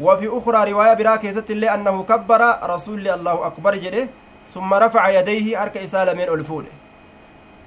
[0.00, 4.08] وفي أخرى رواية برا كيست اللي أنه كبر رسول الله أكبر جده
[4.48, 6.66] ثم رفع يديه أرك إسالة من ألفون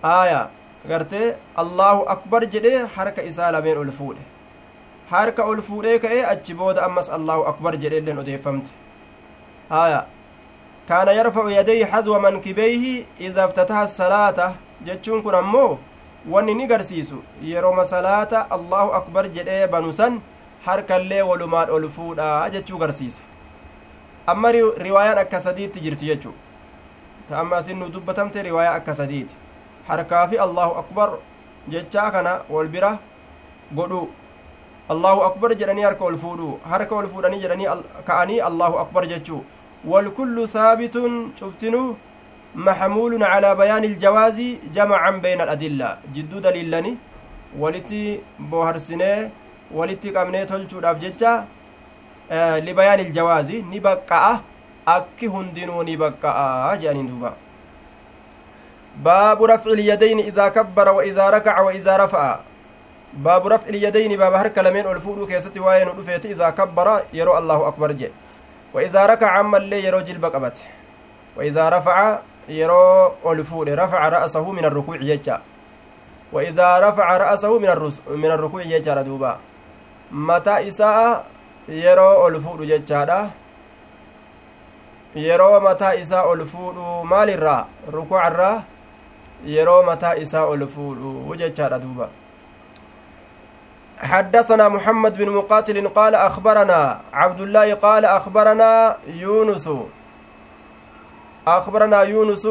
[0.05, 0.49] آية.
[0.89, 4.15] قرتي الله أكبر جده حرك إسالة من ألفون
[5.11, 8.67] حرك ألفون كأي أجبود أمس الله أكبر جده لن أديفمت
[9.71, 10.05] آية.
[10.89, 14.53] كان يرفع يديه حذو منكبيه إذا افتتح الصلاة
[14.85, 15.77] جتشون كن أمو
[16.29, 20.21] wanni ni garsiisu yeroma salaata allahu akbar jedhee banu san
[20.65, 23.23] harkallee walumaan ol fuudha jechuu garsiisa
[24.33, 24.51] amma
[24.85, 26.33] riwaayaan akka sadiitti jirti jechuu
[27.29, 29.35] ta amma asin nu dubbatamte riwaayaa akka sadiiti
[29.87, 31.09] harkaa fi allahu akbar
[31.75, 32.91] jechaa kana wal bira
[33.79, 34.03] godhu
[34.89, 37.67] allahu akbar jedhanii harka ol fuudhu harka ol fuudhanii jedhanii
[38.11, 39.41] ka'anii allahu akbar jechuu
[39.91, 40.95] والكل ثابت
[41.39, 41.95] شفتنو
[42.55, 44.39] محمول على بيان الجواز
[44.75, 46.97] جمعا بين الأدلة جدو دليلني
[47.59, 49.29] ولتي بوهرسنه
[49.71, 51.33] ولتي قمنه تلچودhaaf jecha
[52.67, 54.39] لبيان الجواز نبقى
[54.85, 57.33] akki hundinuu ni baqqa'a jedhaniin duuba
[58.97, 62.39] baabu rafci ilyadayni idaa kabbara wa idaa rakaca wa idaa rafa'a
[63.13, 67.37] baabu rafci ilyadayni baaba harka lameen ol fuudhuu keessatti waa'ee nu dhufeeti idaa kabbara yeroo
[67.37, 68.13] allahu akbar jedhe
[68.73, 70.01] wa idaa rakaca ammallee yeroo
[72.59, 75.41] yeroo ol fuudhe rafaca ra'asahu min arrukuuci jecha
[76.31, 77.59] wa idaa rafaca ra'asahu
[78.17, 79.39] min arrukuuci jechaadha duuba
[80.11, 81.23] mataa isaa
[81.67, 83.19] yeroo ol fuudhu jechaadha
[85.15, 88.63] yeroo mataa isaa ol fuudhu maalirraa rukuucarraa
[89.45, 92.09] yeroo mataa isaa ol fuudhu jechaadha duuba
[94.01, 99.69] حدثنا محمد بن مقاتل قال أخبرنا عبد الله قال أخبرنا يونس
[101.47, 102.47] أخبرنا يونس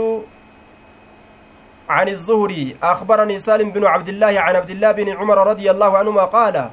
[1.88, 6.24] عن الزهري أخبرني سالم بن عبد الله عن عبد الله بن عمر رضي الله عنهما
[6.24, 6.70] قال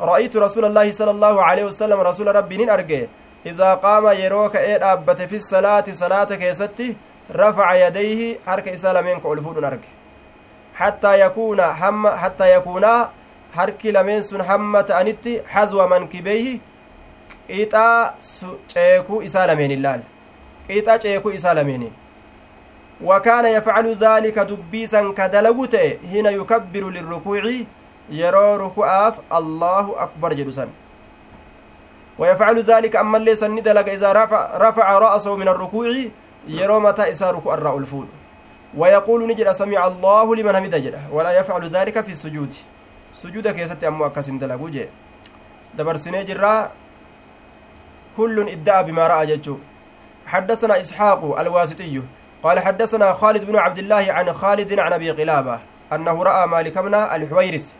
[0.00, 3.08] رأيت رسول الله صلى الله عليه وسلم رسول ربي أرجه
[3.46, 6.96] إذا قام يروك إيه أبت في الصلاة صلاة كيستي
[7.30, 9.90] رفع يديه حرك إسالمين كألفون أرجه
[10.74, 12.84] حتى يكون هم حتى يكون
[13.56, 16.60] harki lameen sun hamma ta'anitti hazwa mankibeeyhi
[17.48, 18.14] qixaa
[18.72, 20.02] ceekuu isaa lameen ilaal
[20.68, 21.92] qixaa ceekuu isaa lameeni
[23.00, 27.66] wakaana yafcalu daalika dubbiisan ka dalagu ta'e hina yukabbiru lirrukuuci
[28.10, 30.68] yeroo ruku'aaf allaahu akbar jedhu san
[32.18, 35.94] ويفعل ذلك أما اللي سن دلق إذا رفع, رفع رأسه من الركوع
[36.48, 38.06] يرو متى إسا ركوع الرأو الفول
[38.76, 42.54] ويقول نجد سمع الله لمن حمد جده ولا يفعل ذلك في السجود
[43.54, 44.88] keessatti ammoo akkas hin dalagu jee
[45.76, 46.70] dabarsinee jirraa
[48.16, 49.58] kullun idda'a bimaa ra'a jechuu
[50.28, 52.02] حدثنا إسحاق الواسطي
[52.42, 55.58] قال حدثنا خالد بن عبد الله عن خالد عن أبي قلابة
[55.92, 57.74] أنه رأى مالك بن الحويرس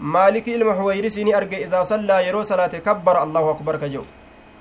[0.00, 4.02] مالك المحويرس أرجع إذا صلى يرو صلاة كبر الله أكبر كجو.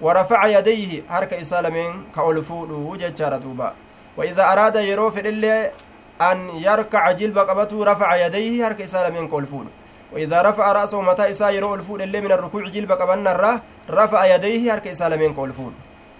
[0.01, 3.73] ورفع يديه حركة إسالمين كأولفود وجه دوبا.
[4.17, 5.19] وإذا أراد يرو في
[6.21, 9.67] أن يركع جلب قبته رفع يديه حركة إسالمين كأولفود
[10.13, 14.73] وإذا رفع رأسه متى إسا يرو الفول اللي من الركوع جلب قبلنا الراه رفع يديه
[14.73, 15.73] هرك إسا لمن الفول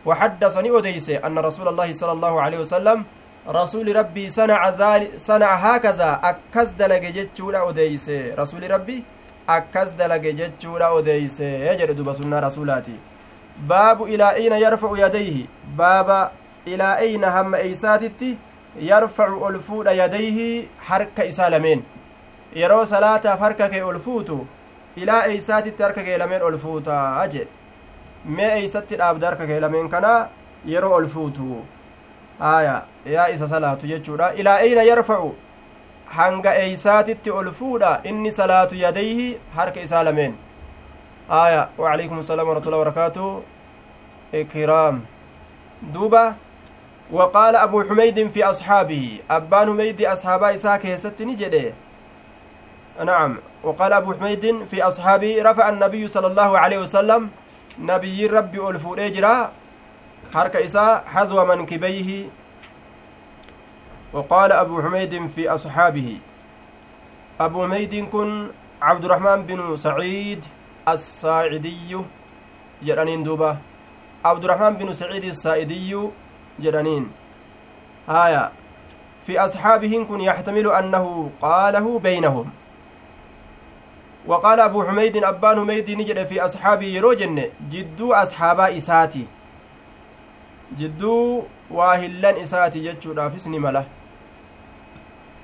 [0.06, 3.06] وحدثني أديس أن رسول الله صلى الله عليه وسلم
[3.48, 4.72] رسول ربي صنع
[5.18, 9.04] صنع هكذا أكز دلق جتشولا أديس رسول ربي
[9.50, 12.96] أكز دلق جتشولا أديس يجرد بسنة رسولاتي.
[13.60, 15.46] باب إلى أين يرفع يديه؟
[15.78, 16.32] باب
[16.68, 18.38] إلى أين هم إيساتتي؟
[18.76, 21.82] يرفع الفول يديه حرك إسا لمن
[22.56, 24.48] yeroo salaataaf harka kee ol fuutu
[24.96, 26.02] ilaa eeysaatitti harka
[28.26, 30.12] mee eeysatti dhaabda harka kee lameen kana
[30.66, 31.64] yeroo ol fuutu
[32.40, 32.76] haya
[33.16, 35.36] yaa isa salaatu jechuudha ilaa eyna yarfacu
[36.06, 40.34] hanga eeysaatitti ol fuudha inni salaatu yadayhi harka isaa lameen
[41.32, 43.42] aya وعليكم السلام ورحمة الله وبركاته
[44.36, 44.96] إكرام
[45.94, 46.36] دوبا
[47.12, 51.72] وقال أبو حميد في أصحابه أبان حميد أصحاب إساك يست نجده
[53.06, 57.30] نعم وقال أبو حميد في أصحابه رفع النبي صلى الله عليه وسلم
[57.82, 59.52] نبي ربي ألفو إجرا
[60.34, 62.30] حرك إساء حذو منكبيه.
[64.14, 66.20] وقال أبو حميد في أصحابه
[67.40, 68.52] أبو حميد كن
[68.82, 70.46] عبد الرحمن بن سعيد
[70.88, 71.98] الساعدي
[72.84, 73.58] جرانين دوبا.
[74.26, 76.10] عبد الرحمن بن سعيد السائدي
[76.60, 77.12] جرانين.
[78.10, 78.52] آية
[79.26, 82.61] في أصحابه كن يحتمل أنه قاله بينهم.
[84.28, 89.26] وقال أبو حميد أبان حميد نجد في أصحابه يروجن جدو أصحابا إساتي.
[90.78, 93.86] جدو واهلان إساتي جتشو رافسني مله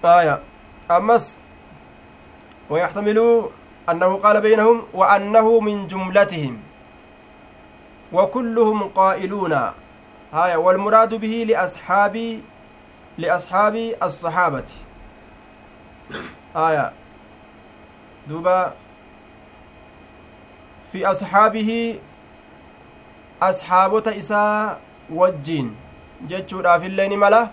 [0.05, 0.39] آية.
[0.91, 1.37] أمس
[2.69, 3.49] ويحتمل
[3.89, 6.59] أنه قال بينهم وأنه من جملتهم.
[8.13, 9.53] وكلهم قائلون.
[10.33, 10.55] آية.
[10.57, 12.39] والمراد به لأصحاب
[13.17, 14.69] لأصحاب الصحابة.
[16.55, 17.06] آية.
[18.29, 18.73] دوبا
[20.91, 21.99] في أصحابه
[23.41, 24.79] أصحابة إساء
[25.09, 25.75] وجين.
[26.29, 27.47] جتشو في الليل ملا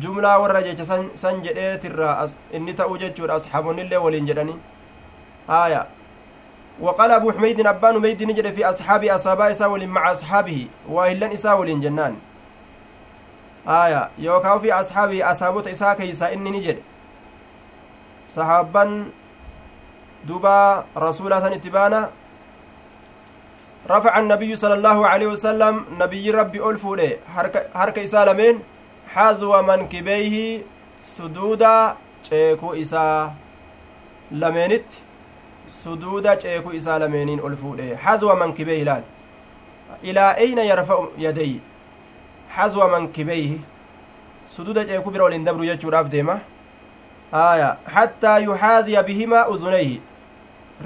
[0.00, 4.56] jumlaa warra jecha san jedheetirraa inni ta'uu jechuudha asxaabonnillee waliin jedhani
[5.48, 5.86] aya
[6.80, 10.66] وقال أبو حميد أبان ميد نجد في أصحابه أصحابه إسا ولين مع أصحابه.
[10.88, 12.16] وإلا إسا ولين جنان.
[13.68, 14.08] آية.
[14.18, 16.78] يوكاو في أصحابه أصحابه إسا كيسا إني نجد.
[18.28, 19.12] صحابا
[20.24, 22.10] دوبا رسولا اتبانا
[23.90, 27.18] رفع النبي صلى الله عليه وسلم نبي ربي ألفو له
[27.74, 28.58] حركة إسا لمن
[29.14, 30.64] xazwa mankibeyhi
[31.02, 33.32] suduuda ceekuu isaa
[34.30, 34.96] lameenitti
[35.68, 39.02] suduuda ceekuu isaa lameeniin ol fuudhe xazwa mankibeyhi laal
[40.02, 41.60] ilaa eyna yarfa'u yadayhi
[42.56, 43.60] xazwa mankibeyhi
[44.46, 46.40] suduuda ceekuu bira waliin dabru jechuudhaaf deema
[47.32, 50.00] aya xattaa yuxaaziya bihimaa uzunayhi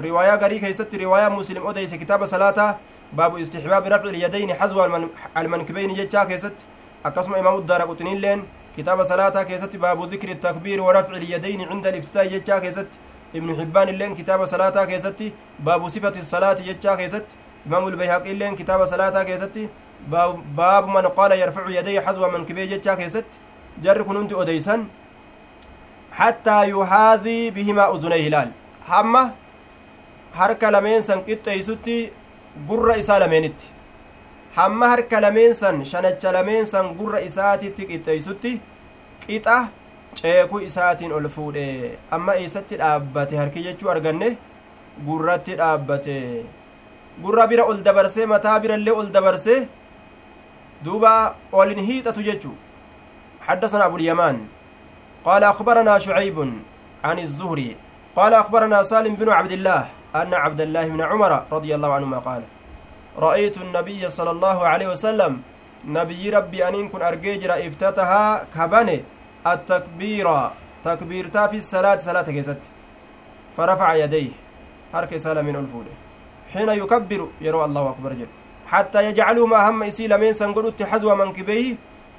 [0.03, 2.75] riwaayaa garii keeysatti riwaayaa muslim odeyse kitaaba salaataa
[3.15, 4.87] baabu istixbaabi rafci ilyadayni xazwa
[5.35, 6.65] almankibeyni jechaa keessatti
[7.03, 8.43] akkasuma imaamu daara quxiniilleen
[8.75, 12.97] kitaaba salaataa keessatti baabu dikri takbiiri warafci ilyadayni cinda aliftitaahi jechaa keessatti
[13.33, 15.33] ibnu hibbaan illeen kitaaba salaataa keessatti
[15.63, 19.69] baabu sifati salaati jechaa keessatti imaamu lbayhaqi illeen kitaaba salaataa keessatti
[20.55, 23.37] baabu man qaala yarfacu yadayhi xaswa mankibee jechaa keessatti
[23.81, 24.85] jarri kun hundi odeysan
[26.19, 28.51] hattaa yuhaadii bihimaa uzunayhi laal
[28.87, 29.23] hamma
[30.39, 31.97] harka lameen san qixxeeysutti
[32.69, 33.67] gurra isaa lameenitti
[34.57, 38.51] hamma harka lameensan shanacha lameensan gurra isaatitti qixxeeysutti
[39.25, 39.57] qixa
[40.19, 41.65] ceekuu isaatiin ol fuudhe
[42.17, 44.29] amma eessatti dhaabbate harki jechuu arganne
[45.07, 46.15] gurratti dhaabbate
[47.23, 49.59] gurra bira ol dabarsee mataa birallee ol dabarsee
[50.85, 51.13] duuba
[51.51, 52.53] olin hiixatu jechu
[53.47, 54.37] حدثنا أبو اليمان
[55.25, 56.37] قال أخبرنا شعيب
[57.03, 57.75] عن الزهري
[58.15, 59.87] قال أخبرنا سالم بن عبد الله
[60.21, 62.41] أن عبد الله بن عمر رضي الله عنهما قال
[63.17, 65.41] رأيت النبي صلى الله عليه وسلم
[65.85, 68.23] نبي ربي أنين كن أرجيجر افتتها
[68.55, 68.97] كبني
[69.53, 70.27] التكبير
[70.85, 72.61] تكبيرتا في الصلاة صلاة كيست
[73.57, 74.31] فرفع يديه
[74.93, 75.85] حرك سالة من الفول
[76.53, 78.27] حين يكبر يرى الله أكبر جل
[78.67, 81.75] حتى يجعلهما هم إسيل من سنقلت حزو منكبيه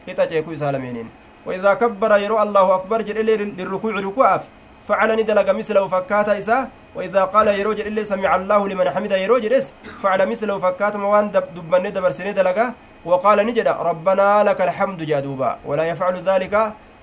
[0.08, 1.08] إتجيكو سالمين
[1.46, 3.26] وإذا كبر يرى الله أكبر جل
[3.58, 4.40] للركوع ركوع
[4.88, 9.66] فعل ندلق مثله فكاتا إساه وإذا قال يروج إلا سمع الله لمن حمد يروج إس
[10.02, 12.66] فعل مثله فكات موان دبن دبرسني دلقا
[13.04, 16.54] وقال نجد ربنا لك الحمد جادوبا ولا يفعل ذلك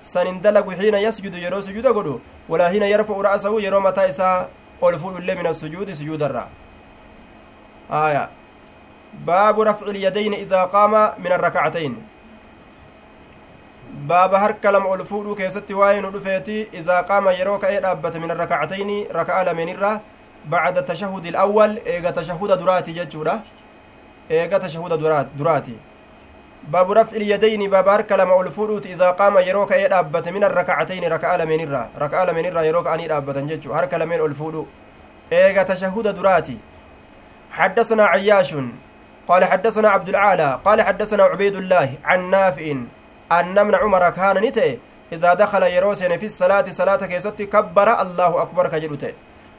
[0.02, 2.14] سنندلق حين يسجد يرو سجود قدو
[2.50, 4.48] ولا حين يرفع رأسه يرو متى إسا
[4.82, 6.46] ألفول الله من السجود سجود الرا.
[7.90, 8.24] آية.
[9.26, 11.92] باب رفع اليدين إذا قام من الركعتين.
[13.92, 18.30] Baaba harka lama ol fuudhuu keessatti waa'ee nu dhufeeti idaa qaama yeroo ka'ee dhaabbate min
[18.30, 20.00] arrakacatayni raka'a lameenirra
[20.44, 23.40] bacda tashahudi ilawwal eega tashahuda duraati jechuudha
[24.30, 24.96] eega tashahuda
[25.38, 25.76] duraati
[26.70, 31.08] baabu rafci ilyadayni baaba harka lama ol fuudhuuti idaa qaama yeroo ka'ee dhaabbate min arrakacatayni
[31.08, 34.66] raka'a lameenirra raka'a lameenirra yeroo ka'anii dhaabbatan jechuu harka lameen ol fuudhu
[35.30, 36.58] eega tashahuda duraati
[37.56, 38.54] حدثنا عياش
[39.28, 42.30] قال حدثنا عبد العالى قال حدثنا عبيد الله عن
[43.32, 44.76] أن ابن عمر كان نتئ
[45.12, 49.12] إذا دخل يروسن في الصلاة صلاة كيست كبر الله أكبر كجلته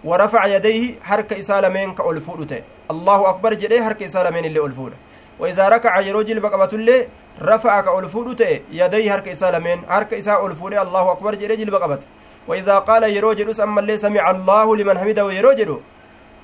[0.03, 2.61] ورفع يديه حرك إسالمين كألفولته
[2.91, 4.95] الله أكبر جديه حرك إسالمين اللي ألفوله
[5.39, 7.07] وإذا ركع يروجل بقبة اللي
[7.41, 9.83] رفع كألفولته يديه حرك إسالمين.
[9.89, 11.99] حرك إساء ألفوله الله أكبر جل بقبة
[12.47, 15.79] وإذا قال يرو جدوس أما اللي سمع الله لمن حمده يرو جدو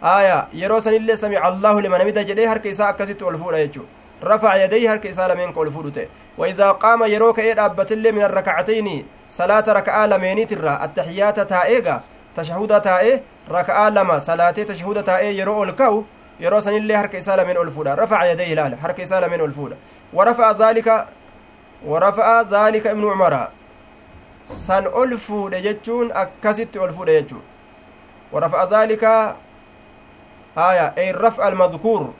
[0.03, 3.81] آية يرو سن اللي سمع الله لمن حمده جدي هرك إساء أكست ألفورة يجو.
[4.23, 9.63] رفع يديه هرك إساء لمن ألفورة وإذا قام يرو كإيد أبت اللي من الركعتين صلاة
[9.67, 12.01] ركعة لميني ترى التحيات تائيغا
[12.35, 16.03] تشهد تائي ركعة لما صلاة تشهد تائي يرو الكو
[16.41, 19.75] isaa lameen ol fuudha rafaca yadee ilaala harka isaa lameen ol fuudha
[20.13, 21.07] warafa'a zaalika
[21.85, 23.51] warafa'a zaalika ibnu cumara
[24.45, 27.41] san ol fuudhe jechuun akkasitti ol fuudhe jechuu
[28.31, 29.35] warafa'a zaalika
[30.55, 32.13] haya ey raf'a almadkuur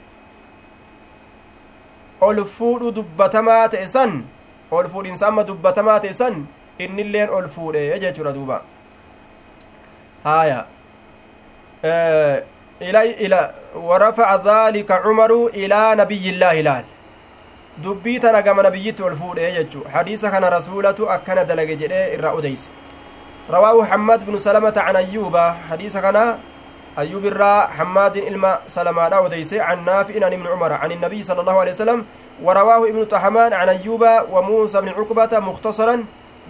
[2.20, 4.22] ol fuudhu dubbatamaa ta'e san
[4.70, 6.46] ol fuudhinsa amma dubbatamaa ta'e san
[6.78, 8.62] innilleen ol fuudhe jechuudha duuba
[10.24, 10.66] haya
[14.36, 16.84] ذلك عمر إلى نبي الله لال
[17.82, 22.68] dubbii tana gama nabiyyitti ol fuudhe jechu hadiisa kana rasuulatu akkana dalage jedhee irraa odeyse
[23.50, 26.38] rawaahu xammaad bnu salamata can ayyuuba hadiisa kana
[26.96, 31.56] ayyuub irraa xammaadin ilma salamaadha odeyse can naafi'in an ibni cumara can النبي صلى الله
[31.60, 32.04] عليه وسلم
[32.42, 36.04] ورواه ابن طحمان عن أيوب وموسى بن عقبة مختصرا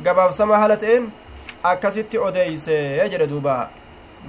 [0.06, 1.10] قباب سما هلتين
[1.64, 3.68] أكست أديس يجد دوبا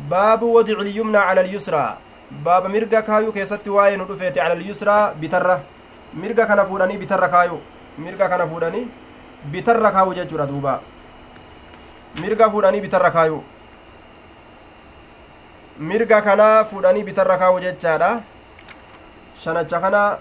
[0.09, 1.97] باب وضع اليمنى على اليسرى
[2.31, 5.61] baaba mirga kaayuu keessatti waa'ee nu dhufeete cala alyusraa bitarra
[6.13, 7.59] mirga kana fuudhanii bitarra kaayu
[7.97, 8.87] mirga kana fuudhanii
[9.51, 10.79] bitarra kaayu jechuudha duuba
[12.21, 13.43] mirga fuudhanii bitarra kaayu
[15.79, 18.21] mirga kanaa fuudhanii bitarra kaayu jechaadha
[19.43, 20.17] shanacha kana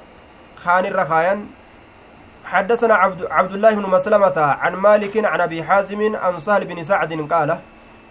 [0.64, 1.46] kaanirra kaayan
[2.44, 7.12] حدثنا عبد, عبد الله بن مسلمة عن مالك عن أبي حازم عن سهل بن سعد
[7.32, 7.58] قال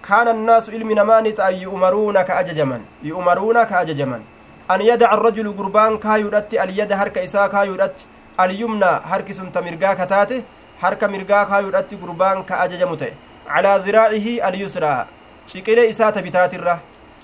[0.09, 4.21] كان الناس ilmi namaanit an yu'maruuna ka ajajaman yu'maruuna ka ajajaman
[4.67, 8.05] an yadaca arrajulu gurbaan kaayuudhatti alyada harka isaa kaayuudhatti
[8.37, 10.43] alyumna harki sun ta mirgaa ka taate
[10.81, 13.13] harka mirgaa kaayuudhatti gurbaan ka ajajamu ta'e
[13.47, 13.79] calaa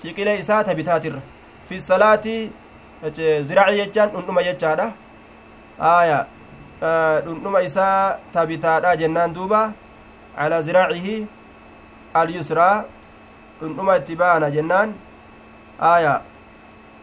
[0.00, 1.20] ciqilee isaa ta bitaatirra
[1.68, 2.36] fi salaati
[3.48, 4.92] ziraaci jechaan dhundhuma jechaadha
[5.90, 6.26] aya
[7.26, 9.60] dhundhuma isaa ta bitaadha jennaan duuba
[10.36, 11.16] calaa ziraacihi
[12.14, 12.84] alyusraa
[13.60, 14.94] dhundhuma itti baana jennaan
[15.92, 16.20] aya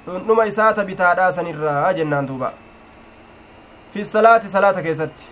[0.06, 2.54] dhundhuma isaata bitaadhaa sanirraa jennaan duuba
[3.94, 5.26] fi salaati salaata keessatti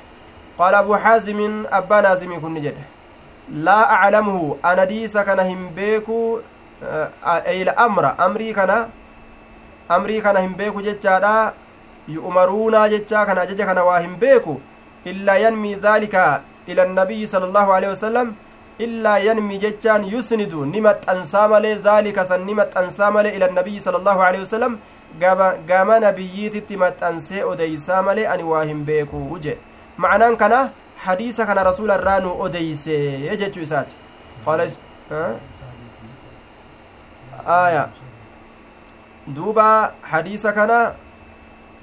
[0.58, 2.84] qaala abuu xaazimin abbaa naazimii kunni jedhe
[3.68, 6.42] laa aclamuhu anadiisa kana hin beekuu
[7.54, 8.78] eyla amra amrii kana
[9.90, 11.54] amrii kana hin beeku jechaadha
[12.16, 14.62] yu'maruunaa jechaa kana ajaja kana waa hin beeku
[15.12, 18.34] illaa yanmii dhaalika ila annabiyyi sala allaahu alehi wasalam
[18.86, 23.98] illaa yanmi jechaan yusnidu ni maxxansaa malee zaalika san ni maxxansaa malee ila nabiyyi sala
[24.02, 24.78] allahu alehi wasalam
[25.68, 29.60] gama nabiyyiititti maxxansee odeysaa malee ani waa hin beekuu jedhe
[29.98, 30.62] macnaan kana
[31.08, 32.98] hadiisa kana rasuula irraa nu odeyse
[33.44, 33.96] jechuu isaati
[37.48, 37.90] aya
[39.28, 40.94] duuba hadiisa kana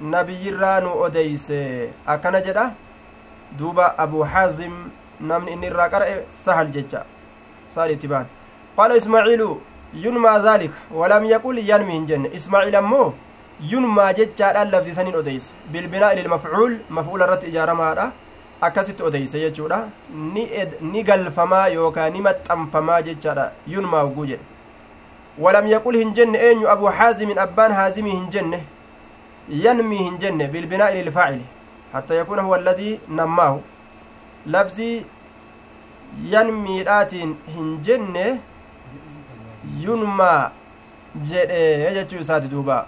[0.00, 2.70] nabiyyirraa nu odeyse akkana jedha
[3.58, 4.74] duuba abu xaazim
[5.20, 6.14] namni inni irraa qara'e
[6.44, 7.04] sahal jecha
[7.74, 8.26] sahal itti baan
[8.76, 9.48] qaala ismaaciilu
[10.04, 13.08] yunmaa dhaalika walam yaqul yanmi hin jenne ismaaciil ammoo
[13.72, 18.06] yunmaa jechaadhaan labsisaniin odeyse bilbinaa ililmafcuul mafcuula irratti ijaaramaadha
[18.68, 19.78] akkasitti odeyse jechuudha
[20.92, 24.51] ni galfamaa yookaan ni maxxanfamaa jechaadha yunmaa hogguu jedhe
[25.38, 28.64] walam yaqul hin jenne eenyu abu xaazimin abbaan haazimii hin jenne
[29.48, 31.44] yanmii hin jenne bilbinaa ililfaacili
[31.92, 33.62] hatta yakuuna huwa alladii nammaahu
[34.46, 35.06] labsii
[36.30, 38.40] yanmiidhaatiin hin jenne
[39.84, 40.50] yunmaa
[41.30, 42.86] jedhe jechuu isaati duuba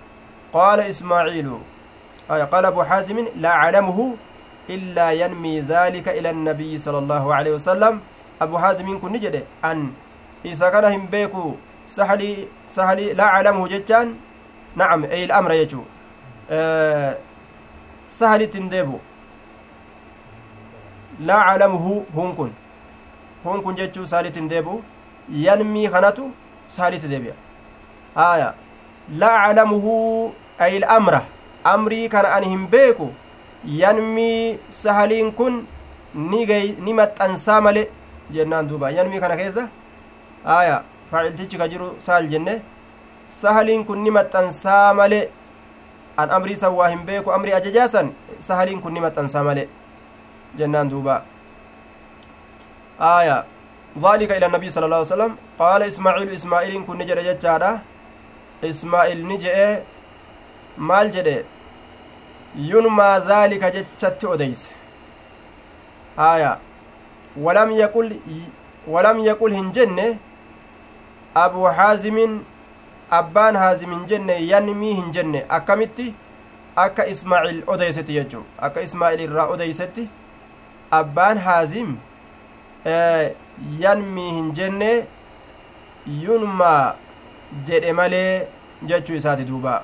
[0.53, 1.61] qaala ismaaciilu
[2.29, 4.19] qaala abu xaazimin laa aclamuhu
[4.69, 8.01] illaa yanmii dhaalika ila annabiyyi sala allaahu aleyhi wasalam
[8.41, 9.89] abu xaazimiin kun ni jedhe an
[11.89, 14.15] isa kana hin beeku sahalii sahalii laa aclamuhu jechaan
[14.77, 15.85] nacam ey amra jechuu
[18.11, 19.01] sahalitti hin deebu
[21.21, 22.53] laa aclamuhu hun kun
[23.45, 24.83] hun kun jechuu saalitti hin deebi'u
[25.29, 26.31] yanmii kanatu
[26.67, 27.35] saalitti deebi'a
[28.15, 28.55] haya
[29.19, 31.23] laa aclamuhu ay amra
[31.65, 33.13] amrii kana ani hin beeku
[33.65, 35.67] yanmii sahaliin kun
[36.15, 36.47] ni
[41.15, 42.55] faaciltichi ka jiru saal jenne
[43.41, 45.21] sahaliin kun ni maxxansaa male
[46.25, 48.13] an amrii san waa hin beeku amrii ajajaasan
[48.51, 49.65] sahaliin kun ni maxxansaa male
[50.63, 51.23] jennaan duuba
[53.01, 53.45] آية
[53.99, 57.71] ذلك إلى النبي صلى الله عليه وسلم قال إسماعيل إسماعيل كن نجد جتشادا
[58.65, 59.83] إسماعيل نجئ
[60.79, 61.45] maal jedhe
[62.71, 64.71] yunmaa dhaalika jechatti odeyse
[66.17, 66.59] haya
[67.37, 67.71] walam
[69.29, 70.19] yaqul hin jenne
[71.35, 72.41] abuu haazimin
[73.11, 76.15] abbaan haazim hin jenne yanmii hin jenne akkamitti
[76.85, 80.09] akka ismaaciil odeysetti jechuu akka ismaaciil irraa odeysetti
[81.01, 81.97] abbaan haazim
[83.81, 84.93] yanmii hin jenne
[86.27, 86.95] yunmaa
[87.67, 88.47] jedhe malee
[88.93, 89.83] jechuu isaati duuba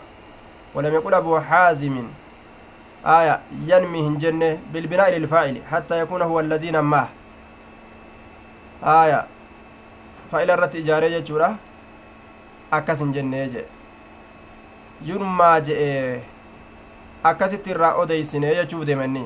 [0.74, 2.08] ولم يقل أبو حازم
[3.06, 7.08] آية ينمي هنجنة بالبناء للفاعل حتى يكون هو الذي نماه
[8.84, 9.26] آية
[10.31, 11.55] فإلى الرت إجارة جورا
[12.73, 13.63] أكس هنجنة جي
[15.05, 16.19] ينما جئ
[17.25, 19.25] أكست الرأو ديسنة يجو دمني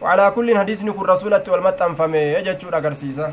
[0.00, 3.32] وعلى كل حديث نكون رسولة والمتن فمي يجو أغرسيسة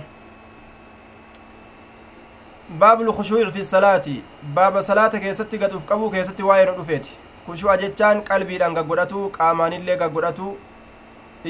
[2.69, 7.11] baabu lkhushuuci fi salaati baaba salaata keessatti gad uf qabuu keessatti waa'ee nu dhufeeti
[7.45, 10.57] kushuu'a jechaan qalbiidhaan gaggodhatu qaamaanillee gaggodhatu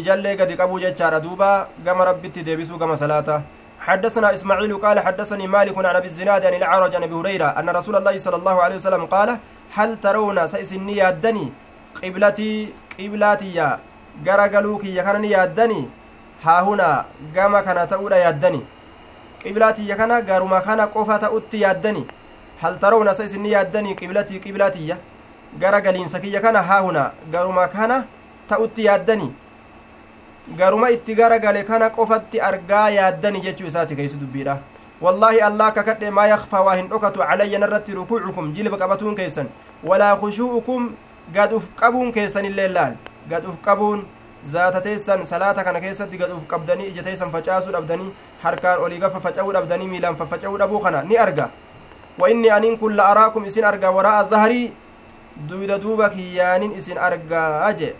[0.02, 3.42] ijallee gadi qabuu jechaadha duuba gama rabbitti deebisuu gama salaata
[3.81, 7.97] حدثنا إسماعيل قال حدثني مالك عن أبي الزناد عن الأعرج عن أبي هريرة أن رسول
[7.97, 9.39] الله صلى الله عليه وسلم قال
[9.75, 11.53] هل ترون سيسني يأدني؟
[12.03, 13.79] قبلتي قبلاتي يا
[14.27, 15.89] غرغلوك يا كان يأدني.
[16.45, 17.05] ها هنا
[17.37, 18.63] قام كان تؤول يأدني.
[19.43, 22.07] kana garuma kana qofa ta'utti yaaddani
[22.61, 24.97] hal tarawna sa isinni yaaddanii qiblatii qiblaatiyya
[25.59, 28.05] gara galiinsa kiyya kana haahuna garuma kana
[28.49, 29.33] ta'utti yaaddani
[30.57, 34.59] garuma itti gara gale kana qofatti argaa yaaddani jechuu isaati keeysi dubbiidha
[35.01, 39.49] wallaahi allah kakadhe maa yakfaa waa hin dhokatu calayya narratti rukuucukum jilba qabatuun keessan
[39.85, 40.91] walaa khushuu'ukum
[41.35, 42.95] gad uf qabuun keessan illee laal
[43.31, 44.05] gad uf qabuun
[44.53, 48.11] zaata teessan salaata kana keessatti gad uf qabdanii ija teessan facaasuu dhabdanii
[48.43, 51.51] harkaan olii gafa faca'uu dhabdanii miilaan faffaca'uu dhabuu kana ni arga
[52.19, 54.73] wa inni aniin kun la araakum isin arga waraa'a zaharii
[55.49, 57.95] duyda duuba kiyyaanin isin argaa je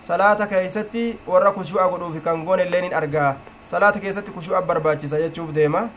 [0.00, 3.36] salaata keeysatti warra kushu'a godhuufi kan goon illeen in argaa
[3.70, 5.88] salaata keessatti kushu'a barbaachisa jechuuf deema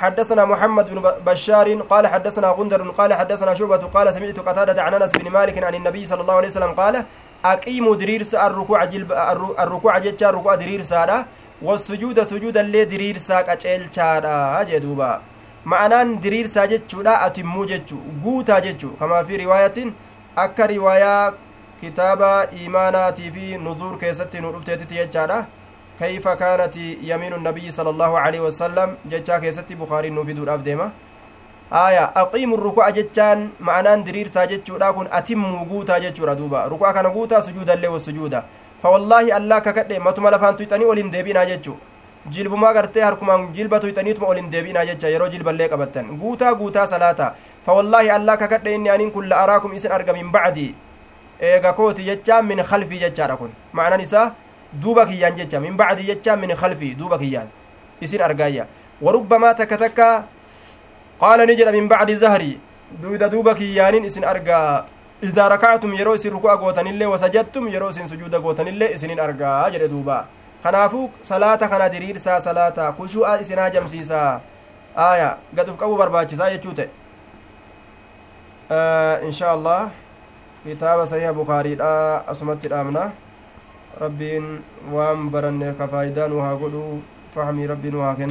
[0.00, 5.12] حدثنا محمد بن بشار قال حدثنا غندر قال حدثنا شعبة قال سمعت قتادة عن أنس
[5.12, 7.04] بن مالك عن النبي صلى الله عليه وسلم قال
[7.44, 9.12] أقيموا دريرس الركوع جلب
[9.58, 10.94] الركوع جتشا ركوع دريرس
[11.62, 15.20] والسجود سجود اللي دريرسا قچelchaadha jedhuuba
[15.64, 19.92] ma'anaan diriirsaa jechuudha atimmuu jechu guutaa jechu kamaa fi riwaayatiin
[20.36, 21.32] akka riwaayaa
[21.80, 25.38] kitaaba iimaanaatii fi nuzuur keessatti nu dhufteetitti jechaadha
[25.98, 30.90] kayfa kaanati yamiinu nabiyyi sala allahu aleyhi wasalam jechaa keessatti bukaariin nuu fiduudhaaf deema
[31.70, 37.42] aya aqiimu ruku'a jechaan ma'anaan diriirsaa jechuudha kun atimmuu guutaa jechuudha duuba ruku'a kana guutaa
[37.42, 38.42] sujuudallee wasujuuda
[38.82, 41.76] fawallaahi allaa kakadhe matuma lafaan tuyxanii olin deebinaa jechu
[42.36, 47.32] jilbumaa gartee harkumaan jilba tuyxaniituma olin deebinaa jecha yeroo jilballee qabattan guutaa guutaa salaata
[47.66, 50.74] fawallaahi allaa kakadhe inni aniin kun la araakum isin arga min bacdi
[51.40, 54.32] eega kooti jecha min khalfii jechaadha kun ma'anan isaa
[54.82, 57.48] duuba kiyyaan jecha min bacdi jecha min khalfii duuba kiyyaan
[58.00, 58.66] isin argaayya
[59.02, 60.08] warubbamaa takka takka
[61.20, 62.58] qaala ni jedha min bacdi zahrii
[63.02, 64.84] duyda duuba kiyyaanin isin argaa
[65.22, 70.26] idaa rakactum yeroo isin ruku'a gootanillee wasajadtum yeroo isin sujuuda gootanillee isinin argaa jedhe duuba
[70.62, 74.40] kanaafuu salaata kana diriirsaa salaata kushu'a isin hajamsiisaa
[74.96, 76.88] aya gad uf qabuu barbaachisaa jechuu ta'e
[79.28, 79.90] insha allah
[80.64, 83.12] kitaaba sahiha bukaariidha asumatti dhaamna
[84.00, 84.46] rabbiin
[84.92, 87.00] waan baranne ka faayidaa nu haa godhu
[87.34, 88.28] fahmii rabbii nu haa kennu